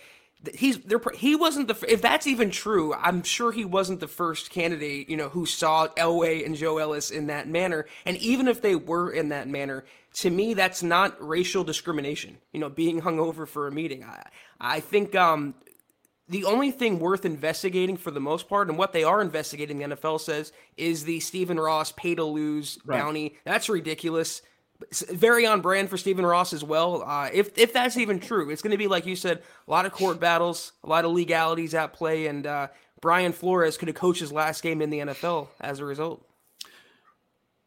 He's 0.54 0.78
there 0.78 1.00
he 1.14 1.34
wasn't 1.34 1.66
the 1.66 1.92
if 1.92 2.00
that's 2.00 2.28
even 2.28 2.52
true 2.52 2.94
i'm 2.94 3.24
sure 3.24 3.50
he 3.50 3.64
wasn't 3.64 3.98
the 3.98 4.06
first 4.06 4.50
candidate 4.50 5.10
you 5.10 5.16
know 5.16 5.28
who 5.30 5.46
saw 5.46 5.88
elway 5.88 6.46
and 6.46 6.54
joe 6.54 6.78
ellis 6.78 7.10
in 7.10 7.26
that 7.26 7.48
manner. 7.48 7.86
And 8.06 8.16
even 8.18 8.46
if 8.46 8.62
they 8.62 8.76
were 8.76 9.10
in 9.10 9.30
that 9.30 9.48
manner 9.48 9.84
to 10.14 10.30
me 10.30 10.54
that's 10.54 10.80
not 10.80 11.16
racial 11.20 11.64
discrimination 11.64 12.38
you 12.52 12.60
know 12.60 12.68
being 12.68 13.00
hung 13.00 13.18
over 13.18 13.46
for 13.46 13.66
a 13.66 13.72
meeting. 13.72 14.04
I 14.04 14.22
i 14.60 14.78
think 14.78 15.16
um 15.16 15.56
the 16.28 16.44
only 16.44 16.70
thing 16.70 16.98
worth 16.98 17.24
investigating 17.24 17.96
for 17.96 18.10
the 18.10 18.20
most 18.20 18.48
part, 18.48 18.68
and 18.68 18.76
what 18.76 18.92
they 18.92 19.04
are 19.04 19.20
investigating, 19.20 19.78
the 19.78 19.96
NFL 19.96 20.20
says, 20.20 20.52
is 20.76 21.04
the 21.04 21.20
Stephen 21.20 21.58
Ross 21.58 21.92
pay 21.92 22.14
to 22.14 22.24
lose 22.24 22.78
right. 22.84 22.98
bounty. 22.98 23.36
That's 23.44 23.68
ridiculous 23.68 24.42
very 24.92 25.46
on 25.46 25.60
brand 25.60 25.90
for 25.90 25.96
Stephen 25.96 26.24
Ross 26.24 26.52
as 26.52 26.62
well. 26.62 27.02
Uh, 27.02 27.28
if 27.32 27.56
if 27.58 27.72
that's 27.72 27.96
even 27.96 28.20
true, 28.20 28.50
it's 28.50 28.62
going 28.62 28.70
to 28.70 28.78
be 28.78 28.86
like 28.86 29.06
you 29.06 29.16
said, 29.16 29.42
a 29.66 29.70
lot 29.70 29.86
of 29.86 29.92
court 29.92 30.20
battles, 30.20 30.72
a 30.84 30.88
lot 30.88 31.04
of 31.04 31.12
legalities 31.12 31.74
at 31.74 31.92
play, 31.92 32.26
and 32.26 32.46
uh, 32.46 32.68
Brian 33.00 33.32
Flores 33.32 33.76
could 33.76 33.88
have 33.88 33.96
coached 33.96 34.20
his 34.20 34.32
last 34.32 34.62
game 34.62 34.80
in 34.80 34.90
the 34.90 35.00
NFL 35.00 35.48
as 35.60 35.80
a 35.80 35.84
result. 35.84 36.24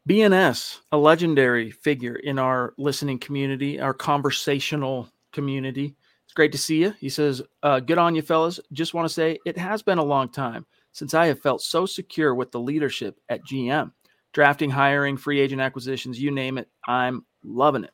BNS, 0.08 0.78
a 0.90 0.96
legendary 0.96 1.70
figure 1.70 2.16
in 2.16 2.38
our 2.38 2.74
listening 2.76 3.18
community, 3.18 3.80
our 3.80 3.94
conversational 3.94 5.08
community. 5.32 5.94
It's 6.32 6.34
great 6.34 6.52
to 6.52 6.58
see 6.58 6.80
you. 6.80 6.94
He 6.98 7.10
says, 7.10 7.42
uh, 7.62 7.80
"Good 7.80 7.98
on 7.98 8.14
you, 8.14 8.22
fellas. 8.22 8.58
Just 8.72 8.94
want 8.94 9.06
to 9.06 9.12
say 9.12 9.38
it 9.44 9.58
has 9.58 9.82
been 9.82 9.98
a 9.98 10.04
long 10.04 10.30
time 10.30 10.64
since 10.92 11.12
I 11.12 11.26
have 11.26 11.40
felt 11.40 11.60
so 11.60 11.84
secure 11.84 12.34
with 12.34 12.50
the 12.52 12.60
leadership 12.60 13.20
at 13.28 13.44
GM." 13.44 13.92
drafting, 14.32 14.70
hiring, 14.70 15.16
free 15.16 15.40
agent 15.40 15.60
acquisitions, 15.60 16.20
you 16.20 16.30
name 16.30 16.58
it. 16.58 16.68
I'm 16.86 17.24
loving 17.44 17.84
it. 17.84 17.92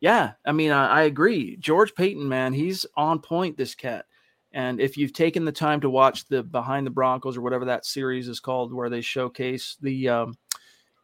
Yeah, 0.00 0.32
I 0.44 0.52
mean, 0.52 0.70
I, 0.70 0.86
I, 0.86 1.02
agree. 1.02 1.56
George 1.56 1.94
Paton, 1.94 2.28
man, 2.28 2.52
he's 2.52 2.86
on 2.96 3.20
point, 3.20 3.56
this 3.56 3.74
cat. 3.74 4.04
And 4.52 4.80
if 4.80 4.96
you've 4.96 5.12
taken 5.12 5.44
the 5.44 5.52
time 5.52 5.80
to 5.80 5.90
watch 5.90 6.26
the 6.28 6.42
Behind 6.42 6.86
the 6.86 6.90
Broncos 6.90 7.36
or 7.36 7.40
whatever 7.40 7.64
that 7.64 7.84
series 7.84 8.28
is 8.28 8.38
called, 8.38 8.72
where 8.72 8.88
they 8.88 9.00
showcase 9.00 9.76
the, 9.82 10.08
um, 10.08 10.38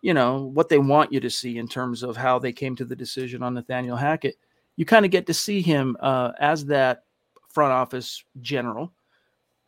you 0.01 0.15
know, 0.15 0.45
what 0.45 0.69
they 0.69 0.79
want 0.79 1.13
you 1.13 1.21
to 1.21 1.31
see 1.31 1.59
in 1.59 1.67
terms 1.67 2.03
of 2.03 2.17
how 2.17 2.39
they 2.39 2.53
came 2.53 2.77
to 2.77 2.85
the 2.85 2.97
decision 2.97 3.43
on 3.43 3.55
Nathaniel 3.55 3.97
Hackett, 3.97 4.37
you 4.77 4.85
kind 4.85 5.05
of 5.05 5.11
get 5.11 5.27
to 5.27 5.35
see 5.35 5.63
him 5.63 5.97
uh, 6.01 6.33
as 6.39 6.67
that 6.67 7.05
front 7.49 7.73
office 7.73 8.25
general. 8.41 8.93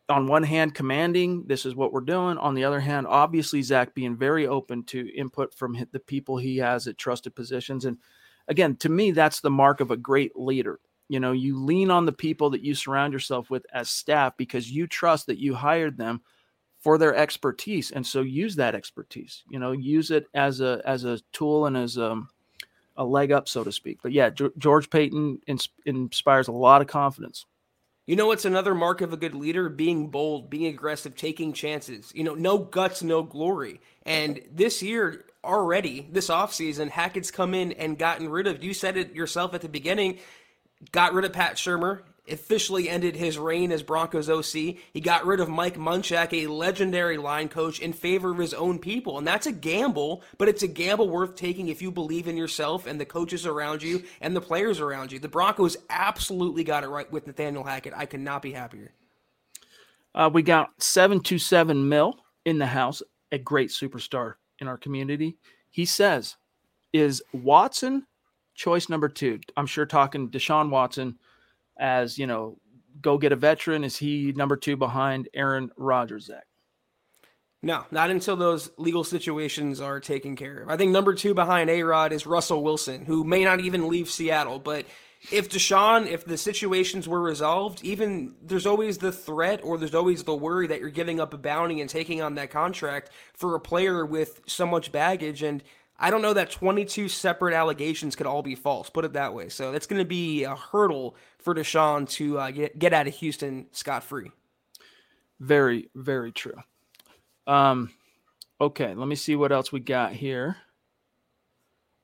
On 0.08 0.28
one 0.28 0.42
hand 0.42 0.74
commanding 0.74 1.44
this 1.46 1.66
is 1.66 1.74
what 1.74 1.92
we're 1.92 2.00
doing. 2.00 2.38
On 2.38 2.54
the 2.54 2.64
other 2.64 2.80
hand 2.80 3.06
obviously 3.06 3.62
zack 3.62 3.94
being 3.94 4.16
very 4.16 4.46
open 4.46 4.84
to 4.84 5.12
input 5.16 5.54
from 5.54 5.76
the 5.92 6.00
people 6.00 6.36
he 6.36 6.58
has 6.58 6.86
at 6.86 6.98
trusted 6.98 7.34
positions. 7.34 7.84
And 7.84 7.98
again 8.48 8.76
to 8.76 8.88
me 8.88 9.10
that's 9.10 9.40
the 9.40 9.50
mark 9.50 9.80
of 9.80 9.90
a 9.90 9.96
great 9.96 10.36
leader. 10.36 10.80
You 11.08 11.20
know 11.20 11.32
you 11.32 11.58
lean 11.58 11.90
on 11.90 12.06
the 12.06 12.12
people 12.12 12.50
that 12.50 12.62
you 12.62 12.74
surround 12.74 13.12
yourself 13.12 13.50
with 13.50 13.66
as 13.72 13.90
staff 13.90 14.36
because 14.36 14.70
you 14.70 14.86
trust 14.86 15.26
that 15.26 15.38
you 15.38 15.54
hired 15.54 15.96
them 15.96 16.22
for 16.78 16.98
their 16.98 17.16
expertise. 17.16 17.90
And 17.90 18.06
so 18.06 18.20
use 18.20 18.54
that 18.56 18.76
expertise 18.76 19.42
you 19.48 19.58
know 19.58 19.72
use 19.72 20.10
it 20.12 20.26
as 20.34 20.60
a 20.60 20.80
as 20.84 21.04
a 21.04 21.20
tool 21.32 21.66
and 21.66 21.76
as 21.76 21.96
a, 21.96 22.12
um, 22.12 22.28
a 22.96 23.04
leg 23.04 23.32
up 23.32 23.48
so 23.48 23.64
to 23.64 23.72
speak 23.72 23.98
but 24.02 24.12
yeah 24.12 24.30
george 24.58 24.90
paton 24.90 25.40
ins- 25.46 25.68
inspires 25.84 26.48
a 26.48 26.52
lot 26.52 26.80
of 26.80 26.86
confidence 26.86 27.46
you 28.06 28.14
know 28.14 28.28
what's 28.28 28.44
another 28.44 28.72
mark 28.72 29.00
of 29.00 29.12
a 29.12 29.16
good 29.16 29.34
leader? 29.34 29.68
Being 29.68 30.10
bold, 30.10 30.48
being 30.48 30.66
aggressive, 30.66 31.16
taking 31.16 31.52
chances. 31.52 32.12
You 32.14 32.22
know, 32.22 32.34
no 32.34 32.56
guts, 32.56 33.02
no 33.02 33.24
glory. 33.24 33.80
And 34.04 34.40
this 34.52 34.80
year 34.80 35.24
already, 35.42 36.08
this 36.12 36.28
offseason, 36.28 36.88
Hackett's 36.90 37.32
come 37.32 37.52
in 37.52 37.72
and 37.72 37.98
gotten 37.98 38.28
rid 38.28 38.46
of, 38.46 38.62
you 38.62 38.74
said 38.74 38.96
it 38.96 39.14
yourself 39.14 39.54
at 39.54 39.60
the 39.60 39.68
beginning, 39.68 40.18
got 40.92 41.14
rid 41.14 41.24
of 41.24 41.32
Pat 41.32 41.56
Shurmur. 41.56 42.02
Officially 42.28 42.88
ended 42.88 43.16
his 43.16 43.38
reign 43.38 43.72
as 43.72 43.82
Broncos 43.82 44.28
OC. 44.28 44.76
He 44.92 45.00
got 45.00 45.26
rid 45.26 45.40
of 45.40 45.48
Mike 45.48 45.76
Munchak, 45.76 46.32
a 46.32 46.46
legendary 46.46 47.16
line 47.16 47.48
coach, 47.48 47.80
in 47.80 47.92
favor 47.92 48.30
of 48.30 48.38
his 48.38 48.54
own 48.54 48.78
people. 48.78 49.18
And 49.18 49.26
that's 49.26 49.46
a 49.46 49.52
gamble, 49.52 50.22
but 50.38 50.48
it's 50.48 50.62
a 50.62 50.68
gamble 50.68 51.08
worth 51.08 51.36
taking 51.36 51.68
if 51.68 51.82
you 51.82 51.90
believe 51.90 52.28
in 52.28 52.36
yourself 52.36 52.86
and 52.86 53.00
the 53.00 53.04
coaches 53.04 53.46
around 53.46 53.82
you 53.82 54.02
and 54.20 54.34
the 54.34 54.40
players 54.40 54.80
around 54.80 55.12
you. 55.12 55.18
The 55.18 55.28
Broncos 55.28 55.76
absolutely 55.90 56.64
got 56.64 56.84
it 56.84 56.88
right 56.88 57.10
with 57.10 57.26
Nathaniel 57.26 57.64
Hackett. 57.64 57.94
I 57.94 58.06
could 58.06 58.20
not 58.20 58.42
be 58.42 58.52
happier. 58.52 58.92
Uh, 60.14 60.30
we 60.32 60.42
got 60.42 60.70
727 60.82 61.88
Mil 61.88 62.16
in 62.44 62.58
the 62.58 62.66
house, 62.66 63.02
a 63.30 63.38
great 63.38 63.68
superstar 63.68 64.34
in 64.60 64.68
our 64.68 64.78
community. 64.78 65.36
He 65.70 65.84
says, 65.84 66.36
Is 66.92 67.22
Watson 67.32 68.06
choice 68.54 68.88
number 68.88 69.10
two? 69.10 69.40
I'm 69.56 69.66
sure 69.66 69.84
talking 69.84 70.30
Deshaun 70.30 70.70
Watson 70.70 71.18
as, 71.78 72.18
you 72.18 72.26
know, 72.26 72.58
go 73.00 73.18
get 73.18 73.32
a 73.32 73.36
veteran. 73.36 73.84
Is 73.84 73.96
he 73.96 74.32
number 74.36 74.56
two 74.56 74.76
behind 74.76 75.28
Aaron 75.34 75.70
Rodgers, 75.76 76.26
Zack? 76.26 76.44
No, 77.62 77.84
not 77.90 78.10
until 78.10 78.36
those 78.36 78.70
legal 78.78 79.02
situations 79.02 79.80
are 79.80 79.98
taken 79.98 80.36
care 80.36 80.62
of. 80.62 80.68
I 80.68 80.76
think 80.76 80.92
number 80.92 81.14
two 81.14 81.34
behind 81.34 81.68
A 81.68 81.82
Rod 81.82 82.12
is 82.12 82.26
Russell 82.26 82.62
Wilson, 82.62 83.04
who 83.04 83.24
may 83.24 83.44
not 83.44 83.60
even 83.60 83.88
leave 83.88 84.10
Seattle, 84.10 84.58
but 84.58 84.86
if 85.32 85.48
Deshaun, 85.48 86.06
if 86.06 86.24
the 86.24 86.36
situations 86.36 87.08
were 87.08 87.20
resolved, 87.20 87.82
even 87.82 88.36
there's 88.42 88.66
always 88.66 88.98
the 88.98 89.10
threat 89.10 89.60
or 89.64 89.78
there's 89.78 89.94
always 89.94 90.22
the 90.22 90.36
worry 90.36 90.68
that 90.68 90.78
you're 90.80 90.90
giving 90.90 91.18
up 91.18 91.34
a 91.34 91.38
bounty 91.38 91.80
and 91.80 91.90
taking 91.90 92.22
on 92.22 92.36
that 92.36 92.50
contract 92.50 93.10
for 93.34 93.56
a 93.56 93.60
player 93.60 94.06
with 94.06 94.42
so 94.46 94.66
much 94.66 94.92
baggage. 94.92 95.42
And 95.42 95.64
I 95.98 96.10
don't 96.10 96.22
know 96.22 96.34
that 96.34 96.50
22 96.50 97.08
separate 97.08 97.54
allegations 97.54 98.16
could 98.16 98.26
all 98.26 98.42
be 98.42 98.54
false, 98.54 98.90
put 98.90 99.04
it 99.04 99.14
that 99.14 99.34
way. 99.34 99.48
So 99.48 99.72
that's 99.72 99.86
going 99.86 100.00
to 100.00 100.06
be 100.06 100.44
a 100.44 100.54
hurdle 100.54 101.16
for 101.38 101.54
Deshaun 101.54 102.08
to 102.10 102.38
uh, 102.38 102.50
get, 102.50 102.78
get 102.78 102.92
out 102.92 103.06
of 103.06 103.14
Houston 103.14 103.66
scot 103.72 104.04
free. 104.04 104.30
Very, 105.40 105.88
very 105.94 106.32
true. 106.32 106.56
Um, 107.46 107.90
okay, 108.60 108.94
let 108.94 109.08
me 109.08 109.14
see 109.14 109.36
what 109.36 109.52
else 109.52 109.72
we 109.72 109.80
got 109.80 110.12
here. 110.12 110.56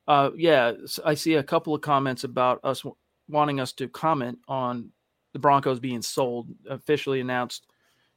Uh, 0.07 0.31
yeah, 0.35 0.73
I 1.05 1.13
see 1.13 1.35
a 1.35 1.43
couple 1.43 1.73
of 1.73 1.81
comments 1.81 2.23
about 2.23 2.59
us 2.63 2.83
wanting 3.29 3.59
us 3.59 3.73
to 3.73 3.87
comment 3.87 4.39
on 4.47 4.89
the 5.33 5.39
Broncos 5.39 5.79
being 5.79 6.01
sold, 6.01 6.47
officially 6.69 7.19
announced 7.19 7.67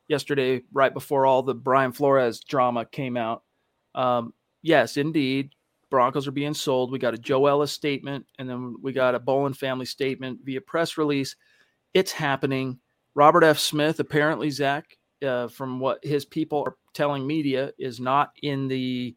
yesterday, 0.08 0.62
right 0.72 0.92
before 0.92 1.26
all 1.26 1.42
the 1.42 1.54
Brian 1.54 1.92
Flores 1.92 2.40
drama 2.40 2.84
came 2.84 3.16
out. 3.16 3.42
Um, 3.94 4.34
yes, 4.62 4.96
indeed, 4.96 5.50
Broncos 5.90 6.26
are 6.26 6.32
being 6.32 6.54
sold. 6.54 6.90
We 6.90 6.98
got 6.98 7.14
a 7.14 7.18
Joe 7.18 7.46
Ellis 7.46 7.72
statement, 7.72 8.26
and 8.38 8.48
then 8.48 8.76
we 8.82 8.92
got 8.92 9.14
a 9.14 9.20
Bowlen 9.20 9.54
family 9.54 9.86
statement 9.86 10.40
via 10.42 10.60
press 10.60 10.98
release. 10.98 11.36
It's 11.94 12.12
happening. 12.12 12.78
Robert 13.14 13.44
F. 13.44 13.58
Smith, 13.58 14.00
apparently, 14.00 14.50
Zack, 14.50 14.98
uh, 15.24 15.48
from 15.48 15.80
what 15.80 16.04
his 16.04 16.24
people 16.24 16.64
are 16.66 16.76
telling 16.92 17.26
media, 17.26 17.72
is 17.78 18.00
not 18.00 18.32
in 18.42 18.68
the 18.68 19.16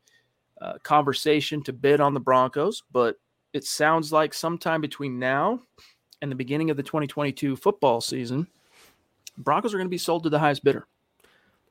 uh, 0.62 0.74
conversation 0.84 1.64
to 1.64 1.74
bid 1.74 2.00
on 2.00 2.14
the 2.14 2.20
Broncos, 2.20 2.84
but 2.92 3.18
it 3.54 3.66
sounds 3.66 4.14
like 4.14 4.34
sometime 4.34 4.82
between 4.82 5.20
now 5.20 5.60
and 6.22 6.32
the 6.32 6.36
beginning 6.36 6.70
of 6.70 6.78
the 6.78 6.84
2022 6.84 7.56
football 7.56 8.02
season, 8.02 8.48
Broncos 9.38 9.74
are 9.74 9.78
going 9.78 9.88
to 9.88 9.90
be 9.90 9.98
sold 9.98 10.24
to 10.24 10.30
the 10.30 10.40
highest 10.40 10.64
bidder. 10.64 10.86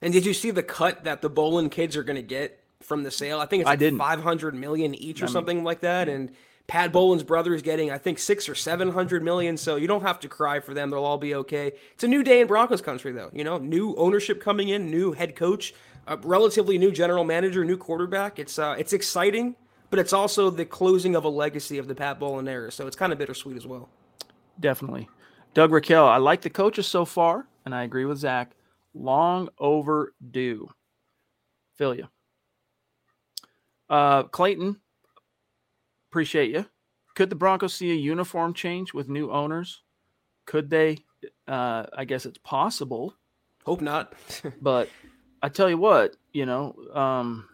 And 0.00 0.12
did 0.12 0.24
you 0.24 0.34
see 0.34 0.50
the 0.50 0.62
cut 0.62 1.04
that 1.04 1.22
the 1.22 1.30
Bowlen 1.30 1.70
kids 1.70 1.96
are 1.96 2.02
going 2.02 2.16
to 2.16 2.22
get 2.22 2.64
from 2.88 3.02
the 3.04 3.10
sale? 3.10 3.38
I 3.38 3.46
think 3.46 3.60
it's 3.60 3.66
like 3.66 3.74
I 3.74 3.76
didn't. 3.76 3.98
500 3.98 4.54
million 4.54 4.94
each 4.94 5.20
or 5.20 5.24
I 5.24 5.28
mean, 5.28 5.32
something 5.32 5.64
like 5.64 5.80
that. 5.82 6.08
And 6.08 6.32
Pat 6.66 6.92
Bowlen's 6.92 7.22
brother 7.22 7.54
is 7.54 7.62
getting, 7.62 7.90
I 7.90 7.98
think, 7.98 8.18
six 8.18 8.48
or 8.48 8.54
700 8.54 9.22
million. 9.22 9.56
So 9.56 9.76
you 9.76 9.86
don't 9.86 10.02
have 10.02 10.18
to 10.20 10.28
cry 10.28 10.60
for 10.60 10.74
them. 10.74 10.90
They'll 10.90 11.04
all 11.04 11.18
be 11.18 11.34
okay. 11.36 11.72
It's 11.94 12.04
a 12.04 12.08
new 12.08 12.24
day 12.24 12.40
in 12.40 12.46
Broncos 12.46 12.82
country, 12.82 13.12
though. 13.12 13.30
You 13.32 13.44
know, 13.44 13.58
new 13.58 13.94
ownership 13.96 14.42
coming 14.42 14.70
in, 14.70 14.90
new 14.90 15.12
head 15.12 15.36
coach, 15.36 15.74
a 16.06 16.16
relatively 16.16 16.78
new 16.78 16.90
general 16.90 17.24
manager, 17.24 17.64
new 17.64 17.76
quarterback. 17.76 18.38
It's 18.38 18.58
uh, 18.58 18.74
it's 18.78 18.92
exciting 18.92 19.54
but 19.90 19.98
it's 19.98 20.12
also 20.12 20.50
the 20.50 20.64
closing 20.64 21.16
of 21.16 21.24
a 21.24 21.28
legacy 21.28 21.78
of 21.78 21.88
the 21.88 21.94
Pat 21.94 22.18
Bowlen 22.18 22.48
era. 22.48 22.70
So 22.70 22.86
it's 22.86 22.96
kind 22.96 23.12
of 23.12 23.18
bittersweet 23.18 23.56
as 23.56 23.66
well. 23.66 23.88
Definitely. 24.60 25.08
Doug 25.54 25.72
Raquel, 25.72 26.06
I 26.06 26.18
like 26.18 26.42
the 26.42 26.50
coaches 26.50 26.86
so 26.86 27.04
far, 27.04 27.46
and 27.64 27.74
I 27.74 27.84
agree 27.84 28.04
with 28.04 28.18
Zack. 28.18 28.52
Long 28.94 29.48
overdue. 29.58 30.68
Feel 31.76 31.94
you. 31.94 32.08
Uh, 33.88 34.24
Clayton, 34.24 34.80
appreciate 36.10 36.50
you. 36.50 36.66
Could 37.14 37.30
the 37.30 37.36
Broncos 37.36 37.74
see 37.74 37.90
a 37.90 37.94
uniform 37.94 38.54
change 38.54 38.94
with 38.94 39.08
new 39.08 39.30
owners? 39.30 39.82
Could 40.46 40.70
they? 40.70 40.98
Uh, 41.46 41.86
I 41.96 42.04
guess 42.04 42.26
it's 42.26 42.38
possible. 42.38 43.14
Hope 43.64 43.80
not. 43.80 44.12
but 44.62 44.88
I 45.42 45.48
tell 45.48 45.68
you 45.68 45.78
what, 45.78 46.16
you 46.32 46.46
know, 46.46 46.74
um, 46.94 47.48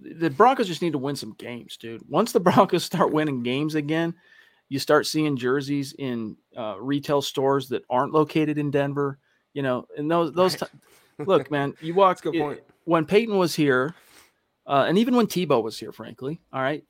the 0.00 0.30
Broncos 0.30 0.66
just 0.66 0.82
need 0.82 0.92
to 0.92 0.98
win 0.98 1.16
some 1.16 1.34
games, 1.38 1.76
dude. 1.76 2.02
Once 2.08 2.32
the 2.32 2.40
Broncos 2.40 2.84
start 2.84 3.12
winning 3.12 3.42
games 3.42 3.74
again, 3.74 4.14
you 4.68 4.78
start 4.78 5.06
seeing 5.06 5.36
jerseys 5.36 5.94
in 5.98 6.36
uh, 6.56 6.76
retail 6.80 7.22
stores 7.22 7.68
that 7.68 7.82
aren't 7.90 8.12
located 8.12 8.58
in 8.58 8.70
Denver. 8.70 9.18
You 9.52 9.62
know, 9.62 9.86
and 9.96 10.10
those 10.10 10.32
those. 10.32 10.60
Right. 10.60 10.70
T- 10.70 10.78
look, 11.26 11.50
man, 11.50 11.74
you 11.80 11.94
walk. 11.94 12.20
good 12.22 12.34
point. 12.34 12.60
when 12.84 13.06
Peyton 13.06 13.36
was 13.36 13.54
here, 13.54 13.94
uh, 14.66 14.84
and 14.88 14.98
even 14.98 15.16
when 15.16 15.26
Tebow 15.26 15.62
was 15.62 15.78
here, 15.78 15.92
frankly, 15.92 16.40
all 16.52 16.62
right, 16.62 16.84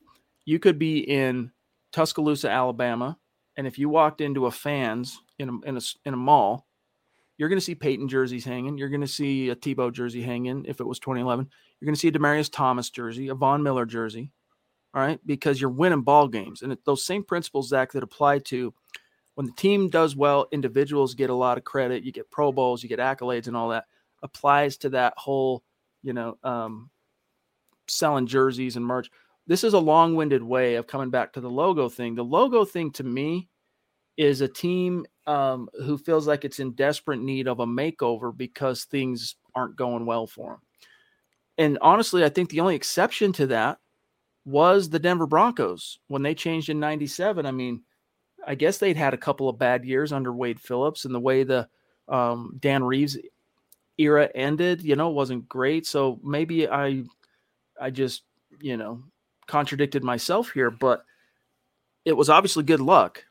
you 0.44 0.58
could 0.58 0.78
be 0.78 0.98
in 0.98 1.52
Tuscaloosa, 1.92 2.50
Alabama, 2.50 3.18
and 3.56 3.66
if 3.66 3.78
you 3.78 3.88
walked 3.88 4.20
into 4.20 4.46
a 4.46 4.50
fans 4.50 5.20
in 5.38 5.48
a 5.48 5.68
in 5.68 5.76
a, 5.76 5.80
in 6.04 6.14
a 6.14 6.18
mall, 6.18 6.66
you're 7.36 7.48
going 7.48 7.58
to 7.58 7.64
see 7.64 7.74
Peyton 7.74 8.08
jerseys 8.08 8.44
hanging. 8.44 8.76
You're 8.78 8.88
going 8.88 9.00
to 9.00 9.06
see 9.06 9.50
a 9.50 9.56
Tebow 9.56 9.92
jersey 9.92 10.22
hanging 10.22 10.64
if 10.66 10.80
it 10.80 10.86
was 10.86 10.98
2011. 10.98 11.48
You're 11.80 11.86
going 11.86 11.94
to 11.94 12.00
see 12.00 12.08
a 12.08 12.12
Demaryius 12.12 12.52
Thomas 12.52 12.90
jersey, 12.90 13.28
a 13.28 13.34
Von 13.34 13.62
Miller 13.62 13.86
jersey, 13.86 14.30
all 14.92 15.02
right, 15.02 15.18
because 15.24 15.60
you're 15.60 15.70
winning 15.70 16.02
ball 16.02 16.28
games. 16.28 16.62
And 16.62 16.76
those 16.84 17.04
same 17.04 17.24
principles, 17.24 17.68
Zack, 17.68 17.92
that 17.92 18.02
apply 18.02 18.40
to 18.40 18.74
when 19.34 19.46
the 19.46 19.52
team 19.52 19.88
does 19.88 20.14
well, 20.14 20.48
individuals 20.52 21.14
get 21.14 21.30
a 21.30 21.34
lot 21.34 21.56
of 21.56 21.64
credit. 21.64 22.04
You 22.04 22.12
get 22.12 22.30
Pro 22.30 22.52
Bowls, 22.52 22.82
you 22.82 22.88
get 22.88 22.98
accolades, 22.98 23.46
and 23.46 23.56
all 23.56 23.70
that 23.70 23.84
applies 24.22 24.76
to 24.78 24.90
that 24.90 25.14
whole, 25.16 25.62
you 26.02 26.12
know, 26.12 26.36
um, 26.42 26.90
selling 27.88 28.26
jerseys 28.26 28.76
and 28.76 28.84
merch. 28.84 29.10
This 29.46 29.64
is 29.64 29.74
a 29.74 29.78
long 29.78 30.14
winded 30.14 30.42
way 30.42 30.76
of 30.76 30.86
coming 30.86 31.10
back 31.10 31.32
to 31.32 31.40
the 31.40 31.50
logo 31.50 31.88
thing. 31.88 32.14
The 32.14 32.22
logo 32.22 32.64
thing 32.64 32.92
to 32.92 33.04
me 33.04 33.48
is 34.16 34.40
a 34.40 34.48
team 34.48 35.06
um, 35.26 35.68
who 35.84 35.96
feels 35.96 36.26
like 36.26 36.44
it's 36.44 36.60
in 36.60 36.72
desperate 36.72 37.20
need 37.20 37.48
of 37.48 37.60
a 37.60 37.66
makeover 37.66 38.36
because 38.36 38.84
things 38.84 39.36
aren't 39.54 39.76
going 39.76 40.06
well 40.06 40.26
for 40.26 40.52
them. 40.52 40.60
And 41.58 41.78
honestly, 41.82 42.24
I 42.24 42.28
think 42.28 42.50
the 42.50 42.60
only 42.60 42.74
exception 42.74 43.32
to 43.34 43.46
that 43.48 43.78
was 44.44 44.88
the 44.88 44.98
Denver 44.98 45.26
Broncos 45.26 45.98
when 46.08 46.22
they 46.22 46.34
changed 46.34 46.68
in 46.68 46.80
97. 46.80 47.44
I 47.44 47.50
mean, 47.50 47.82
I 48.46 48.54
guess 48.54 48.78
they'd 48.78 48.96
had 48.96 49.14
a 49.14 49.18
couple 49.18 49.48
of 49.48 49.58
bad 49.58 49.84
years 49.84 50.12
under 50.12 50.32
Wade 50.32 50.60
Phillips 50.60 51.04
and 51.04 51.14
the 51.14 51.20
way 51.20 51.44
the 51.44 51.68
um, 52.08 52.56
Dan 52.58 52.82
Reeves 52.82 53.18
era 54.00 54.28
ended, 54.34 54.82
you 54.82 54.96
know, 54.96 55.10
wasn't 55.10 55.48
great. 55.48 55.86
So 55.86 56.18
maybe 56.22 56.68
I, 56.68 57.04
I 57.80 57.90
just, 57.90 58.22
you 58.60 58.76
know, 58.76 59.02
contradicted 59.46 60.02
myself 60.02 60.50
here, 60.50 60.70
but 60.70 61.04
it 62.04 62.16
was 62.16 62.30
obviously 62.30 62.64
good 62.64 62.80
luck 62.80 63.24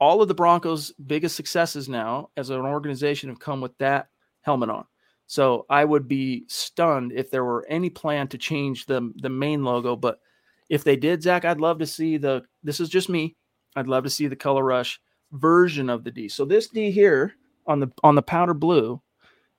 all 0.00 0.20
of 0.20 0.28
the 0.28 0.34
Broncos' 0.34 0.92
biggest 0.92 1.36
successes 1.36 1.88
now 1.88 2.30
as 2.36 2.50
an 2.50 2.60
organization 2.60 3.28
have 3.28 3.38
come 3.38 3.60
with 3.60 3.76
that 3.78 4.08
helmet 4.42 4.70
on. 4.70 4.84
So 5.26 5.66
I 5.68 5.84
would 5.84 6.06
be 6.06 6.44
stunned 6.48 7.12
if 7.12 7.30
there 7.30 7.44
were 7.44 7.66
any 7.68 7.90
plan 7.90 8.28
to 8.28 8.38
change 8.38 8.86
the 8.86 9.12
the 9.16 9.28
main 9.28 9.64
logo. 9.64 9.96
But 9.96 10.20
if 10.68 10.84
they 10.84 10.96
did, 10.96 11.22
Zack, 11.22 11.44
I'd 11.44 11.60
love 11.60 11.78
to 11.78 11.86
see 11.86 12.16
the. 12.16 12.44
This 12.62 12.78
is 12.78 12.88
just 12.88 13.08
me. 13.08 13.34
I'd 13.74 13.88
love 13.88 14.04
to 14.04 14.10
see 14.10 14.28
the 14.28 14.36
color 14.36 14.62
rush 14.62 15.00
version 15.32 15.90
of 15.90 16.04
the 16.04 16.12
D. 16.12 16.28
So 16.28 16.44
this 16.44 16.68
D 16.68 16.90
here 16.90 17.34
on 17.66 17.80
the 17.80 17.90
on 18.04 18.14
the 18.14 18.22
powder 18.22 18.54
blue, 18.54 19.00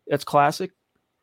it's 0.07 0.23
classic. 0.23 0.71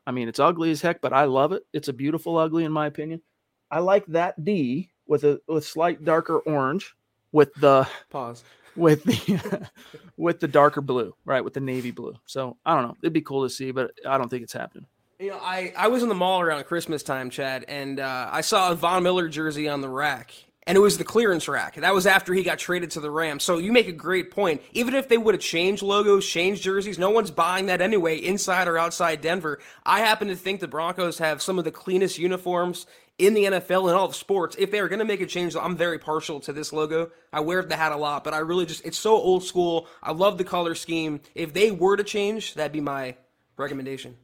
I 0.07 0.13
mean, 0.13 0.29
it's 0.29 0.39
ugly 0.39 0.71
as 0.71 0.81
heck, 0.81 1.01
but 1.01 1.13
I 1.13 1.25
love 1.25 1.53
it. 1.53 1.65
It's 1.73 1.89
a 1.89 1.93
beautiful 1.93 2.37
ugly 2.37 2.65
in 2.65 2.73
my 2.73 2.87
opinion. 2.87 3.23
I 3.71 3.81
like 3.81 4.07
that 4.07 4.45
D 4.45 4.91
with 5.07 5.25
a 5.25 5.41
with 5.49 5.67
slight 5.67 6.05
darker 6.05 6.39
orange 6.39 6.95
with 7.33 7.53
the 7.55 7.89
pause 8.11 8.45
with 8.77 9.05
the 9.05 9.69
with 10.17 10.41
the 10.41 10.49
darker 10.49 10.81
blue, 10.81 11.15
right? 11.25 11.45
With 11.45 11.55
the 11.55 11.61
navy 11.61 11.91
blue. 11.91 12.15
So 12.27 12.57
I 12.65 12.75
don't 12.75 12.89
know. 12.89 12.97
It'd 13.03 13.13
be 13.13 13.23
cool 13.23 13.45
to 13.45 13.51
see, 13.51 13.71
but 13.71 13.93
I 14.07 14.19
don't 14.19 14.29
think 14.29 14.43
it's 14.43 14.53
happening. 14.53 14.87
You 15.19 15.31
know, 15.31 15.39
I, 15.41 15.73
I 15.77 15.89
was 15.89 16.03
in 16.03 16.09
the 16.09 16.15
mall 16.15 16.41
around 16.41 16.65
Christmas 16.65 17.03
time, 17.03 17.31
Chad, 17.31 17.65
and 17.69 18.01
uh, 18.01 18.29
I 18.33 18.41
saw 18.41 18.73
a 18.73 18.75
Von 18.75 19.05
Miller 19.05 19.29
jersey 19.29 19.69
on 19.69 19.81
the 19.81 19.89
rack, 19.89 20.35
and 20.67 20.77
it 20.77 20.81
was 20.81 20.97
the 20.97 21.05
clearance 21.05 21.47
rack. 21.47 21.77
That 21.77 21.95
was 21.95 22.07
after 22.07 22.33
he 22.33 22.43
got 22.43 22.59
traded 22.59 22.93
to 22.93 23.01
the 23.01 23.11
Rams. 23.11 23.43
So 23.43 23.59
you 23.59 23.71
make 23.71 23.89
a 23.89 23.93
great 23.93 24.31
point. 24.31 24.63
Even 24.73 24.95
if 24.95 25.09
they 25.09 25.19
would 25.19 25.35
have 25.35 25.43
changed 25.43 25.83
logos, 25.83 26.27
changed 26.27 26.63
jerseys, 26.63 26.99
no 26.99 27.11
one's 27.11 27.31
buying 27.31 27.67
that 27.67 27.83
anyway, 27.83 28.17
inside 28.17 28.67
or 28.67 28.79
outside 28.79 29.21
Denver. 29.21 29.59
I 29.85 30.01
happen 30.01 30.29
to 30.29 30.37
think 30.37 30.61
the 30.61 30.69
Broncos 30.69 31.19
have 31.19 31.43
some 31.43 31.59
of 31.59 31.65
the 31.65 31.71
cleanest 31.71 32.19
uniforms 32.19 32.87
in 33.19 33.35
the 33.35 33.45
NFL 33.45 33.89
and 33.89 33.97
all 33.97 34.09
the 34.09 34.15
sports. 34.15 34.57
If 34.59 34.71
they're 34.71 34.89
going 34.89 34.99
to 35.01 35.05
make 35.05 35.21
a 35.21 35.27
change, 35.27 35.55
I'm 35.55 35.77
very 35.77 35.99
partial 35.99 36.41
to 36.41 36.53
this 36.53 36.73
logo. 36.73 37.11
I 37.33 37.41
wear 37.41 37.63
the 37.63 37.77
hat 37.77 37.93
a 37.93 37.97
lot, 37.97 38.25
but 38.25 38.35
I 38.35 38.39
really 38.39 38.67
just, 38.67 38.85
it's 38.87 38.99
so 38.99 39.13
old 39.13 39.45
school. 39.45 39.87
I 40.03 40.13
love 40.13 40.39
the 40.39 40.45
color 40.45 40.75
scheme. 40.75 41.21
If 41.35 41.53
they 41.53 41.71
were 41.71 41.97
to 41.97 42.05
change, 42.05 42.55
that'd 42.55 42.73
be 42.73 42.81
my 42.81 43.17
recommendation. 43.57 44.17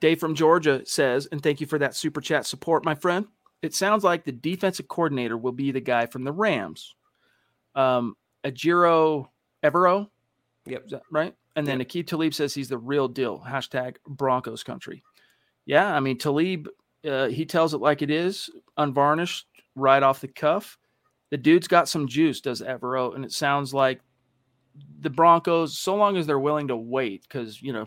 Dave 0.00 0.20
from 0.20 0.34
Georgia 0.34 0.82
says, 0.84 1.28
and 1.32 1.42
thank 1.42 1.60
you 1.60 1.66
for 1.66 1.78
that 1.78 1.96
super 1.96 2.20
chat 2.20 2.44
support, 2.44 2.84
my 2.84 2.94
friend 2.94 3.26
it 3.62 3.74
sounds 3.74 4.04
like 4.04 4.24
the 4.24 4.32
defensive 4.32 4.88
coordinator 4.88 5.36
will 5.36 5.52
be 5.52 5.70
the 5.70 5.80
guy 5.80 6.06
from 6.06 6.24
the 6.24 6.32
Rams. 6.32 6.94
Um, 7.74 8.16
Ejiro 8.44 9.28
Evero. 9.64 10.08
Yep. 10.66 10.90
right? 11.10 11.34
And 11.56 11.66
then 11.66 11.78
yep. 11.78 11.88
Aqib 11.88 12.06
Talib 12.06 12.34
says 12.34 12.54
he's 12.54 12.68
the 12.68 12.78
real 12.78 13.08
deal. 13.08 13.42
Hashtag 13.46 13.96
Broncos 14.06 14.62
country. 14.62 15.02
Yeah, 15.64 15.94
I 15.94 16.00
mean 16.00 16.18
Talib, 16.18 16.68
uh, 17.08 17.28
he 17.28 17.46
tells 17.46 17.72
it 17.72 17.78
like 17.78 18.02
it 18.02 18.10
is, 18.10 18.50
unvarnished, 18.76 19.46
right 19.74 20.02
off 20.02 20.20
the 20.20 20.28
cuff. 20.28 20.78
The 21.30 21.36
dude's 21.36 21.68
got 21.68 21.88
some 21.88 22.08
juice, 22.08 22.40
does 22.40 22.60
Evero, 22.60 23.14
and 23.14 23.24
it 23.24 23.32
sounds 23.32 23.72
like 23.72 24.00
the 25.00 25.10
Broncos, 25.10 25.78
so 25.78 25.94
long 25.94 26.16
as 26.16 26.26
they're 26.26 26.38
willing 26.38 26.68
to 26.68 26.76
wait, 26.76 27.22
because 27.22 27.62
you 27.62 27.72
know, 27.72 27.86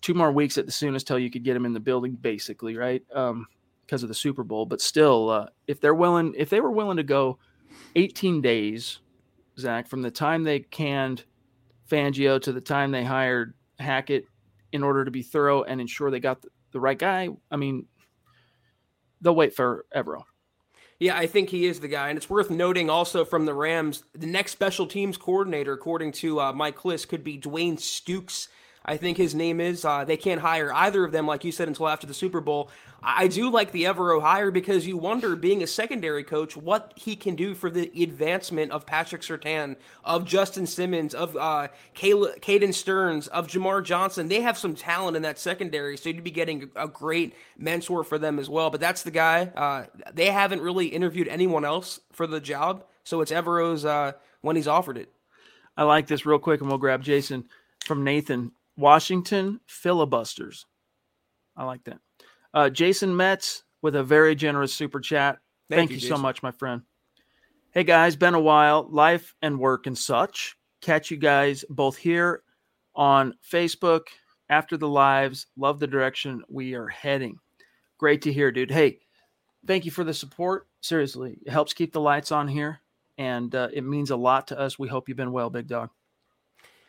two 0.00 0.14
more 0.14 0.30
weeks 0.30 0.58
at 0.58 0.66
the 0.66 0.72
soonest 0.72 1.06
till 1.06 1.18
you 1.18 1.30
could 1.30 1.42
get 1.42 1.56
him 1.56 1.66
in 1.66 1.72
the 1.72 1.80
building, 1.80 2.12
basically, 2.12 2.76
right? 2.76 3.02
Um, 3.14 3.46
because 3.86 4.02
of 4.02 4.08
the 4.08 4.14
Super 4.14 4.44
Bowl, 4.44 4.66
but 4.66 4.80
still, 4.80 5.30
uh, 5.30 5.46
if 5.66 5.80
they're 5.80 5.94
willing, 5.94 6.34
if 6.36 6.50
they 6.50 6.60
were 6.60 6.70
willing 6.70 6.96
to 6.96 7.02
go 7.02 7.38
18 7.96 8.40
days, 8.40 9.00
Zack, 9.58 9.88
from 9.88 10.02
the 10.02 10.10
time 10.10 10.42
they 10.42 10.60
canned 10.60 11.24
Fangio 11.90 12.40
to 12.40 12.52
the 12.52 12.60
time 12.60 12.90
they 12.90 13.04
hired 13.04 13.54
Hackett 13.78 14.26
in 14.72 14.82
order 14.82 15.04
to 15.04 15.10
be 15.10 15.22
thorough 15.22 15.62
and 15.62 15.80
ensure 15.80 16.10
they 16.10 16.20
got 16.20 16.42
the, 16.42 16.48
the 16.72 16.80
right 16.80 16.98
guy, 16.98 17.28
I 17.50 17.56
mean, 17.56 17.86
they'll 19.20 19.36
wait 19.36 19.54
for 19.54 19.86
Evero. 19.94 20.24
Yeah, 21.00 21.16
I 21.16 21.26
think 21.26 21.50
he 21.50 21.66
is 21.66 21.80
the 21.80 21.88
guy. 21.88 22.08
And 22.08 22.16
it's 22.16 22.30
worth 22.30 22.50
noting 22.50 22.88
also 22.88 23.24
from 23.24 23.46
the 23.46 23.54
Rams, 23.54 24.04
the 24.12 24.26
next 24.26 24.52
special 24.52 24.86
teams 24.86 25.16
coordinator, 25.16 25.72
according 25.72 26.12
to 26.12 26.40
uh, 26.40 26.52
Mike 26.52 26.78
Klis, 26.78 27.06
could 27.06 27.24
be 27.24 27.38
Dwayne 27.38 27.76
Stukes. 27.76 28.48
I 28.84 28.98
think 28.98 29.16
his 29.16 29.34
name 29.34 29.60
is. 29.60 29.84
Uh, 29.84 30.04
they 30.04 30.16
can't 30.16 30.42
hire 30.42 30.72
either 30.72 31.04
of 31.04 31.12
them, 31.12 31.26
like 31.26 31.42
you 31.42 31.52
said, 31.52 31.68
until 31.68 31.88
after 31.88 32.06
the 32.06 32.14
Super 32.14 32.40
Bowl. 32.40 32.70
I 33.02 33.28
do 33.28 33.50
like 33.50 33.72
the 33.72 33.84
Evero 33.84 34.22
hire 34.22 34.50
because 34.50 34.86
you 34.86 34.96
wonder, 34.96 35.36
being 35.36 35.62
a 35.62 35.66
secondary 35.66 36.24
coach, 36.24 36.56
what 36.56 36.92
he 36.96 37.16
can 37.16 37.34
do 37.34 37.54
for 37.54 37.70
the 37.70 37.90
advancement 38.02 38.72
of 38.72 38.86
Patrick 38.86 39.22
Surtain, 39.22 39.76
of 40.04 40.24
Justin 40.24 40.66
Simmons, 40.66 41.14
of 41.14 41.36
uh, 41.36 41.68
Caden 41.94 42.72
Sterns, 42.72 43.26
of 43.28 43.46
Jamar 43.46 43.84
Johnson. 43.84 44.28
They 44.28 44.40
have 44.40 44.56
some 44.56 44.74
talent 44.74 45.16
in 45.16 45.22
that 45.22 45.38
secondary, 45.38 45.96
so 45.96 46.08
you'd 46.08 46.24
be 46.24 46.30
getting 46.30 46.70
a 46.76 46.88
great 46.88 47.34
mentor 47.58 48.04
for 48.04 48.18
them 48.18 48.38
as 48.38 48.48
well. 48.48 48.70
But 48.70 48.80
that's 48.80 49.02
the 49.02 49.10
guy. 49.10 49.52
Uh, 49.54 49.84
they 50.12 50.30
haven't 50.30 50.62
really 50.62 50.86
interviewed 50.86 51.28
anyone 51.28 51.64
else 51.64 52.00
for 52.12 52.26
the 52.26 52.40
job, 52.40 52.84
so 53.02 53.20
it's 53.20 53.32
Evero's 53.32 53.84
uh, 53.84 54.12
when 54.40 54.56
he's 54.56 54.68
offered 54.68 54.96
it. 54.96 55.10
I 55.76 55.82
like 55.82 56.06
this 56.06 56.24
real 56.24 56.38
quick, 56.38 56.60
and 56.60 56.68
we'll 56.68 56.78
grab 56.78 57.02
Jason 57.02 57.44
from 57.84 58.04
Nathan. 58.04 58.52
Washington 58.76 59.60
filibusters. 59.66 60.66
I 61.56 61.64
like 61.64 61.84
that. 61.84 61.98
Uh, 62.52 62.70
Jason 62.70 63.16
Metz 63.16 63.64
with 63.82 63.96
a 63.96 64.02
very 64.02 64.34
generous 64.34 64.74
super 64.74 65.00
chat. 65.00 65.38
Thank, 65.68 65.78
Thank 65.78 65.90
you, 65.90 65.96
you 65.96 66.08
so 66.08 66.18
much, 66.18 66.42
my 66.42 66.50
friend. 66.50 66.82
Hey 67.70 67.84
guys, 67.84 68.16
been 68.16 68.34
a 68.34 68.40
while. 68.40 68.86
Life 68.90 69.34
and 69.42 69.58
work 69.58 69.86
and 69.86 69.98
such. 69.98 70.56
Catch 70.80 71.10
you 71.10 71.16
guys 71.16 71.64
both 71.68 71.96
here 71.96 72.42
on 72.94 73.34
Facebook 73.50 74.02
after 74.48 74.76
the 74.76 74.88
lives. 74.88 75.46
Love 75.56 75.80
the 75.80 75.86
direction 75.86 76.42
we 76.48 76.74
are 76.74 76.88
heading. 76.88 77.38
Great 77.98 78.22
to 78.22 78.32
hear, 78.32 78.52
dude. 78.52 78.70
Hey, 78.70 79.00
thank 79.66 79.84
you 79.84 79.90
for 79.90 80.04
the 80.04 80.14
support. 80.14 80.68
Seriously, 80.80 81.38
it 81.44 81.50
helps 81.50 81.72
keep 81.72 81.92
the 81.92 82.00
lights 82.00 82.30
on 82.30 82.46
here, 82.46 82.80
and 83.18 83.54
uh, 83.54 83.68
it 83.72 83.82
means 83.82 84.10
a 84.10 84.16
lot 84.16 84.46
to 84.48 84.58
us. 84.58 84.78
We 84.78 84.88
hope 84.88 85.08
you've 85.08 85.16
been 85.16 85.32
well, 85.32 85.50
big 85.50 85.66
dog. 85.66 85.90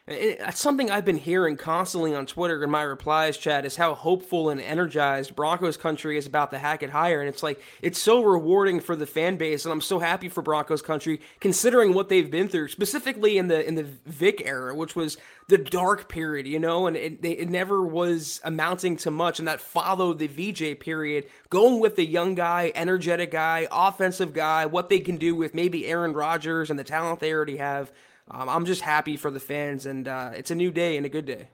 It's 0.07 0.61
something 0.61 0.91
I've 0.91 1.03
been 1.03 1.17
hearing 1.17 1.57
constantly 1.57 2.13
on 2.13 2.27
Twitter 2.27 2.63
in 2.63 2.69
my 2.69 2.83
replies, 2.83 3.37
Chad, 3.37 3.65
is 3.65 3.75
how 3.75 3.95
hopeful 3.95 4.51
and 4.51 4.61
energized 4.61 5.35
Broncos 5.35 5.77
country 5.77 6.15
is 6.15 6.27
about 6.27 6.51
the 6.51 6.59
Hackett 6.59 6.91
hire. 6.91 7.21
And 7.21 7.27
it's 7.27 7.41
like, 7.41 7.59
it's 7.81 7.99
so 7.99 8.23
rewarding 8.23 8.81
for 8.81 8.95
the 8.95 9.07
fan 9.07 9.37
base. 9.37 9.65
And 9.65 9.71
I'm 9.71 9.81
so 9.81 9.97
happy 9.97 10.29
for 10.29 10.43
Broncos 10.43 10.83
country, 10.83 11.21
considering 11.39 11.95
what 11.95 12.09
they've 12.09 12.29
been 12.29 12.47
through, 12.47 12.67
specifically 12.67 13.39
in 13.39 13.47
the 13.47 13.67
in 13.67 13.73
the 13.73 13.87
Vic 14.05 14.43
era, 14.45 14.75
which 14.75 14.95
was 14.95 15.17
the 15.47 15.57
dark 15.57 16.07
period, 16.07 16.45
you 16.45 16.59
know, 16.59 16.85
and 16.85 16.95
it, 16.95 17.25
it 17.25 17.49
never 17.49 17.83
was 17.83 18.41
amounting 18.43 18.97
to 18.97 19.09
much. 19.09 19.39
And 19.39 19.47
that 19.47 19.59
followed 19.59 20.19
the 20.19 20.27
VJ 20.27 20.79
period, 20.81 21.25
going 21.49 21.79
with 21.79 21.95
the 21.95 22.05
young 22.05 22.35
guy, 22.35 22.71
energetic 22.75 23.31
guy, 23.31 23.67
offensive 23.71 24.33
guy, 24.33 24.67
what 24.67 24.89
they 24.89 24.99
can 24.99 25.17
do 25.17 25.35
with 25.35 25.55
maybe 25.55 25.87
Aaron 25.87 26.13
Rodgers 26.13 26.69
and 26.69 26.77
the 26.77 26.83
talent 26.83 27.21
they 27.21 27.33
already 27.33 27.57
have. 27.57 27.91
Um, 28.31 28.49
I'm 28.49 28.65
just 28.65 28.81
happy 28.81 29.17
for 29.17 29.29
the 29.29 29.39
fans, 29.39 29.85
and 29.85 30.07
uh, 30.07 30.31
it's 30.35 30.51
a 30.51 30.55
new 30.55 30.71
day 30.71 30.97
and 30.97 31.05
a 31.05 31.09
good 31.09 31.25
day. 31.25 31.49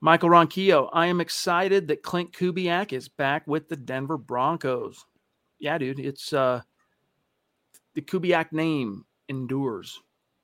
Michael 0.00 0.28
Ronquillo, 0.28 0.88
I 0.92 1.06
am 1.06 1.20
excited 1.20 1.88
that 1.88 2.02
Klint 2.02 2.32
Kubiak 2.32 2.92
is 2.92 3.08
back 3.08 3.46
with 3.46 3.68
the 3.68 3.76
Denver 3.76 4.18
Broncos. 4.18 5.04
Yeah, 5.58 5.78
dude, 5.78 5.98
it's 5.98 6.32
uh, 6.32 6.60
the 7.94 8.02
Kubiak 8.02 8.52
name 8.52 9.04
endures 9.28 10.00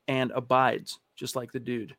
and 0.09 0.33
abides, 0.33 0.99
just 1.15 1.37
like 1.37 1.53
the 1.53 1.61
dude. 1.61 1.95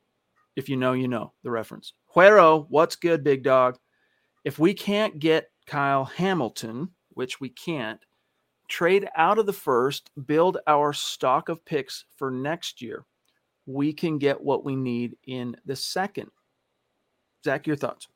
If 0.55 0.67
you 0.67 0.75
know, 0.75 0.93
you 0.93 1.07
know 1.07 1.31
the 1.43 1.51
reference. 1.51 1.93
Huero, 2.13 2.65
what's 2.69 2.95
good, 2.95 3.23
big 3.23 3.43
dog? 3.43 3.77
If 4.43 4.59
we 4.59 4.73
can't 4.73 5.19
get 5.19 5.51
Kyle 5.65 6.03
Hamilton, 6.03 6.89
which 7.11 7.39
we 7.39 7.49
can't, 7.49 8.03
trade 8.67 9.07
out 9.15 9.37
of 9.37 9.45
the 9.45 9.53
first, 9.53 10.11
build 10.25 10.57
our 10.67 10.91
stock 10.91 11.47
of 11.47 11.63
picks 11.63 12.05
for 12.17 12.29
next 12.29 12.81
year 12.81 13.05
we 13.65 13.93
can 13.93 14.17
get 14.17 14.41
what 14.41 14.65
we 14.65 14.75
need 14.75 15.17
in 15.25 15.55
the 15.65 15.75
second. 15.75 16.29
Zack, 17.45 17.67
your 17.67 17.75
thoughts? 17.75 18.07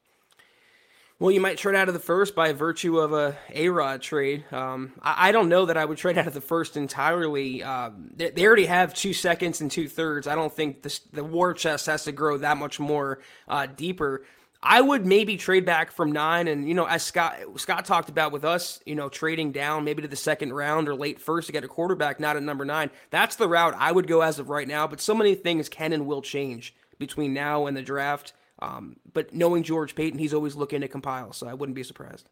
Well, 1.19 1.31
you 1.31 1.41
might 1.41 1.57
trade 1.57 1.75
out 1.75 1.87
of 1.87 1.95
the 1.95 1.99
first 1.99 2.35
by 2.35 2.53
virtue 2.53 2.99
of 2.99 3.11
a 3.11 3.35
A 3.51 3.69
Rod 3.69 4.03
trade. 4.03 4.45
Um, 4.51 4.93
I, 5.01 5.29
I, 5.29 5.31
don't 5.31 5.49
know 5.49 5.65
that 5.65 5.75
I 5.75 5.83
would 5.83 5.97
trade 5.97 6.15
out 6.15 6.27
of 6.27 6.35
the 6.35 6.41
first 6.41 6.77
entirely. 6.77 7.63
Um, 7.63 8.11
they, 8.15 8.29
they, 8.29 8.45
already 8.45 8.67
have 8.67 8.93
two 8.93 9.13
seconds 9.13 9.59
and 9.59 9.71
two 9.71 9.87
thirds. 9.87 10.27
I 10.27 10.35
don't 10.35 10.53
think 10.53 10.83
this, 10.83 10.99
the 10.99 11.23
war 11.23 11.55
chest 11.55 11.87
has 11.87 12.03
to 12.03 12.11
grow 12.11 12.37
that 12.37 12.57
much 12.57 12.79
more 12.79 13.19
uh, 13.47 13.65
deeper. 13.65 14.25
I 14.61 14.81
would 14.81 15.05
maybe 15.05 15.37
trade 15.37 15.65
back 15.65 15.91
from 15.91 16.11
nine, 16.11 16.47
and 16.47 16.67
you 16.67 16.73
know, 16.73 16.85
as 16.85 17.03
Scott 17.03 17.37
Scott 17.57 17.85
talked 17.85 18.09
about 18.09 18.31
with 18.31 18.43
us, 18.43 18.79
you 18.85 18.95
know, 18.95 19.07
trading 19.07 19.51
down 19.51 19.83
maybe 19.83 20.01
to 20.01 20.07
the 20.07 20.15
second 20.15 20.51
round 20.51 20.89
or 20.89 20.95
late 20.95 21.19
first 21.19 21.47
to 21.47 21.53
get 21.53 21.63
a 21.63 21.67
quarterback, 21.67 22.19
not 22.19 22.35
at 22.35 22.43
number 22.43 22.65
nine. 22.65 22.89
That's 23.11 23.35
the 23.35 23.47
route 23.47 23.75
I 23.77 23.91
would 23.91 24.07
go 24.07 24.21
as 24.21 24.39
of 24.39 24.49
right 24.49 24.67
now. 24.67 24.87
But 24.87 24.99
so 24.99 25.13
many 25.13 25.35
things 25.35 25.69
can 25.69 25.93
and 25.93 26.07
will 26.07 26.21
change 26.21 26.75
between 26.97 27.33
now 27.33 27.67
and 27.67 27.77
the 27.77 27.83
draft. 27.83 28.33
Um, 28.59 28.95
but 29.13 29.33
knowing 29.33 29.61
George 29.61 29.93
Paton, 29.93 30.17
he's 30.17 30.33
always 30.33 30.55
looking 30.55 30.81
to 30.81 30.87
compile, 30.87 31.31
so 31.31 31.47
I 31.47 31.53
wouldn't 31.53 31.75
be 31.75 31.83
surprised. 31.83 32.27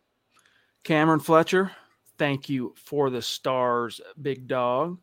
Cameron 0.83 1.19
Fletcher, 1.19 1.71
thank 2.17 2.49
you 2.49 2.73
for 2.75 3.11
the 3.11 3.21
stars, 3.21 4.01
big 4.19 4.47
dog. 4.47 4.97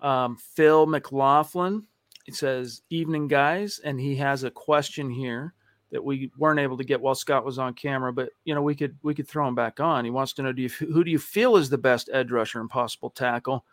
Um, 0.00 0.36
Phil 0.36 0.86
McLaughlin, 0.86 1.86
it 2.26 2.34
says, 2.34 2.80
"Evening, 2.88 3.28
guys," 3.28 3.80
and 3.84 4.00
he 4.00 4.16
has 4.16 4.44
a 4.44 4.50
question 4.50 5.10
here 5.10 5.52
that 5.94 6.04
we 6.04 6.28
weren't 6.36 6.58
able 6.58 6.76
to 6.76 6.82
get 6.82 7.00
while 7.00 7.14
Scott 7.14 7.44
was 7.44 7.56
on 7.56 7.72
camera, 7.72 8.12
but 8.12 8.30
you 8.44 8.52
know 8.52 8.62
we 8.62 8.74
could 8.74 8.98
we 9.04 9.14
could 9.14 9.28
throw 9.28 9.46
him 9.46 9.54
back 9.54 9.78
on. 9.78 10.04
He 10.04 10.10
wants 10.10 10.32
to 10.34 10.42
know 10.42 10.52
do 10.52 10.60
you 10.60 10.68
who 10.68 11.04
do 11.04 11.10
you 11.10 11.20
feel 11.20 11.56
is 11.56 11.70
the 11.70 11.78
best 11.78 12.10
edge 12.12 12.32
rusher 12.32 12.60
and 12.60 12.68
possible 12.68 13.10
tackle? 13.10 13.64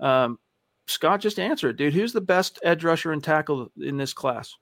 Um, 0.00 0.38
Scott 0.86 1.20
just 1.20 1.38
answer 1.38 1.68
it, 1.68 1.76
dude. 1.76 1.92
Who's 1.92 2.14
the 2.14 2.22
best 2.22 2.58
edge 2.64 2.82
rusher 2.82 3.12
and 3.12 3.22
tackle 3.22 3.70
in 3.78 3.98
this 3.98 4.14
class? 4.14 4.56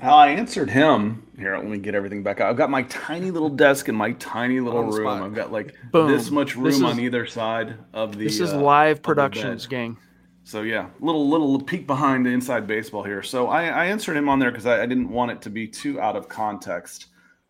How 0.00 0.16
I 0.16 0.28
answered 0.28 0.70
him 0.70 1.22
here. 1.38 1.54
Let 1.54 1.66
me 1.66 1.76
get 1.76 1.94
everything 1.94 2.22
back 2.22 2.40
out. 2.40 2.48
I've 2.48 2.56
got 2.56 2.70
my 2.70 2.82
tiny 2.84 3.30
little 3.30 3.50
desk 3.50 3.90
in 3.90 3.94
my 3.94 4.12
tiny 4.12 4.60
little 4.60 4.84
room. 4.84 5.04
Spot. 5.04 5.22
I've 5.22 5.34
got 5.34 5.52
like 5.52 5.74
Boom. 5.92 6.10
this 6.10 6.30
much 6.30 6.56
room 6.56 6.64
this 6.64 6.76
is, 6.76 6.82
on 6.82 6.98
either 6.98 7.26
side 7.26 7.76
of 7.92 8.16
the. 8.16 8.24
This 8.24 8.40
is 8.40 8.54
uh, 8.54 8.60
live 8.60 9.02
productions, 9.02 9.66
gang. 9.66 9.98
So 10.44 10.62
yeah, 10.62 10.88
little 11.00 11.28
little 11.28 11.60
peek 11.60 11.86
behind 11.86 12.26
the 12.26 12.30
inside 12.30 12.66
baseball 12.66 13.04
here. 13.04 13.22
So 13.22 13.48
I, 13.48 13.64
I 13.66 13.84
answered 13.86 14.16
him 14.16 14.28
on 14.28 14.38
there 14.38 14.50
because 14.50 14.66
I, 14.66 14.82
I, 14.82 14.86
didn't 14.86 15.10
want 15.10 15.30
it 15.30 15.42
to 15.42 15.50
be 15.50 15.68
too 15.68 16.00
out 16.00 16.16
of 16.16 16.28
context. 16.28 17.06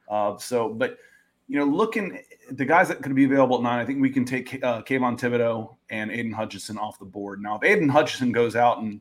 Uh, 0.08 0.36
so, 0.36 0.68
but 0.68 0.98
you 1.48 1.58
know, 1.58 1.64
looking 1.64 2.20
the 2.50 2.64
guys 2.64 2.88
that 2.88 3.02
could 3.02 3.14
be 3.14 3.24
available 3.24 3.56
at 3.56 3.62
nine, 3.62 3.78
I 3.78 3.84
think 3.84 4.00
we 4.00 4.10
can 4.10 4.24
take 4.24 4.62
uh, 4.62 4.82
Kayvon 4.82 5.18
Thibodeaux 5.18 5.76
and 5.90 6.10
Aidan 6.10 6.32
Hutchinson 6.32 6.78
off 6.78 6.98
the 6.98 7.04
board. 7.04 7.40
Now, 7.40 7.56
if 7.56 7.64
Aidan 7.64 7.88
Hutchinson 7.88 8.32
goes 8.32 8.56
out 8.56 8.78
and 8.78 9.00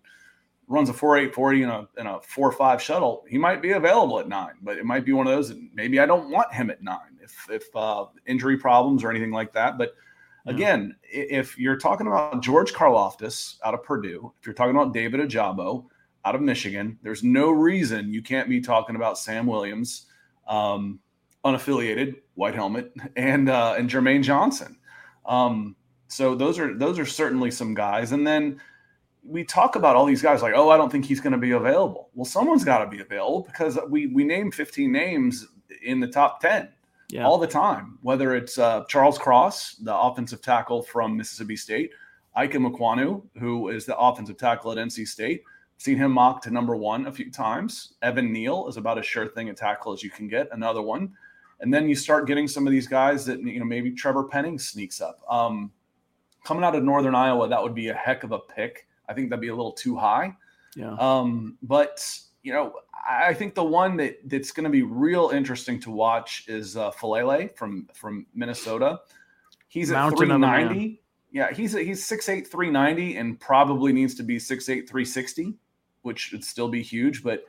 runs 0.68 0.90
a 0.90 0.94
four 0.94 1.18
eight 1.18 1.34
forty 1.34 1.64
and 1.64 1.72
a 1.72 1.88
and 1.98 2.08
a 2.08 2.22
four 2.22 2.52
five 2.52 2.82
shuttle, 2.82 3.26
he 3.28 3.38
might 3.38 3.62
be 3.62 3.72
available 3.72 4.20
at 4.20 4.28
nine. 4.28 4.54
But 4.62 4.78
it 4.78 4.86
might 4.86 5.04
be 5.04 5.14
one 5.14 5.28
of 5.28 5.34
those 5.34 5.50
that 5.50 5.60
maybe 5.74 6.00
I 6.00 6.06
don't 6.06 6.30
want 6.30 6.54
him 6.54 6.70
at 6.70 6.82
nine 6.84 7.18
if 7.22 7.50
if 7.50 7.76
uh, 7.76 8.06
injury 8.28 8.58
problems 8.58 9.04
or 9.04 9.10
anything 9.10 9.32
like 9.32 9.52
that. 9.54 9.78
But 9.78 9.94
Again, 10.46 10.96
if 11.04 11.58
you're 11.58 11.78
talking 11.78 12.08
about 12.08 12.42
George 12.42 12.74
Karlaftis 12.74 13.58
out 13.64 13.74
of 13.74 13.84
Purdue, 13.84 14.34
if 14.40 14.46
you're 14.46 14.56
talking 14.56 14.76
about 14.76 14.94
David 14.94 15.20
Ojabo 15.20 15.86
out 16.26 16.36
of 16.36 16.42
Michigan, 16.42 16.98
there's 17.02 17.24
no 17.24 17.52
reason 17.52 18.14
you 18.14 18.22
can't 18.22 18.50
be 18.50 18.62
talking 18.62 18.96
about 18.96 19.18
Sam 19.18 19.46
Williams, 19.46 20.08
um, 20.48 21.00
unaffiliated, 21.46 22.16
white 22.36 22.56
helmet, 22.56 22.94
and 23.16 23.50
uh, 23.50 23.76
and 23.78 23.90
Jermaine 23.90 24.24
Johnson. 24.24 24.78
Um, 25.26 25.76
so 26.08 26.36
those 26.36 26.58
are 26.58 26.74
those 26.74 26.98
are 26.98 27.06
certainly 27.06 27.52
some 27.52 27.74
guys. 27.74 28.12
And 28.12 28.26
then 28.26 28.60
we 29.24 29.44
talk 29.44 29.76
about 29.76 29.96
all 29.96 30.06
these 30.06 30.22
guys 30.22 30.42
like, 30.42 30.54
oh, 30.56 30.70
I 30.70 30.78
don't 30.78 30.92
think 30.92 31.06
he's 31.06 31.20
going 31.20 31.34
to 31.34 31.38
be 31.38 31.52
available. 31.52 32.10
Well, 32.16 32.26
someone's 32.26 32.64
got 32.64 32.80
to 32.80 32.88
be 32.88 33.02
available 33.02 33.44
because 33.44 33.78
we 33.90 34.08
we 34.08 34.24
name 34.24 34.52
15 34.52 34.92
names 34.92 35.48
in 35.84 36.00
the 36.00 36.08
top 36.08 36.40
10 36.42 36.70
yeah. 37.10 37.26
all 37.26 37.38
the 37.38 37.48
time, 37.48 37.98
whether 38.02 38.36
it's 38.36 38.58
uh, 38.58 38.84
Charles 38.88 39.18
Cross, 39.18 39.76
the 39.76 39.96
offensive 39.96 40.42
tackle 40.42 40.82
from 40.82 41.18
Mississippi 41.18 41.56
State, 41.56 41.92
Ike 42.36 42.54
Ekwonu, 42.54 43.24
who 43.40 43.70
is 43.70 43.86
the 43.86 43.98
offensive 43.98 44.38
tackle 44.38 44.72
at 44.72 44.78
NC 44.78 45.08
State. 45.08 45.44
Seen 45.78 45.98
him 45.98 46.12
mocked 46.12 46.44
to 46.44 46.52
number 46.52 46.76
one 46.76 47.08
a 47.08 47.12
few 47.12 47.32
times. 47.32 47.94
Evan 48.02 48.34
Neal 48.34 48.68
is 48.68 48.78
about 48.78 48.98
as 48.98 49.06
sure 49.06 49.28
thing 49.28 49.50
a 49.50 49.54
tackle 49.54 49.94
as 49.94 50.04
you 50.04 50.10
can 50.10 50.28
get. 50.28 50.50
Another 50.52 50.82
one, 50.82 51.14
and 51.62 51.74
then 51.74 51.88
you 51.88 51.96
start 51.96 52.28
getting 52.28 52.48
some 52.48 52.68
of 52.68 52.72
these 52.72 52.88
guys 52.88 53.26
that 53.26 53.42
you 53.42 53.60
know 53.60 53.66
maybe 53.66 53.92
Trevor 53.92 54.26
Penning 54.26 54.60
sneaks 54.60 55.00
up. 55.00 55.22
Um, 55.30 55.72
coming 56.44 56.64
out 56.64 56.76
of 56.76 56.84
Northern 56.84 57.16
Iowa, 57.16 57.48
that 57.48 57.64
would 57.64 57.76
be 57.76 57.90
a 57.90 57.94
heck 57.94 58.24
of 58.24 58.34
a 58.34 58.40
pick. 58.40 58.88
I 59.08 59.14
think 59.14 59.30
that'd 59.30 59.42
be 59.42 59.48
a 59.48 59.56
little 59.56 59.72
too 59.72 59.96
high. 59.96 60.36
Yeah. 60.76 60.96
Um, 61.00 61.58
but 61.62 62.06
you 62.44 62.54
know, 62.54 62.74
I 63.10 63.34
think 63.34 63.56
the 63.56 63.64
one 63.64 63.98
that 63.98 64.18
that's 64.30 64.52
going 64.52 64.66
to 64.66 64.70
be 64.70 64.84
real 64.84 65.30
interesting 65.30 65.80
to 65.82 65.92
watch 65.92 66.46
is 66.48 66.78
uh, 66.78 66.92
Faalele 66.92 67.56
from 67.56 67.88
from 67.94 68.26
Minnesota. 68.34 69.02
He's 69.68 69.92
Mountain 69.92 70.32
at 70.32 70.40
390. 70.40 71.02
Yeah, 71.32 71.54
he's 71.54 71.76
a, 71.76 71.84
he's 71.84 72.04
6'8", 72.08 72.48
390 72.48 73.18
and 73.18 73.40
probably 73.40 73.94
needs 73.94 74.16
to 74.16 74.24
be 74.24 74.38
6'8", 74.38 74.66
360, 74.66 75.54
which 76.02 76.32
would 76.32 76.44
still 76.44 76.70
be 76.70 76.82
huge. 76.82 77.22
But 77.24 77.44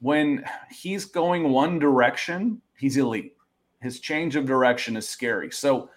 when 0.00 0.44
he's 0.70 1.06
going 1.06 1.50
one 1.50 1.78
direction, 1.78 2.60
he's 2.76 2.98
elite. 2.98 3.34
His 3.80 4.00
change 4.00 4.36
of 4.36 4.44
direction 4.44 4.94
is 4.96 5.08
scary. 5.08 5.50
So 5.50 5.88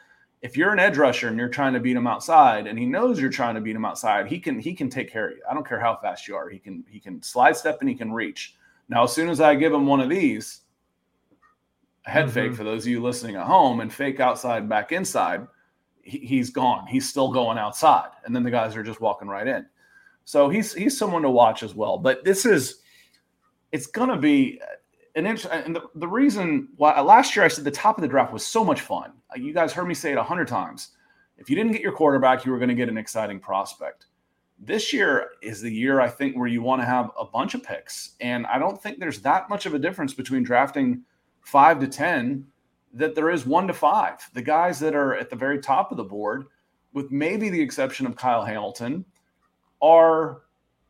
if 0.47 0.55
you're 0.55 0.71
an 0.71 0.79
edge 0.79 0.97
rusher 0.97 1.27
and 1.27 1.37
you're 1.37 1.49
trying 1.49 1.73
to 1.73 1.79
beat 1.81 1.97
him 1.97 2.07
outside 2.07 2.67
and 2.67 2.79
he 2.79 2.85
knows 2.85 3.19
you're 3.19 3.29
trying 3.29 3.53
to 3.55 3.59
beat 3.59 3.75
him 3.75 3.83
outside, 3.83 4.27
he 4.27 4.39
can 4.39 4.57
he 4.59 4.73
can 4.73 4.89
take 4.89 5.11
care 5.11 5.27
of 5.27 5.35
you. 5.35 5.43
I 5.49 5.53
don't 5.53 5.67
care 5.67 5.79
how 5.79 5.97
fast 5.97 6.25
you 6.25 6.37
are. 6.37 6.47
He 6.47 6.57
can 6.57 6.85
he 6.87 7.01
can 7.01 7.21
slide 7.21 7.57
step 7.57 7.79
and 7.81 7.89
he 7.89 7.95
can 7.95 8.13
reach. 8.13 8.55
Now, 8.87 9.03
as 9.03 9.11
soon 9.11 9.27
as 9.27 9.41
I 9.41 9.55
give 9.55 9.73
him 9.73 9.85
one 9.85 9.99
of 9.99 10.07
these, 10.07 10.61
a 12.05 12.09
head 12.09 12.25
mm-hmm. 12.25 12.33
fake 12.33 12.55
for 12.55 12.63
those 12.63 12.83
of 12.83 12.87
you 12.87 13.01
listening 13.01 13.35
at 13.35 13.45
home, 13.45 13.81
and 13.81 13.91
fake 13.91 14.21
outside, 14.21 14.69
back 14.69 14.93
inside, 14.93 15.45
he, 16.01 16.19
he's 16.19 16.49
gone. 16.49 16.87
He's 16.87 17.09
still 17.09 17.29
going 17.29 17.57
outside, 17.57 18.11
and 18.23 18.33
then 18.33 18.43
the 18.43 18.51
guys 18.51 18.77
are 18.77 18.83
just 18.83 19.01
walking 19.01 19.27
right 19.27 19.47
in. 19.47 19.65
So 20.23 20.47
he's 20.47 20.73
he's 20.73 20.97
someone 20.97 21.23
to 21.23 21.29
watch 21.29 21.61
as 21.61 21.75
well. 21.75 21.97
But 21.97 22.23
this 22.23 22.45
is 22.45 22.83
it's 23.73 23.87
going 23.87 24.09
to 24.09 24.17
be 24.17 24.61
an 25.17 25.25
interesting. 25.25 25.51
Uh, 25.51 25.63
and 25.65 25.75
the, 25.75 25.81
the 25.95 26.07
reason 26.07 26.69
why 26.77 26.93
uh, 26.93 27.03
last 27.03 27.35
year 27.35 27.43
I 27.43 27.49
said 27.49 27.65
the 27.65 27.71
top 27.71 27.97
of 27.97 28.01
the 28.01 28.07
draft 28.07 28.31
was 28.31 28.45
so 28.45 28.63
much 28.63 28.81
fun. 28.81 29.11
Uh, 29.29 29.39
you 29.39 29.53
guys 29.53 29.73
heard 29.73 29.87
me 29.87 29.93
say 29.93 30.11
it 30.11 30.17
a 30.17 30.23
hundred 30.23 30.47
times. 30.47 30.89
If 31.37 31.49
you 31.49 31.55
didn't 31.55 31.73
get 31.73 31.81
your 31.81 31.91
quarterback, 31.91 32.45
you 32.45 32.51
were 32.51 32.57
going 32.57 32.69
to 32.69 32.75
get 32.75 32.89
an 32.89 32.97
exciting 32.97 33.39
prospect 33.39 34.07
this 34.59 34.91
year 34.91 35.31
is 35.41 35.61
the 35.61 35.71
year 35.71 36.01
I 36.01 36.09
think 36.09 36.35
where 36.35 36.47
you 36.47 36.61
want 36.61 36.81
to 36.81 36.85
have 36.85 37.11
a 37.19 37.25
bunch 37.25 37.53
of 37.53 37.63
picks. 37.63 38.15
And 38.21 38.45
I 38.47 38.57
don't 38.57 38.81
think 38.81 38.99
there's 38.99 39.21
that 39.21 39.49
much 39.49 39.65
of 39.65 39.73
a 39.73 39.79
difference 39.79 40.13
between 40.13 40.43
drafting 40.43 41.03
five 41.41 41.79
to 41.79 41.87
10 41.87 42.45
that 42.93 43.13
there 43.13 43.29
is 43.29 43.45
one 43.45 43.67
to 43.67 43.73
five. 43.73 44.17
The 44.33 44.41
guys 44.41 44.79
that 44.79 44.95
are 44.95 45.15
at 45.15 45.29
the 45.29 45.35
very 45.35 45.59
top 45.59 45.91
of 45.91 45.97
the 45.97 46.03
board, 46.03 46.45
with 46.93 47.11
maybe 47.11 47.49
the 47.49 47.61
exception 47.61 48.07
of 48.07 48.15
Kyle 48.15 48.43
Hamilton, 48.43 49.05
are 49.81 50.41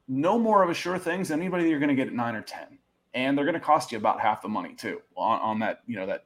no 0.08 0.40
more 0.40 0.64
of 0.64 0.70
a 0.70 0.74
sure 0.74 0.98
things 0.98 1.30
than 1.30 1.42
anybody 1.42 1.70
you're 1.70 1.80
going 1.80 1.90
to 1.90 1.96
get 1.96 2.08
at 2.08 2.14
nine 2.14 2.36
or 2.36 2.42
10. 2.42 2.77
And 3.18 3.38
they're 3.38 3.46
going 3.46 3.56
to 3.56 3.60
cost 3.60 3.92
you 3.92 3.98
about 3.98 4.22
half 4.22 4.42
the 4.42 4.48
money 4.48 4.76
too 4.76 5.02
on, 5.16 5.40
on 5.42 5.60
that, 5.60 5.82
you 5.88 5.96
know, 5.96 6.06
that 6.06 6.26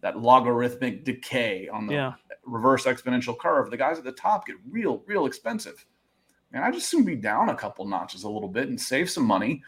that 0.00 0.18
logarithmic 0.18 1.04
decay 1.04 1.68
on 1.68 1.86
the 1.86 1.94
yeah. 1.94 2.12
reverse 2.44 2.84
exponential 2.84 3.38
curve. 3.38 3.70
The 3.70 3.76
guys 3.76 3.98
at 3.98 4.04
the 4.04 4.12
top 4.12 4.46
get 4.46 4.56
real, 4.68 5.02
real 5.06 5.26
expensive 5.26 5.86
and 6.52 6.64
I 6.64 6.70
just 6.70 6.88
soon 6.88 7.04
be 7.04 7.16
down 7.16 7.48
a 7.48 7.54
couple 7.54 7.86
notches 7.86 8.24
a 8.24 8.28
little 8.28 8.48
bit 8.48 8.68
and 8.68 8.80
save 8.80 9.08
some 9.08 9.24
money, 9.24 9.62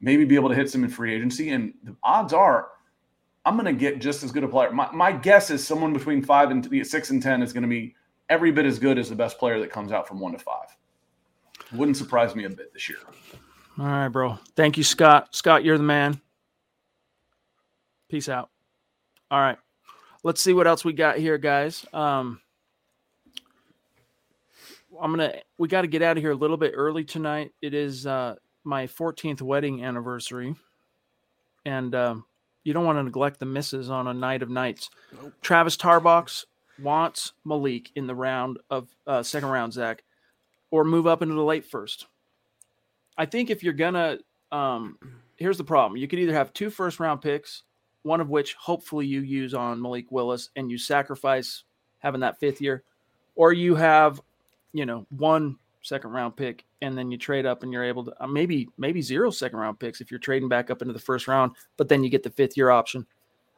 maybe 0.00 0.24
be 0.24 0.34
able 0.34 0.48
to 0.48 0.54
hit 0.54 0.70
some 0.70 0.84
in 0.84 0.90
free 0.90 1.14
agency. 1.14 1.50
And 1.50 1.74
the 1.84 1.94
odds 2.02 2.32
are 2.32 2.68
I'm 3.44 3.54
going 3.54 3.66
to 3.66 3.72
get 3.72 4.00
just 4.00 4.22
as 4.22 4.32
good 4.32 4.44
a 4.44 4.48
player. 4.48 4.70
My, 4.70 4.90
my 4.92 5.12
guess 5.12 5.50
is 5.50 5.66
someone 5.66 5.92
between 5.92 6.22
five 6.22 6.50
and 6.50 6.86
six 6.86 7.10
and 7.10 7.22
10 7.22 7.42
is 7.42 7.52
going 7.52 7.62
to 7.62 7.68
be 7.68 7.94
every 8.28 8.52
bit 8.52 8.66
as 8.66 8.78
good 8.78 8.98
as 8.98 9.08
the 9.08 9.14
best 9.14 9.38
player 9.38 9.58
that 9.60 9.70
comes 9.70 9.92
out 9.92 10.06
from 10.06 10.20
one 10.20 10.32
to 10.32 10.38
five. 10.38 10.76
Wouldn't 11.72 11.96
surprise 11.96 12.34
me 12.34 12.44
a 12.44 12.50
bit 12.50 12.72
this 12.72 12.88
year. 12.88 12.98
All 13.80 13.86
right, 13.86 14.08
bro. 14.08 14.38
Thank 14.56 14.76
you, 14.76 14.84
Scott. 14.84 15.34
Scott, 15.34 15.64
you're 15.64 15.78
the 15.78 15.82
man. 15.82 16.20
Peace 18.10 18.28
out. 18.28 18.50
All 19.30 19.40
right. 19.40 19.56
Let's 20.22 20.42
see 20.42 20.52
what 20.52 20.66
else 20.66 20.84
we 20.84 20.92
got 20.92 21.16
here, 21.16 21.38
guys. 21.38 21.86
Um, 21.94 22.42
I'm 25.00 25.12
gonna. 25.12 25.32
We 25.56 25.66
got 25.66 25.80
to 25.80 25.86
get 25.86 26.02
out 26.02 26.18
of 26.18 26.22
here 26.22 26.32
a 26.32 26.36
little 26.36 26.58
bit 26.58 26.74
early 26.76 27.04
tonight. 27.04 27.52
It 27.62 27.72
is 27.72 28.06
uh, 28.06 28.34
my 28.64 28.86
14th 28.86 29.40
wedding 29.40 29.82
anniversary, 29.82 30.54
and 31.64 31.94
um, 31.94 32.26
you 32.64 32.74
don't 32.74 32.84
want 32.84 32.98
to 32.98 33.02
neglect 33.02 33.40
the 33.40 33.46
misses 33.46 33.88
on 33.88 34.08
a 34.08 34.12
night 34.12 34.42
of 34.42 34.50
nights. 34.50 34.90
Nope. 35.10 35.32
Travis 35.40 35.78
Tarbox 35.78 36.44
wants 36.82 37.32
Malik 37.46 37.92
in 37.96 38.06
the 38.06 38.14
round 38.14 38.58
of 38.68 38.94
uh, 39.06 39.22
second 39.22 39.48
round, 39.48 39.72
Zack, 39.72 40.04
or 40.70 40.84
move 40.84 41.06
up 41.06 41.22
into 41.22 41.34
the 41.34 41.42
late 41.42 41.64
first. 41.64 42.08
I 43.20 43.26
think 43.26 43.50
if 43.50 43.62
you're 43.62 43.72
gonna, 43.72 44.18
um, 44.50 44.96
here's 45.36 45.58
the 45.58 45.64
problem: 45.64 46.00
you 46.00 46.08
could 46.08 46.18
either 46.18 46.32
have 46.32 46.52
two 46.52 46.70
first 46.70 46.98
round 46.98 47.20
picks, 47.20 47.62
one 48.02 48.20
of 48.20 48.30
which 48.30 48.54
hopefully 48.54 49.06
you 49.06 49.20
use 49.20 49.54
on 49.54 49.80
Malik 49.80 50.10
Willis, 50.10 50.50
and 50.56 50.70
you 50.70 50.78
sacrifice 50.78 51.64
having 51.98 52.20
that 52.22 52.40
fifth 52.40 52.60
year, 52.60 52.82
or 53.36 53.52
you 53.52 53.74
have 53.74 54.20
you 54.72 54.86
know, 54.86 55.06
one 55.10 55.56
second 55.82 56.10
round 56.10 56.36
pick 56.36 56.64
and 56.82 56.96
then 56.96 57.10
you 57.10 57.16
trade 57.16 57.46
up 57.46 57.62
and 57.62 57.72
you're 57.72 57.84
able 57.84 58.04
to 58.04 58.12
uh, 58.22 58.26
maybe 58.26 58.68
maybe 58.76 59.00
zero 59.00 59.30
second 59.30 59.58
round 59.58 59.78
picks 59.78 60.00
if 60.00 60.10
you're 60.10 60.20
trading 60.20 60.48
back 60.48 60.70
up 60.70 60.82
into 60.82 60.92
the 60.92 61.00
first 61.00 61.26
round, 61.26 61.52
but 61.76 61.88
then 61.88 62.04
you 62.04 62.10
get 62.10 62.22
the 62.22 62.30
fifth 62.30 62.56
year 62.56 62.70
option. 62.70 63.06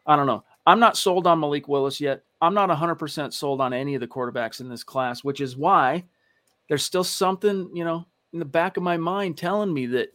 I 0.06 0.16
don't 0.16 0.26
know. 0.26 0.44
I'm 0.66 0.80
not 0.80 0.96
sold 0.96 1.26
on 1.26 1.40
Malik 1.40 1.68
Willis 1.68 2.00
yet. 2.00 2.22
I'm 2.40 2.54
not 2.54 2.70
100% 2.70 3.32
sold 3.32 3.60
on 3.60 3.72
any 3.72 3.94
of 3.94 4.00
the 4.00 4.06
quarterbacks 4.06 4.60
in 4.60 4.68
this 4.68 4.82
class, 4.82 5.22
which 5.22 5.40
is 5.40 5.56
why 5.56 6.04
there's 6.68 6.84
still 6.84 7.04
something, 7.04 7.70
you 7.74 7.84
know, 7.84 8.04
in 8.32 8.38
the 8.38 8.44
back 8.44 8.76
of 8.76 8.82
my 8.82 8.96
mind 8.96 9.36
telling 9.36 9.72
me 9.72 9.86
that, 9.86 10.12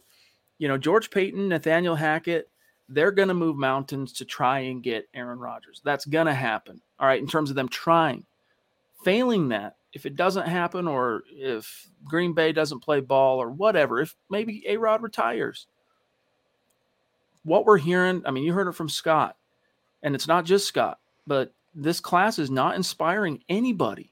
you 0.58 0.68
know, 0.68 0.78
George 0.78 1.10
Paton, 1.10 1.48
Nathaniel 1.48 1.94
Hackett, 1.94 2.48
they're 2.88 3.12
going 3.12 3.28
to 3.28 3.34
move 3.34 3.56
mountains 3.56 4.12
to 4.14 4.24
try 4.24 4.60
and 4.60 4.82
get 4.82 5.08
Aaron 5.14 5.38
Rodgers. 5.38 5.80
That's 5.84 6.04
going 6.04 6.26
to 6.26 6.34
happen. 6.34 6.80
All 6.98 7.06
right. 7.06 7.20
In 7.20 7.28
terms 7.28 7.50
of 7.50 7.56
them 7.56 7.68
trying. 7.68 8.24
Failing 9.04 9.48
that, 9.50 9.76
if 9.92 10.06
it 10.06 10.16
doesn't 10.16 10.48
happen 10.48 10.88
or 10.88 11.22
if 11.30 11.88
Green 12.04 12.32
Bay 12.32 12.52
doesn't 12.52 12.80
play 12.80 13.00
ball 13.00 13.40
or 13.40 13.50
whatever, 13.50 14.00
if 14.00 14.16
maybe 14.30 14.64
A 14.66 14.76
Rod 14.76 15.02
retires, 15.02 15.66
what 17.44 17.64
we're 17.64 17.78
hearing, 17.78 18.22
I 18.26 18.30
mean, 18.30 18.44
you 18.44 18.52
heard 18.52 18.68
it 18.68 18.74
from 18.74 18.88
Scott, 18.88 19.36
and 20.02 20.14
it's 20.14 20.28
not 20.28 20.44
just 20.44 20.66
Scott, 20.66 20.98
but 21.26 21.52
this 21.74 22.00
class 22.00 22.38
is 22.38 22.50
not 22.50 22.74
inspiring 22.74 23.42
anybody. 23.48 24.10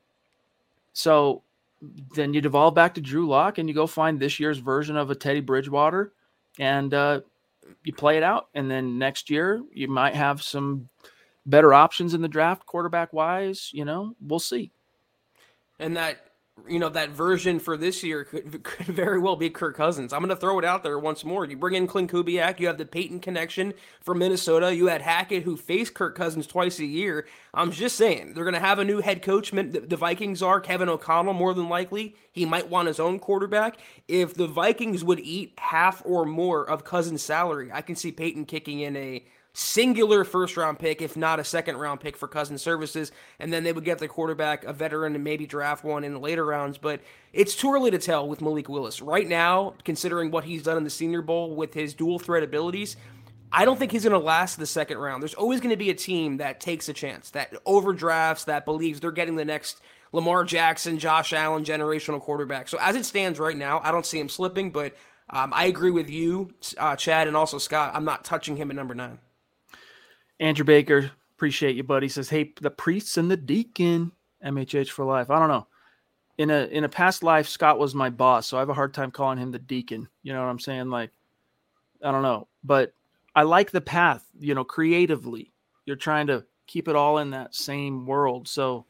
So 0.93 1.43
then 2.14 2.34
you 2.34 2.41
devolve 2.41 2.74
back 2.74 2.95
to 2.95 3.01
Drew 3.01 3.26
Lock 3.26 3.59
and 3.59 3.68
you 3.68 3.74
go 3.74 3.87
find 3.87 4.18
this 4.18 4.41
year's 4.41 4.59
version 4.59 4.97
of 4.97 5.11
a 5.11 5.14
Teddy 5.14 5.41
Bridgewater 5.41 6.12
and 6.59 6.93
uh, 6.93 7.20
you 7.84 7.93
play 7.93 8.16
it 8.16 8.22
out. 8.22 8.49
And 8.55 8.70
then 8.70 8.99
next 8.99 9.30
year, 9.30 9.62
you 9.72 9.89
might 9.89 10.14
have 10.14 10.43
some 10.43 10.89
better 11.45 11.72
options 11.74 12.14
in 12.14 12.22
the 12.22 12.28
draft, 12.28 12.66
quarterback 12.66 13.12
wise. 13.12 13.70
You 13.72 13.84
know, 13.84 14.14
we'll 14.20 14.39
see 14.39 14.72
and 15.78 15.97
that 15.97 16.26
you 16.69 16.79
know 16.79 16.89
that 16.89 17.11
version 17.11 17.59
for 17.61 17.77
this 17.77 18.03
year 18.03 18.25
could, 18.25 18.63
could 18.65 18.87
very 18.87 19.19
well 19.19 19.37
be 19.37 19.51
Kirk 19.51 19.77
Cousins. 19.77 20.13
I'm 20.13 20.21
going 20.21 20.31
to 20.31 20.37
throw 20.37 20.59
it 20.59 20.65
out 20.65 20.83
there 20.83 20.99
once 20.99 21.25
more. 21.25 21.45
You 21.45 21.57
bring 21.57 21.75
in 21.75 21.87
Klint 21.87 22.11
Kubiak, 22.11 22.61
you 22.61 22.67
have 22.67 22.79
the 22.79 22.85
Paton 22.87 23.21
connection 23.21 23.75
from 24.01 24.19
Minnesota. 24.19 24.75
You 24.75 24.87
had 24.87 25.03
Hackett, 25.03 25.43
who 25.43 25.57
faced 25.57 25.95
Kirk 25.95 26.17
Cousins 26.17 26.47
twice 26.47 26.79
a 26.79 26.87
year. 26.87 27.27
I'm 27.55 27.73
just 27.73 27.97
saying 27.97 28.35
they're 28.35 28.45
going 28.45 28.55
to 28.55 28.61
have 28.61 28.79
a 28.79 28.85
new 28.85 29.01
head 29.01 29.23
coach. 29.23 29.51
The 29.51 29.97
Vikings 29.97 30.43
are 30.43 30.61
Kevin 30.61 30.89
O'Connell, 30.89 31.35
more 31.35 31.55
than 31.55 31.69
likely. 31.69 32.17
He 32.33 32.45
might 32.45 32.69
want 32.69 32.89
his 32.89 33.01
own 33.01 33.19
quarterback. 33.19 33.77
If 34.09 34.35
the 34.35 34.47
Vikings 34.47 35.05
would 35.05 35.21
eat 35.21 35.55
half 35.59 36.03
or 36.05 36.25
more 36.25 36.69
of 36.69 36.85
Cousins' 36.85 37.23
salary, 37.23 37.71
I 37.73 37.83
can 37.83 37.97
see 37.97 38.13
Paton 38.13 38.47
kicking 38.47 38.81
in 38.81 38.97
a 38.97 39.25
singular 39.57 40.23
first 40.23 40.57
round 40.57 40.79
pick, 40.79 41.01
if 41.01 41.17
not 41.17 41.41
a 41.41 41.45
second 41.45 41.79
round 41.79 42.01
pick 42.01 42.17
for 42.17 42.29
Cousin 42.29 42.59
services. 42.59 43.11
And 43.39 43.53
then 43.53 43.65
they 43.65 43.73
would 43.73 43.85
get 43.85 43.99
the 43.99 44.09
quarterback, 44.09 44.65
a 44.65 44.73
veteran, 44.73 45.15
and 45.15 45.25
maybe 45.25 45.47
draft 45.47 45.83
one 45.83 46.05
in 46.05 46.13
the 46.13 46.19
later 46.21 46.45
rounds. 46.45 46.77
But 46.79 47.01
it's 47.33 47.55
too 47.55 47.73
early 47.73 47.91
to 47.91 47.99
tell 47.99 48.29
with 48.29 48.43
Malik 48.43 48.69
Willis. 48.69 49.01
Right 49.01 49.27
now, 49.27 49.75
considering 49.85 50.31
what 50.31 50.45
he's 50.45 50.63
done 50.63 50.77
in 50.77 50.85
the 50.85 50.91
Senior 50.91 51.23
Bowl 51.23 51.57
with 51.57 51.73
his 51.73 51.95
dual 51.95 52.19
threat 52.19 52.43
abilities, 52.43 52.97
I 53.51 53.65
don't 53.65 53.79
think 53.79 53.93
he's 53.93 54.05
going 54.05 54.13
to 54.13 54.19
last 54.19 54.59
the 54.59 54.67
second 54.67 54.99
round. 54.99 55.23
There's 55.23 55.35
always 55.35 55.61
going 55.61 55.71
to 55.71 55.77
be 55.77 55.91
a 55.91 55.95
team 55.95 56.37
that 56.37 56.61
takes 56.61 56.89
a 56.89 56.93
chance, 56.93 57.31
that 57.31 57.55
overdrafts, 57.65 58.45
that 58.45 58.65
believes 58.67 59.01
they're 59.01 59.11
getting 59.11 59.37
the 59.37 59.45
next 59.45 59.81
Lamar 60.13 60.45
Jackson, 60.45 60.99
Josh 60.99 61.33
Allen, 61.33 61.65
generational 61.65 62.21
quarterback. 62.21 62.69
So 62.69 62.77
as 62.81 62.97
it 62.97 63.07
stands 63.07 63.39
right 63.39 63.57
now, 63.57 63.81
I 63.83 63.91
don't 63.91 64.05
see 64.05 64.19
him 64.21 64.29
slipping, 64.29 64.71
but 64.71 64.95
um, 65.31 65.53
I 65.55 65.67
agree 65.67 65.91
with 65.91 66.11
you, 66.11 66.53
uh, 66.79 66.97
Chad, 66.97 67.27
and 67.27 67.37
also 67.37 67.59
Scott. 67.59 67.93
I'm 67.95 68.05
not 68.05 68.25
touching 68.25 68.57
him 68.57 68.71
at 68.71 68.77
number 68.77 68.95
nine. 68.95 69.19
Andrew 70.41 70.64
Baker, 70.64 71.11
appreciate 71.37 71.76
you, 71.76 71.82
buddy. 71.82 72.09
Says, 72.09 72.28
"Hey, 72.28 72.53
the 72.61 72.70
priests 72.70 73.16
and 73.16 73.30
the 73.30 73.37
deacon, 73.37 74.12
MHH 74.43 74.91
for 74.91 75.05
life." 75.05 75.30
I 75.30 75.39
don't 75.39 75.49
know. 75.49 75.66
In 76.39 76.51
a 76.51 76.64
in 76.66 76.84
a 76.84 76.89
past 76.89 77.22
life, 77.22 77.49
Scott 77.49 77.78
was 77.78 77.95
my 77.95 78.11
boss, 78.11 78.47
so 78.47 78.57
I 78.57 78.61
have 78.61 78.68
a 78.68 78.74
hard 78.74 78.93
time 78.93 79.11
calling 79.11 79.39
him 79.39 79.51
the 79.51 79.59
deacon. 79.59 80.09
You 80.22 80.32
know 80.32 80.41
what 80.41 80.51
I'm 80.51 80.59
saying? 80.59 80.91
Like, 80.91 81.11
I 82.03 82.12
don't 82.12 82.22
know, 82.22 82.49
but 82.62 82.93
I 83.34 83.43
like 83.43 83.70
the 83.70 83.80
path. 83.80 84.24
You 84.39 84.55
know, 84.55 84.64
creatively, 84.64 85.53
you're 85.87 85.97
trying 85.97 86.26
to 86.26 86.45
keep 86.66 86.89
it 86.89 86.97
all 86.97 87.18
in 87.18 87.30
that 87.30 87.55
same 87.55 88.07
world. 88.07 88.49
So 88.49 88.84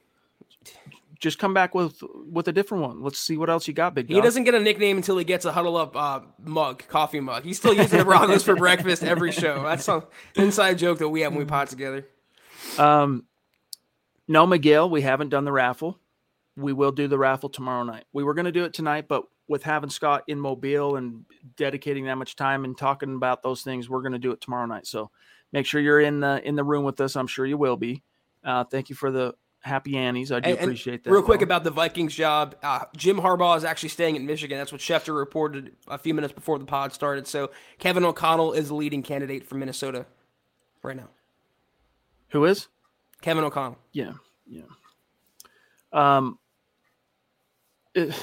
just 1.20 1.38
come 1.38 1.54
back 1.54 1.74
with 1.74 2.02
with 2.30 2.48
a 2.48 2.52
different 2.52 2.84
one. 2.84 3.02
Let's 3.02 3.18
see 3.18 3.36
what 3.36 3.50
else 3.50 3.66
you 3.68 3.74
got, 3.74 3.94
big. 3.94 4.08
He 4.08 4.20
doesn't 4.20 4.44
get 4.44 4.54
a 4.54 4.60
nickname 4.60 4.96
until 4.96 5.18
he 5.18 5.24
gets 5.24 5.44
a 5.44 5.52
huddle 5.52 5.76
up 5.76 5.96
uh, 5.96 6.20
mug, 6.38 6.84
coffee 6.88 7.20
mug. 7.20 7.44
He's 7.44 7.58
still 7.58 7.74
using 7.74 7.98
the 7.98 8.04
Broncos 8.04 8.42
for 8.42 8.56
breakfast 8.56 9.02
every 9.02 9.32
show. 9.32 9.62
That's 9.62 9.84
some 9.84 10.04
inside 10.34 10.78
joke 10.78 10.98
that 10.98 11.08
we 11.08 11.20
have 11.22 11.32
when 11.32 11.40
we 11.40 11.44
pot 11.44 11.68
together. 11.68 12.06
Um, 12.78 13.24
no, 14.28 14.46
Miguel, 14.46 14.90
we 14.90 15.02
haven't 15.02 15.28
done 15.28 15.44
the 15.44 15.52
raffle. 15.52 15.98
We 16.56 16.72
will 16.72 16.92
do 16.92 17.06
the 17.06 17.18
raffle 17.18 17.48
tomorrow 17.48 17.84
night. 17.84 18.04
We 18.12 18.24
were 18.24 18.34
going 18.34 18.46
to 18.46 18.52
do 18.52 18.64
it 18.64 18.72
tonight, 18.72 19.06
but 19.08 19.24
with 19.48 19.62
having 19.62 19.90
Scott 19.90 20.24
in 20.26 20.40
Mobile 20.40 20.96
and 20.96 21.24
dedicating 21.56 22.06
that 22.06 22.16
much 22.16 22.34
time 22.34 22.64
and 22.64 22.76
talking 22.76 23.14
about 23.14 23.42
those 23.42 23.62
things, 23.62 23.88
we're 23.88 24.00
going 24.00 24.12
to 24.12 24.18
do 24.18 24.32
it 24.32 24.40
tomorrow 24.40 24.66
night. 24.66 24.86
So 24.86 25.10
make 25.52 25.66
sure 25.66 25.80
you're 25.80 26.00
in 26.00 26.20
the 26.20 26.46
in 26.46 26.56
the 26.56 26.64
room 26.64 26.84
with 26.84 27.00
us. 27.00 27.14
I'm 27.16 27.26
sure 27.26 27.46
you 27.46 27.58
will 27.58 27.76
be. 27.76 28.02
Uh, 28.42 28.64
thank 28.64 28.88
you 28.88 28.96
for 28.96 29.10
the 29.10 29.34
happy 29.66 29.96
Annie's. 29.96 30.32
I 30.32 30.40
do 30.40 30.50
and, 30.50 30.58
appreciate 30.60 31.04
that. 31.04 31.10
Real 31.10 31.22
quick 31.22 31.42
about 31.42 31.64
the 31.64 31.70
Vikings 31.70 32.14
job, 32.14 32.54
uh, 32.62 32.84
Jim 32.96 33.18
Harbaugh 33.18 33.56
is 33.56 33.64
actually 33.64 33.90
staying 33.90 34.16
in 34.16 34.24
Michigan. 34.24 34.56
That's 34.56 34.72
what 34.72 34.80
Schefter 34.80 35.16
reported 35.16 35.72
a 35.88 35.98
few 35.98 36.14
minutes 36.14 36.32
before 36.32 36.58
the 36.58 36.64
pod 36.64 36.92
started. 36.92 37.26
So 37.26 37.50
Kevin 37.78 38.04
O'Connell 38.04 38.52
is 38.52 38.68
the 38.68 38.74
leading 38.74 39.02
candidate 39.02 39.44
for 39.44 39.56
Minnesota 39.56 40.06
right 40.82 40.96
now. 40.96 41.08
Who 42.28 42.44
is? 42.44 42.68
Kevin 43.20 43.44
O'Connell. 43.44 43.78
Yeah, 43.92 44.12
yeah. 44.46 44.62
Um, 45.92 46.38
it, 47.94 48.14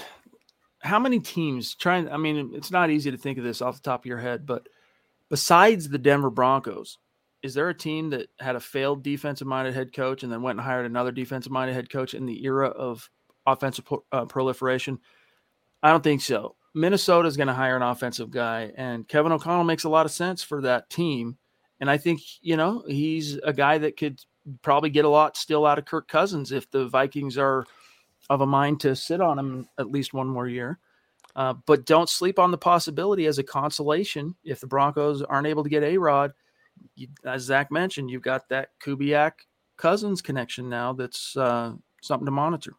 how 0.79 0.99
many 0.99 1.19
teams 1.19 1.75
trying? 1.75 2.09
I 2.09 2.17
mean, 2.17 2.51
it's 2.53 2.71
not 2.71 2.89
easy 2.89 3.11
to 3.11 3.17
think 3.17 3.37
of 3.37 3.43
this 3.43 3.61
off 3.61 3.75
the 3.75 3.81
top 3.81 4.01
of 4.01 4.05
your 4.05 4.19
head, 4.19 4.45
but 4.45 4.67
besides 5.29 5.89
the 5.89 5.97
Denver 5.97 6.29
Broncos, 6.29 6.97
is 7.43 7.53
there 7.53 7.69
a 7.69 7.73
team 7.73 8.09
that 8.11 8.29
had 8.39 8.55
a 8.55 8.59
failed 8.59 9.03
defensive 9.03 9.45
minded 9.45 9.73
head 9.73 9.93
coach 9.93 10.23
and 10.23 10.31
then 10.31 10.41
went 10.41 10.57
and 10.57 10.65
hired 10.65 10.85
another 10.85 11.11
defensive 11.11 11.51
minded 11.51 11.73
head 11.73 11.89
coach 11.89 12.13
in 12.13 12.25
the 12.25 12.43
era 12.45 12.69
of 12.69 13.09
offensive 13.45 13.85
uh, 14.13 14.25
proliferation? 14.25 14.97
I 15.83 15.91
don't 15.91 16.03
think 16.03 16.21
so. 16.21 16.55
Minnesota 16.73 17.27
is 17.27 17.37
going 17.37 17.47
to 17.47 17.53
hire 17.53 17.75
an 17.75 17.83
offensive 17.83 18.31
guy, 18.31 18.71
and 18.77 19.07
Kevin 19.07 19.33
O'Connell 19.33 19.65
makes 19.65 19.83
a 19.83 19.89
lot 19.89 20.05
of 20.05 20.11
sense 20.11 20.41
for 20.41 20.61
that 20.61 20.89
team. 20.89 21.37
And 21.79 21.91
I 21.91 21.97
think, 21.97 22.21
you 22.41 22.55
know, 22.55 22.83
he's 22.87 23.35
a 23.35 23.51
guy 23.51 23.77
that 23.77 23.97
could 23.97 24.21
probably 24.61 24.89
get 24.89 25.05
a 25.05 25.09
lot 25.09 25.35
still 25.35 25.65
out 25.65 25.77
of 25.77 25.85
Kirk 25.85 26.07
Cousins 26.07 26.51
if 26.51 26.71
the 26.71 26.87
Vikings 26.87 27.37
are 27.37 27.65
of 28.29 28.39
a 28.39 28.45
mind 28.45 28.79
to 28.81 28.95
sit 28.95 29.19
on 29.19 29.37
him 29.37 29.67
at 29.77 29.91
least 29.91 30.13
one 30.13 30.27
more 30.27 30.47
year. 30.47 30.79
Uh, 31.35 31.53
but 31.65 31.85
don't 31.85 32.09
sleep 32.09 32.39
on 32.39 32.51
the 32.51 32.57
possibility 32.57 33.25
as 33.25 33.37
a 33.37 33.43
consolation 33.43 34.35
if 34.43 34.61
the 34.61 34.67
Broncos 34.67 35.21
aren't 35.21 35.47
able 35.47 35.63
to 35.63 35.69
get 35.69 35.83
A 35.83 35.97
Rod 35.97 36.31
you, 36.95 37.07
as 37.25 37.43
Zack 37.43 37.71
mentioned, 37.71 38.09
you've 38.09 38.21
got 38.21 38.49
that 38.49 38.69
Kubiak 38.83 39.33
Cousins 39.77 40.21
connection 40.21 40.69
now. 40.69 40.93
That's 40.93 41.35
uh, 41.35 41.73
something 42.01 42.25
to 42.25 42.31
monitor. 42.31 42.73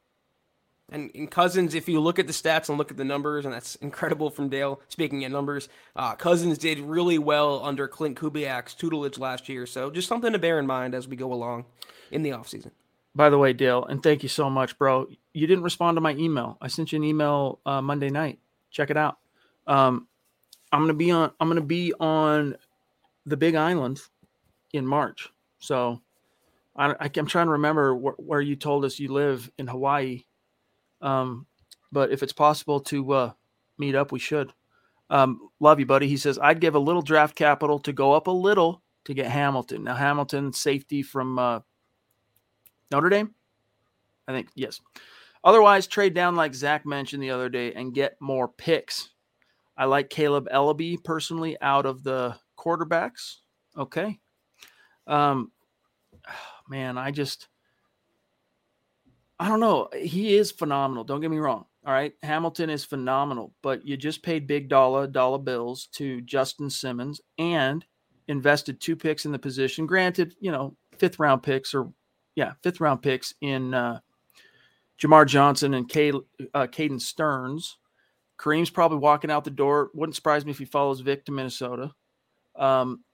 And 0.92 1.10
in 1.12 1.28
Cousins, 1.28 1.74
if 1.74 1.88
you 1.88 1.98
look 1.98 2.18
at 2.18 2.26
the 2.26 2.32
stats 2.32 2.68
and 2.68 2.76
look 2.76 2.90
at 2.90 2.98
the 2.98 3.04
numbers, 3.04 3.46
and 3.46 3.54
that's 3.54 3.74
incredible 3.76 4.28
from 4.28 4.50
Dale. 4.50 4.80
Speaking 4.88 5.24
of 5.24 5.32
numbers, 5.32 5.68
uh, 5.96 6.14
Cousins 6.14 6.58
did 6.58 6.78
really 6.78 7.18
well 7.18 7.64
under 7.64 7.88
Klint 7.88 8.16
Kubiak's 8.16 8.74
tutelage 8.74 9.18
last 9.18 9.48
year. 9.48 9.66
So 9.66 9.90
just 9.90 10.08
something 10.08 10.32
to 10.32 10.38
bear 10.38 10.58
in 10.58 10.66
mind 10.66 10.94
as 10.94 11.08
we 11.08 11.16
go 11.16 11.32
along 11.32 11.64
in 12.10 12.22
the 12.22 12.30
offseason. 12.30 12.70
By 13.16 13.30
the 13.30 13.38
way, 13.38 13.52
Dale, 13.52 13.84
and 13.84 14.02
thank 14.02 14.22
you 14.22 14.28
so 14.28 14.50
much, 14.50 14.76
bro. 14.76 15.06
You 15.32 15.46
didn't 15.46 15.64
respond 15.64 15.96
to 15.96 16.00
my 16.00 16.14
email. 16.16 16.58
I 16.60 16.66
sent 16.66 16.92
you 16.92 16.96
an 16.96 17.04
email 17.04 17.60
uh, 17.64 17.80
Monday 17.80 18.10
night. 18.10 18.40
Check 18.70 18.90
it 18.90 18.96
out. 18.96 19.18
Um, 19.66 20.08
I'm 20.72 20.80
gonna 20.80 20.94
be 20.94 21.12
on. 21.12 21.30
I'm 21.38 21.48
gonna 21.48 21.60
be 21.60 21.94
on 22.00 22.56
the 23.26 23.36
Big 23.36 23.54
Island 23.54 24.00
in 24.72 24.86
March. 24.86 25.28
So 25.58 26.00
I, 26.76 27.08
am 27.14 27.26
trying 27.26 27.46
to 27.46 27.52
remember 27.52 27.94
wh- 27.94 28.20
where 28.20 28.40
you 28.40 28.56
told 28.56 28.84
us 28.84 28.98
you 28.98 29.12
live 29.12 29.50
in 29.58 29.66
Hawaii. 29.66 30.24
Um, 31.00 31.46
but 31.92 32.10
if 32.10 32.22
it's 32.22 32.32
possible 32.32 32.80
to 32.80 33.12
uh, 33.12 33.32
meet 33.78 33.94
up, 33.94 34.12
we 34.12 34.18
should. 34.18 34.52
Um, 35.10 35.48
love 35.60 35.78
you, 35.78 35.86
buddy. 35.86 36.08
He 36.08 36.16
says, 36.16 36.38
I'd 36.40 36.60
give 36.60 36.74
a 36.74 36.80
little 36.80 37.02
draft 37.02 37.36
capital 37.36 37.78
to 37.80 37.92
go 37.92 38.12
up 38.12 38.26
a 38.26 38.32
little 38.32 38.82
to 39.04 39.14
get 39.14 39.26
Hamilton. 39.26 39.84
Now, 39.84 39.94
Hamilton, 39.94 40.52
safety 40.52 41.02
from 41.02 41.38
uh, 41.38 41.60
Notre 42.90 43.10
Dame? 43.10 43.34
I 44.26 44.32
think, 44.32 44.48
yes. 44.54 44.80
Otherwise, 45.44 45.86
trade 45.86 46.14
down 46.14 46.36
like 46.36 46.54
Zack 46.54 46.86
mentioned 46.86 47.22
the 47.22 47.30
other 47.30 47.50
day 47.50 47.74
and 47.74 47.94
get 47.94 48.20
more 48.20 48.48
picks. 48.48 49.10
I 49.76 49.84
like 49.84 50.08
Kaleb 50.08 50.48
Eleby 50.48 51.04
personally 51.04 51.56
out 51.60 51.84
of 51.84 52.02
the 52.02 52.36
quarterbacks. 52.64 53.36
Okay. 53.76 54.18
Um, 55.06 55.52
man, 56.68 56.98
I 56.98 57.10
just, 57.10 57.48
I 59.38 59.48
don't 59.48 59.60
know. 59.60 59.88
He 59.96 60.36
is 60.36 60.52
phenomenal. 60.52 61.04
Don't 61.04 61.20
get 61.20 61.30
me 61.30 61.38
wrong. 61.38 61.66
All 61.86 61.92
right. 61.92 62.14
Hamilton 62.22 62.70
is 62.70 62.84
phenomenal, 62.84 63.52
but 63.62 63.86
you 63.86 63.96
just 63.96 64.22
paid 64.22 64.46
big 64.46 64.68
dollar, 64.68 65.06
dollar 65.06 65.38
bills 65.38 65.88
to 65.92 66.20
Justin 66.22 66.70
Simmons 66.70 67.20
and 67.38 67.84
invested 68.28 68.80
two 68.80 68.96
picks 68.96 69.26
in 69.26 69.32
the 69.32 69.38
position. 69.38 69.86
Granted, 69.86 70.34
you 70.40 70.50
know, 70.50 70.76
fifth 70.98 71.18
round 71.18 71.42
picks 71.42 71.74
or, 71.74 71.92
yeah, 72.36 72.52
fifth 72.62 72.80
round 72.80 73.02
picks 73.02 73.34
in 73.42 73.74
uh, 73.74 74.00
Jamar 74.98 75.26
Johnson 75.26 75.74
and 75.74 75.88
Kay, 75.88 76.10
uh, 76.10 76.66
Caden 76.66 77.00
Sterns. 77.00 77.76
Kareem's 78.38 78.70
probably 78.70 78.98
walking 78.98 79.30
out 79.30 79.44
the 79.44 79.50
door. 79.50 79.90
Wouldn't 79.94 80.16
surprise 80.16 80.44
me 80.44 80.50
if 80.50 80.58
he 80.58 80.64
follows 80.64 81.00
Vic 81.00 81.24
to 81.26 81.32
Minnesota. 81.32 81.92
Um, 82.56 83.04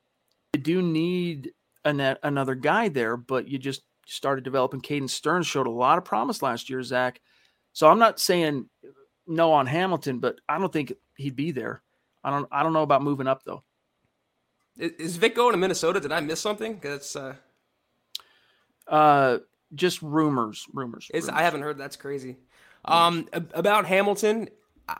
you 0.54 0.60
do 0.60 0.82
need 0.82 1.52
net, 1.84 2.18
another 2.22 2.54
guy 2.54 2.88
there, 2.88 3.16
but 3.16 3.48
you 3.48 3.58
just 3.58 3.82
started 4.06 4.44
developing. 4.44 4.80
Caden 4.80 5.08
Sterns 5.08 5.46
showed 5.46 5.66
a 5.66 5.70
lot 5.70 5.98
of 5.98 6.04
promise 6.04 6.42
last 6.42 6.68
year, 6.68 6.82
Zack. 6.82 7.20
So 7.72 7.88
I'm 7.88 7.98
not 7.98 8.18
saying 8.18 8.68
no 9.26 9.52
on 9.52 9.66
Hamilton, 9.66 10.18
but 10.18 10.40
I 10.48 10.58
don't 10.58 10.72
think 10.72 10.92
he'd 11.16 11.36
be 11.36 11.52
there. 11.52 11.82
I 12.22 12.30
don't. 12.30 12.48
I 12.50 12.62
don't 12.62 12.72
know 12.72 12.82
about 12.82 13.02
moving 13.02 13.28
up 13.28 13.44
though. 13.44 13.62
Is 14.76 15.16
Vic 15.16 15.34
going 15.34 15.52
to 15.52 15.58
Minnesota? 15.58 16.00
Did 16.00 16.12
I 16.12 16.20
miss 16.20 16.40
something? 16.40 16.74
Because 16.74 17.14
uh... 17.14 17.34
uh, 18.88 19.38
just 19.74 20.02
rumors, 20.02 20.66
rumors, 20.72 21.10
rumors. 21.12 21.28
I 21.28 21.42
haven't 21.42 21.62
heard. 21.62 21.78
That's 21.78 21.96
crazy. 21.96 22.36
Um, 22.84 23.28
about 23.32 23.84
Hamilton, 23.86 24.48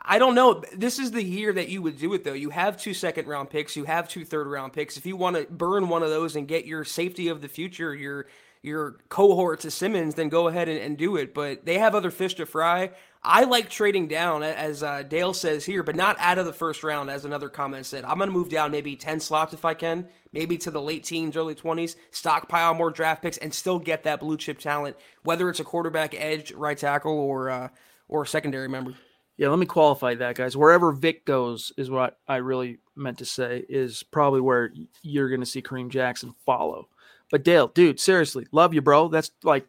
I 0.01 0.19
don't 0.19 0.35
know. 0.35 0.63
This 0.75 0.99
is 0.99 1.11
the 1.11 1.23
year 1.23 1.53
that 1.53 1.69
you 1.69 1.81
would 1.81 1.97
do 1.97 2.13
it, 2.13 2.23
though. 2.23 2.33
You 2.33 2.49
have 2.49 2.77
two 2.77 2.93
second 2.93 3.27
round 3.27 3.49
picks, 3.49 3.75
you 3.75 3.85
have 3.85 4.07
two 4.07 4.25
third 4.25 4.47
round 4.47 4.73
picks. 4.73 4.97
If 4.97 5.05
you 5.05 5.15
want 5.15 5.35
to 5.35 5.51
burn 5.51 5.89
one 5.89 6.03
of 6.03 6.09
those 6.09 6.35
and 6.35 6.47
get 6.47 6.65
your 6.65 6.83
safety 6.83 7.27
of 7.27 7.41
the 7.41 7.47
future, 7.47 7.93
your 7.93 8.27
your 8.63 8.97
cohort 9.09 9.61
to 9.61 9.71
Simmons, 9.71 10.13
then 10.13 10.29
go 10.29 10.47
ahead 10.47 10.69
and, 10.69 10.79
and 10.79 10.97
do 10.97 11.15
it. 11.15 11.33
But 11.33 11.65
they 11.65 11.79
have 11.79 11.95
other 11.95 12.11
fish 12.11 12.35
to 12.35 12.45
fry. 12.45 12.91
I 13.23 13.43
like 13.43 13.69
trading 13.69 14.07
down, 14.07 14.43
as 14.43 14.83
uh, 14.83 15.03
Dale 15.03 15.33
says 15.33 15.65
here, 15.65 15.83
but 15.83 15.95
not 15.95 16.15
out 16.19 16.37
of 16.37 16.45
the 16.45 16.53
first 16.53 16.83
round, 16.83 17.09
as 17.09 17.25
another 17.25 17.49
comment 17.49 17.85
said. 17.85 18.03
I'm 18.03 18.17
going 18.17 18.29
to 18.29 18.33
move 18.33 18.49
down 18.49 18.71
maybe 18.71 18.95
10 18.95 19.19
slots 19.19 19.53
if 19.53 19.63
I 19.63 19.75
can, 19.75 20.07
maybe 20.31 20.57
to 20.59 20.71
the 20.71 20.81
late 20.81 21.03
teens, 21.03 21.37
early 21.37 21.53
20s, 21.53 21.95
stockpile 22.09 22.73
more 22.73 22.89
draft 22.89 23.21
picks, 23.21 23.37
and 23.37 23.53
still 23.53 23.77
get 23.77 24.03
that 24.03 24.19
blue 24.19 24.37
chip 24.37 24.59
talent, 24.59 24.95
whether 25.23 25.49
it's 25.49 25.59
a 25.59 25.63
quarterback, 25.63 26.15
edge, 26.15 26.51
right 26.51 26.77
tackle, 26.77 27.13
or 27.13 27.49
uh, 27.49 27.69
or 28.07 28.25
secondary 28.25 28.67
member. 28.67 28.95
Yeah, 29.41 29.49
let 29.49 29.57
me 29.57 29.65
qualify 29.65 30.13
that, 30.13 30.35
guys. 30.35 30.55
Wherever 30.55 30.91
Vic 30.91 31.25
goes 31.25 31.71
is 31.75 31.89
what 31.89 32.19
I 32.27 32.35
really 32.35 32.77
meant 32.95 33.17
to 33.17 33.25
say 33.25 33.65
is 33.67 34.03
probably 34.03 34.39
where 34.39 34.71
you're 35.01 35.29
going 35.29 35.39
to 35.39 35.47
see 35.47 35.63
Kareem 35.63 35.89
Jackson 35.89 36.35
follow. 36.45 36.89
But 37.31 37.43
Dale, 37.43 37.69
dude, 37.69 37.99
seriously, 37.99 38.45
love 38.51 38.75
you, 38.75 38.83
bro. 38.83 39.07
That's 39.07 39.31
like, 39.41 39.65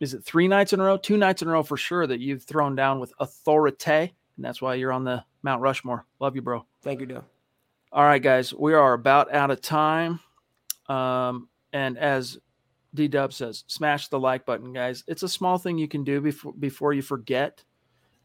is 0.00 0.12
it 0.12 0.22
three 0.22 0.46
nights 0.46 0.74
in 0.74 0.80
a 0.80 0.84
row, 0.84 0.98
two 0.98 1.16
nights 1.16 1.40
in 1.40 1.48
a 1.48 1.52
row 1.52 1.62
for 1.62 1.78
sure 1.78 2.06
that 2.06 2.20
you've 2.20 2.42
thrown 2.42 2.76
down 2.76 3.00
with 3.00 3.14
authority, 3.18 4.14
and 4.36 4.44
that's 4.44 4.60
why 4.60 4.74
you're 4.74 4.92
on 4.92 5.04
the 5.04 5.24
Mount 5.42 5.62
Rushmore. 5.62 6.04
Love 6.20 6.36
you, 6.36 6.42
bro. 6.42 6.66
Thank 6.82 7.00
you, 7.00 7.06
Dale. 7.06 7.24
All 7.92 8.04
right, 8.04 8.22
guys, 8.22 8.52
we 8.52 8.74
are 8.74 8.92
about 8.92 9.32
out 9.32 9.50
of 9.50 9.62
time. 9.62 10.20
Um, 10.90 11.48
and 11.72 11.96
as 11.96 12.36
D 12.92 13.08
Dub 13.08 13.32
says, 13.32 13.64
smash 13.68 14.08
the 14.08 14.20
like 14.20 14.44
button, 14.44 14.74
guys. 14.74 15.02
It's 15.06 15.22
a 15.22 15.30
small 15.30 15.56
thing 15.56 15.78
you 15.78 15.88
can 15.88 16.04
do 16.04 16.20
before 16.20 16.52
before 16.52 16.92
you 16.92 17.00
forget 17.00 17.64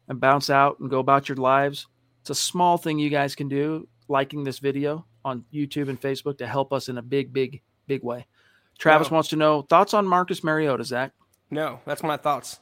and 0.08 0.20
bounce 0.20 0.50
out 0.50 0.80
and 0.80 0.90
go 0.90 0.98
about 0.98 1.28
your 1.28 1.36
lives. 1.36 1.86
It's 2.20 2.30
a 2.30 2.34
small 2.34 2.78
thing 2.78 2.98
you 2.98 3.10
guys 3.10 3.34
can 3.34 3.48
do, 3.48 3.86
liking 4.08 4.44
this 4.44 4.58
video 4.58 5.04
on 5.24 5.44
YouTube 5.52 5.88
and 5.88 6.00
Facebook 6.00 6.38
to 6.38 6.46
help 6.46 6.72
us 6.72 6.88
in 6.88 6.98
a 6.98 7.02
big, 7.02 7.32
big, 7.32 7.60
big 7.86 8.02
way. 8.02 8.26
Travis 8.78 9.10
no. 9.10 9.16
wants 9.16 9.28
to 9.30 9.36
know 9.36 9.62
thoughts 9.62 9.94
on 9.94 10.06
Marcus 10.06 10.42
Mariota, 10.44 10.84
Zack. 10.84 11.12
No, 11.50 11.80
that's 11.84 12.02
my 12.02 12.16
thoughts. 12.16 12.60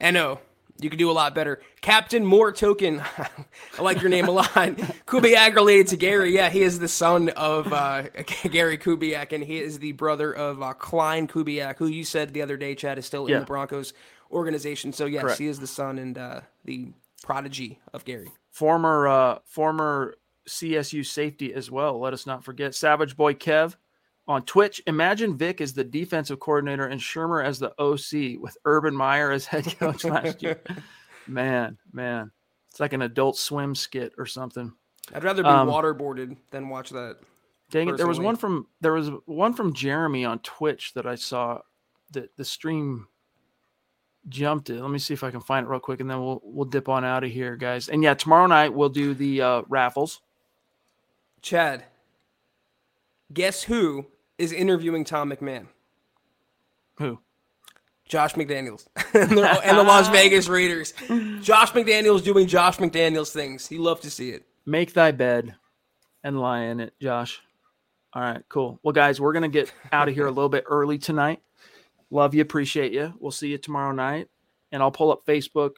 And 0.00 0.14
no, 0.14 0.40
you 0.80 0.90
could 0.90 0.98
do 0.98 1.10
a 1.10 1.12
lot 1.12 1.34
better. 1.34 1.60
Captain 1.80 2.24
More 2.24 2.52
Token. 2.52 3.00
I 3.78 3.82
like 3.82 4.00
your 4.00 4.10
name 4.10 4.26
a 4.26 4.30
lot. 4.30 4.46
Kubiak 5.06 5.54
related 5.54 5.88
to 5.88 5.96
Gary. 5.96 6.34
Yeah, 6.34 6.48
he 6.48 6.62
is 6.62 6.78
the 6.78 6.88
son 6.88 7.28
of 7.30 7.72
uh, 7.72 8.02
Gary 8.50 8.78
Kubiak, 8.78 9.32
and 9.32 9.44
he 9.44 9.58
is 9.58 9.78
the 9.78 9.92
brother 9.92 10.32
of 10.32 10.62
uh, 10.62 10.74
Klay 10.74 11.28
Kubiak, 11.28 11.76
who 11.76 11.86
you 11.86 12.04
said 12.04 12.32
the 12.32 12.42
other 12.42 12.56
day, 12.56 12.74
Chad, 12.74 12.98
is 12.98 13.06
still 13.06 13.28
Yeah. 13.28 13.36
in 13.36 13.40
the 13.42 13.46
Broncos 13.46 13.92
organization. 14.32 14.92
So, 14.92 15.06
yes, 15.06 15.22
Correct. 15.22 15.38
he 15.38 15.46
is 15.46 15.58
the 15.60 15.66
son 15.66 15.98
and 15.98 16.16
uh, 16.18 16.40
the 16.64 16.92
prodigy 17.22 17.78
of 17.92 18.04
Gary. 18.04 18.30
former 18.50 19.06
uh, 19.08 19.38
former 19.44 20.14
CSU 20.48 21.04
safety 21.06 21.54
as 21.54 21.70
well. 21.70 22.00
Let 22.00 22.12
us 22.12 22.26
not 22.26 22.42
forget 22.44 22.74
Savage 22.74 23.16
Boy 23.16 23.34
Kev 23.34 23.76
on 24.26 24.42
Twitch. 24.44 24.82
Imagine 24.86 25.36
Vic 25.36 25.60
as 25.60 25.72
the 25.72 25.84
defensive 25.84 26.40
coordinator 26.40 26.86
and 26.86 27.00
Shurmur 27.00 27.44
as 27.44 27.58
the 27.60 27.70
OC 27.78 28.40
with 28.42 28.56
Urban 28.64 28.96
Meyer 28.96 29.30
as 29.30 29.46
head 29.46 29.64
coach 29.78 30.04
last 30.04 30.42
year. 30.42 30.60
Man, 31.28 31.78
man, 31.92 32.32
it's 32.70 32.80
like 32.80 32.92
an 32.92 33.02
Adult 33.02 33.36
Swim 33.36 33.74
skit 33.76 34.12
or 34.18 34.26
something. 34.26 34.72
I'd 35.14 35.22
rather 35.24 35.42
be 35.42 35.48
Um, 35.48 35.68
waterboarded 35.68 36.36
than 36.50 36.68
watch 36.68 36.90
that. 36.90 37.18
Dang 37.70 37.88
it! 37.88 37.96
There 37.96 38.06
was 38.08 38.20
one 38.20 38.36
from 38.36 38.66
there 38.80 38.92
was 38.92 39.10
one 39.26 39.54
from 39.54 39.72
Jeremy 39.72 40.24
on 40.24 40.40
Twitch 40.40 40.92
that 40.94 41.06
I 41.06 41.14
saw 41.14 41.60
that 42.10 42.36
the 42.36 42.44
stream 42.44 43.06
jumped 44.28 44.70
it. 44.70 44.80
Let 44.80 44.90
me 44.90 44.98
see 44.98 45.14
if 45.14 45.24
I 45.24 45.30
can 45.30 45.40
find 45.40 45.66
it 45.66 45.70
real 45.70 45.80
quick, 45.80 46.00
and 46.00 46.10
then 46.10 46.20
we'll 46.20 46.40
we'll 46.44 46.64
dip 46.64 46.88
on 46.88 47.04
out 47.04 47.24
of 47.24 47.30
here, 47.30 47.56
guys. 47.56 47.88
And 47.88 48.02
yeah, 48.02 48.14
tomorrow 48.14 48.46
night 48.46 48.74
we'll 48.74 48.88
do 48.88 49.14
the 49.14 49.42
uh, 49.42 49.62
raffles. 49.68 50.20
Chad, 51.40 51.84
guess 53.32 53.64
who 53.64 54.06
is 54.38 54.52
interviewing 54.52 55.04
Tom 55.04 55.30
McMahon? 55.30 55.66
Who? 56.98 57.18
Josh 58.04 58.34
McDaniels 58.34 58.86
and, 59.14 59.30
the, 59.30 59.48
and 59.64 59.78
the 59.78 59.82
Las 59.82 60.08
Vegas 60.08 60.46
Raiders. 60.46 60.92
Josh 61.40 61.72
McDaniels 61.72 62.22
doing 62.22 62.46
Josh 62.46 62.76
McDaniels 62.76 63.32
things. 63.32 63.66
He 63.66 63.78
love 63.78 64.00
to 64.02 64.10
see 64.10 64.30
it. 64.30 64.44
Make 64.66 64.92
thy 64.92 65.12
bed 65.12 65.54
and 66.22 66.38
lie 66.38 66.64
in 66.64 66.80
it, 66.80 66.92
Josh. 67.00 67.40
All 68.12 68.22
right, 68.22 68.42
cool. 68.48 68.78
Well, 68.82 68.92
guys, 68.92 69.20
we're 69.20 69.32
gonna 69.32 69.48
get 69.48 69.72
out 69.90 70.08
of 70.08 70.14
here 70.14 70.26
a 70.26 70.30
little 70.30 70.50
bit 70.50 70.64
early 70.66 70.98
tonight. 70.98 71.40
Love 72.12 72.34
you, 72.34 72.42
appreciate 72.42 72.92
you. 72.92 73.14
We'll 73.18 73.30
see 73.30 73.48
you 73.48 73.56
tomorrow 73.56 73.92
night, 73.92 74.28
and 74.70 74.82
I'll 74.82 74.90
pull 74.90 75.10
up 75.10 75.24
Facebook 75.24 75.76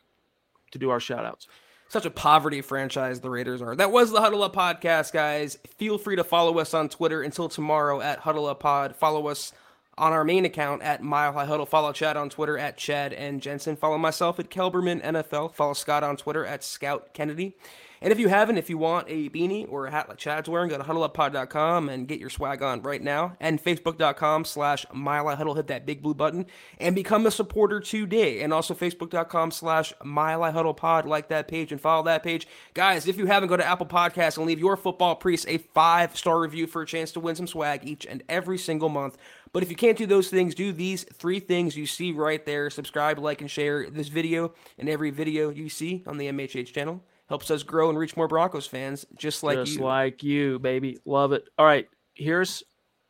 to 0.73 0.79
do 0.79 0.91
our 0.91 0.99
shout 0.99 1.25
outs. 1.25 1.47
Such 1.89 2.07
a 2.07 2.11
poverty 2.11 2.61
franchise 2.61 3.21
the 3.21 3.31
Raiders 3.31 3.63
are. 3.63 3.77
That 3.77 3.93
was 3.93 4.11
the 4.11 4.21
Huddle 4.21 4.43
Up 4.43 4.53
podcast, 4.53 5.13
guys. 5.13 5.57
Feel 5.79 5.97
free 5.97 6.17
to 6.17 6.25
follow 6.25 6.59
us 6.59 6.75
on 6.75 6.89
Twitter 6.89 7.23
until 7.23 7.49
tomorrow 7.49 8.01
at 8.01 8.19
Huddle 8.19 8.47
Up 8.47 8.59
Pod. 8.59 8.97
Follow 8.97 9.29
us 9.29 9.53
on 9.97 10.13
our 10.13 10.25
main 10.25 10.45
account 10.45 10.83
at 10.83 11.05
Mile 11.05 11.33
High 11.33 11.45
Huddle. 11.45 11.67
Follow 11.67 11.93
Chad 11.93 12.17
on 12.17 12.31
Twitter 12.31 12.59
at 12.59 12.77
Chad 12.77 13.13
and 13.13 13.41
Jensen. 13.41 13.77
Follow 13.77 13.97
myself 13.97 14.41
at 14.41 14.51
Kelberman 14.51 15.05
NFL. 15.05 15.55
Follow 15.55 15.73
Scott 15.75 16.03
on 16.03 16.17
Twitter 16.17 16.45
at 16.45 16.65
Scout 16.65 17.15
Kennedy. 17.15 17.57
And 18.05 18.13
if 18.13 18.19
you 18.19 18.29
haven't, 18.29 18.59
if 18.59 18.69
you 18.69 18.77
want 18.77 19.07
a 19.09 19.31
beanie 19.31 19.67
or 19.67 19.87
a 19.87 19.91
hat 19.91 20.11
like 20.11 20.19
Chad's 20.19 20.47
wearing, 20.47 20.69
go 20.69 20.77
to 20.77 20.85
huddleuppod.com 20.85 21.89
and 21.89 22.07
get 22.07 22.21
your 22.21 22.29
swag 22.29 22.63
on 22.63 22.83
right 22.83 23.01
now. 23.01 23.35
And 23.41 23.65
facebook.com 23.65 24.45
slash 24.45 24.85
Huddle. 24.93 25.55
Hit 25.55 25.69
that 25.69 25.87
big 25.87 26.03
blue 26.03 26.13
button 26.13 26.45
and 26.77 26.95
become 26.95 27.25
a 27.25 27.31
supporter 27.31 27.81
today. 27.81 28.43
And 28.43 28.53
also 28.53 28.75
facebook.com 28.75 29.53
slash 29.53 29.95
Huddle 30.05 30.75
Pod. 30.75 31.07
Like 31.07 31.31
that 31.31 31.49
page 31.49 31.73
and 31.73 31.81
follow 31.81 32.03
that 32.03 32.23
page. 32.23 32.47
Guys, 32.75 33.09
if 33.09 33.17
you 33.17 33.25
haven't, 33.25 33.49
go 33.49 33.57
to 33.57 33.65
Apple 33.65 33.87
Podcasts 33.87 34.37
and 34.37 34.45
leave 34.45 34.61
your 34.61 34.77
football 34.77 35.17
priest 35.17 35.47
a 35.49 35.57
five 35.57 36.15
star 36.15 36.39
review 36.41 36.67
for 36.67 36.83
a 36.83 36.87
chance 36.87 37.11
to 37.13 37.21
win 37.21 37.37
some 37.37 37.47
swag 37.47 37.89
each 37.89 38.05
and 38.05 38.23
every 38.29 38.59
single 38.59 38.91
month. 38.91 39.17
But 39.55 39.63
if 39.63 39.71
you 39.71 39.77
can't 39.77 39.97
do 39.97 40.05
those 40.05 40.29
things, 40.29 40.55
do 40.55 40.73
these 40.73 41.05
three 41.05 41.41
things 41.41 41.75
you 41.75 41.87
see 41.87 42.13
right 42.13 42.45
there. 42.45 42.69
Subscribe, 42.69 43.19
like, 43.19 43.41
and 43.41 43.51
share 43.51 43.89
this 43.89 44.09
video 44.09 44.53
and 44.79 44.91
every 44.91 45.11
video 45.11 45.49
you 45.49 45.71
see 45.71 46.03
on 46.07 46.19
the 46.19 46.27
MHH 46.27 46.75
channel. 46.75 47.03
Helps 47.29 47.51
us 47.51 47.63
grow 47.63 47.89
and 47.89 47.99
reach 47.99 48.17
more 48.17 48.29
Broncos 48.29 48.67
fans, 48.67 49.07
just 49.17 49.43
like 49.43 49.57
just 49.57 49.79
you. 49.79 49.85
like 49.85 50.23
you, 50.23 50.59
baby. 50.59 50.99
Love 51.07 51.33
it. 51.33 51.49
All 51.59 51.65
right, 51.65 51.89
here's 52.15 52.63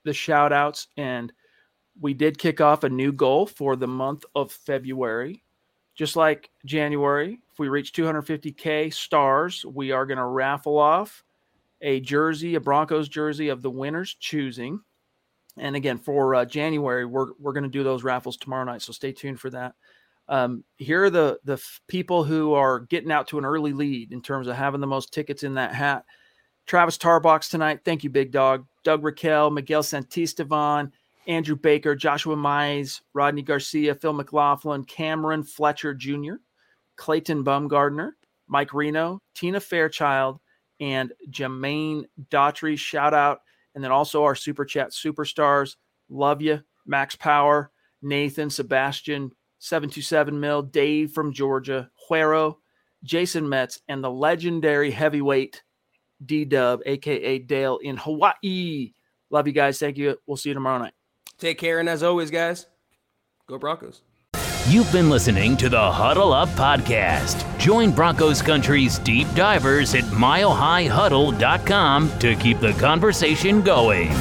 the 0.05 0.13
shout 0.13 0.53
outs. 0.53 0.87
And 0.97 1.33
we 2.01 2.15
did 2.15 2.39
kick 2.39 2.61
off 2.61 2.85
a 2.85 2.89
new 2.89 3.13
goal 3.13 3.47
for 3.47 3.77
the 3.77 3.89
month 3.89 4.25
of 4.35 4.53
February. 4.53 5.43
Just 5.95 6.17
like 6.17 6.51
January, 6.65 7.39
if 7.53 7.59
we 7.59 7.69
reach 7.69 7.93
250K 7.93 8.93
stars, 8.93 9.65
we 9.65 9.93
are 9.93 10.07
going 10.07 10.19
to 10.19 10.25
raffle 10.25 10.77
off 10.77 11.23
a 11.81 12.01
jersey, 12.01 12.57
a 12.57 12.61
Broncos 12.61 13.09
jersey 13.09 13.49
of 13.49 13.63
the 13.63 13.71
winner's 13.71 14.15
choosing. 14.15 14.81
And 15.57 15.77
again, 15.77 15.99
for 15.99 16.35
uh, 16.35 16.45
January, 16.47 17.05
we're, 17.05 17.29
we're 17.39 17.53
going 17.53 17.63
to 17.63 17.69
do 17.69 17.85
those 17.85 18.03
raffles 18.03 18.37
tomorrow 18.37 18.65
night. 18.65 18.83
So 18.83 18.93
stay 18.93 19.13
tuned 19.13 19.39
for 19.39 19.51
that. 19.51 19.75
Um, 20.29 20.65
here 20.77 21.05
are 21.05 21.11
the 21.11 21.39
the 21.45 21.55
f- 21.55 21.81
people 21.87 22.25
who 22.25 22.55
are 22.55 22.81
getting 22.81 23.13
out 23.13 23.29
to 23.29 23.39
an 23.39 23.45
early 23.45 23.73
lead 23.73 24.13
in 24.13 24.23
terms 24.23 24.47
of 24.47 24.57
having 24.57 24.81
the 24.81 24.87
most 24.87 25.13
tickets 25.13 25.43
in 25.43 25.55
that 25.55 25.75
hat. 25.75 26.05
Travis 26.67 26.97
Tarbox 26.97 27.51
tonight. 27.51 27.81
Thank 27.85 28.05
you, 28.05 28.11
big 28.11 28.31
dog. 28.33 28.67
Doug 28.85 29.05
Raquel, 29.05 29.51
Miguel 29.51 29.83
Santistevan, 29.83 30.91
Andrew 31.27 31.57
Baker, 31.57 31.95
Joshua 31.95 32.37
Mize, 32.37 33.01
Rodney 33.13 33.43
Garcia, 33.43 33.95
Phil 33.95 34.13
McLaughlin, 34.13 34.85
Cameron 34.85 35.43
Fletcher 35.43 35.95
Jr., 35.95 36.35
Clayton 36.97 37.45
Bumgardner, 37.45 38.13
Mike 38.47 38.73
Reno, 38.73 39.21
Tina 39.35 39.61
Fairchild, 39.61 40.41
and 40.81 41.13
Jermaine 41.31 42.05
Daughtry. 42.31 42.79
Shout 42.79 43.15
out. 43.15 43.41
And 43.75 43.83
then 43.83 43.91
also 43.91 44.23
our 44.23 44.35
super 44.35 44.65
chat 44.65 44.91
superstars. 44.91 45.77
Love 46.09 46.41
you. 46.41 46.63
Max 46.87 47.17
Power, 47.17 47.71
Nathan, 48.03 48.51
Sebastian, 48.51 49.33
727 49.65 50.39
Mil, 50.39 50.61
Dave 50.61 51.13
from 51.13 51.33
Georgia, 51.33 51.89
Huero, 52.11 52.57
Jason 53.03 53.49
Metz, 53.49 53.81
and 53.89 54.05
the 54.05 54.11
legendary 54.11 54.91
heavyweight 54.91 55.63
D 56.25 56.45
Dub, 56.45 56.81
aka 56.85 57.39
Dale 57.39 57.79
in 57.79 57.97
Hawaii. 57.97 58.93
Love 59.31 59.47
you 59.47 59.55
guys. 59.55 59.79
Thank 59.79 59.97
you. 59.97 60.19
We'll 60.27 60.37
see 60.37 60.51
you 60.51 60.55
tomorrow 60.55 60.81
night. 60.81 60.93
Take 61.39 61.57
care, 61.57 61.81
and 61.81 61.89
as 61.89 62.03
always, 62.03 62.31
guys, 62.31 62.67
go 63.49 63.57
Broncos. 63.57 64.03
You've 64.69 64.93
been 64.93 65.09
listening 65.09 65.57
to 65.59 65.69
the 65.71 65.93
Huddle 65.93 66.35
Up 66.35 66.51
Podcast. 66.51 67.59
Join 67.59 67.91
Broncos 67.91 68.43
Country's 68.43 68.99
deep 68.99 69.33
divers 69.35 69.95
at 69.95 70.05
milehighhuddle.com 70.05 72.19
to 72.19 72.37
keep 72.37 72.61
the 72.61 72.73
conversation 72.75 73.63
going. 73.63 74.13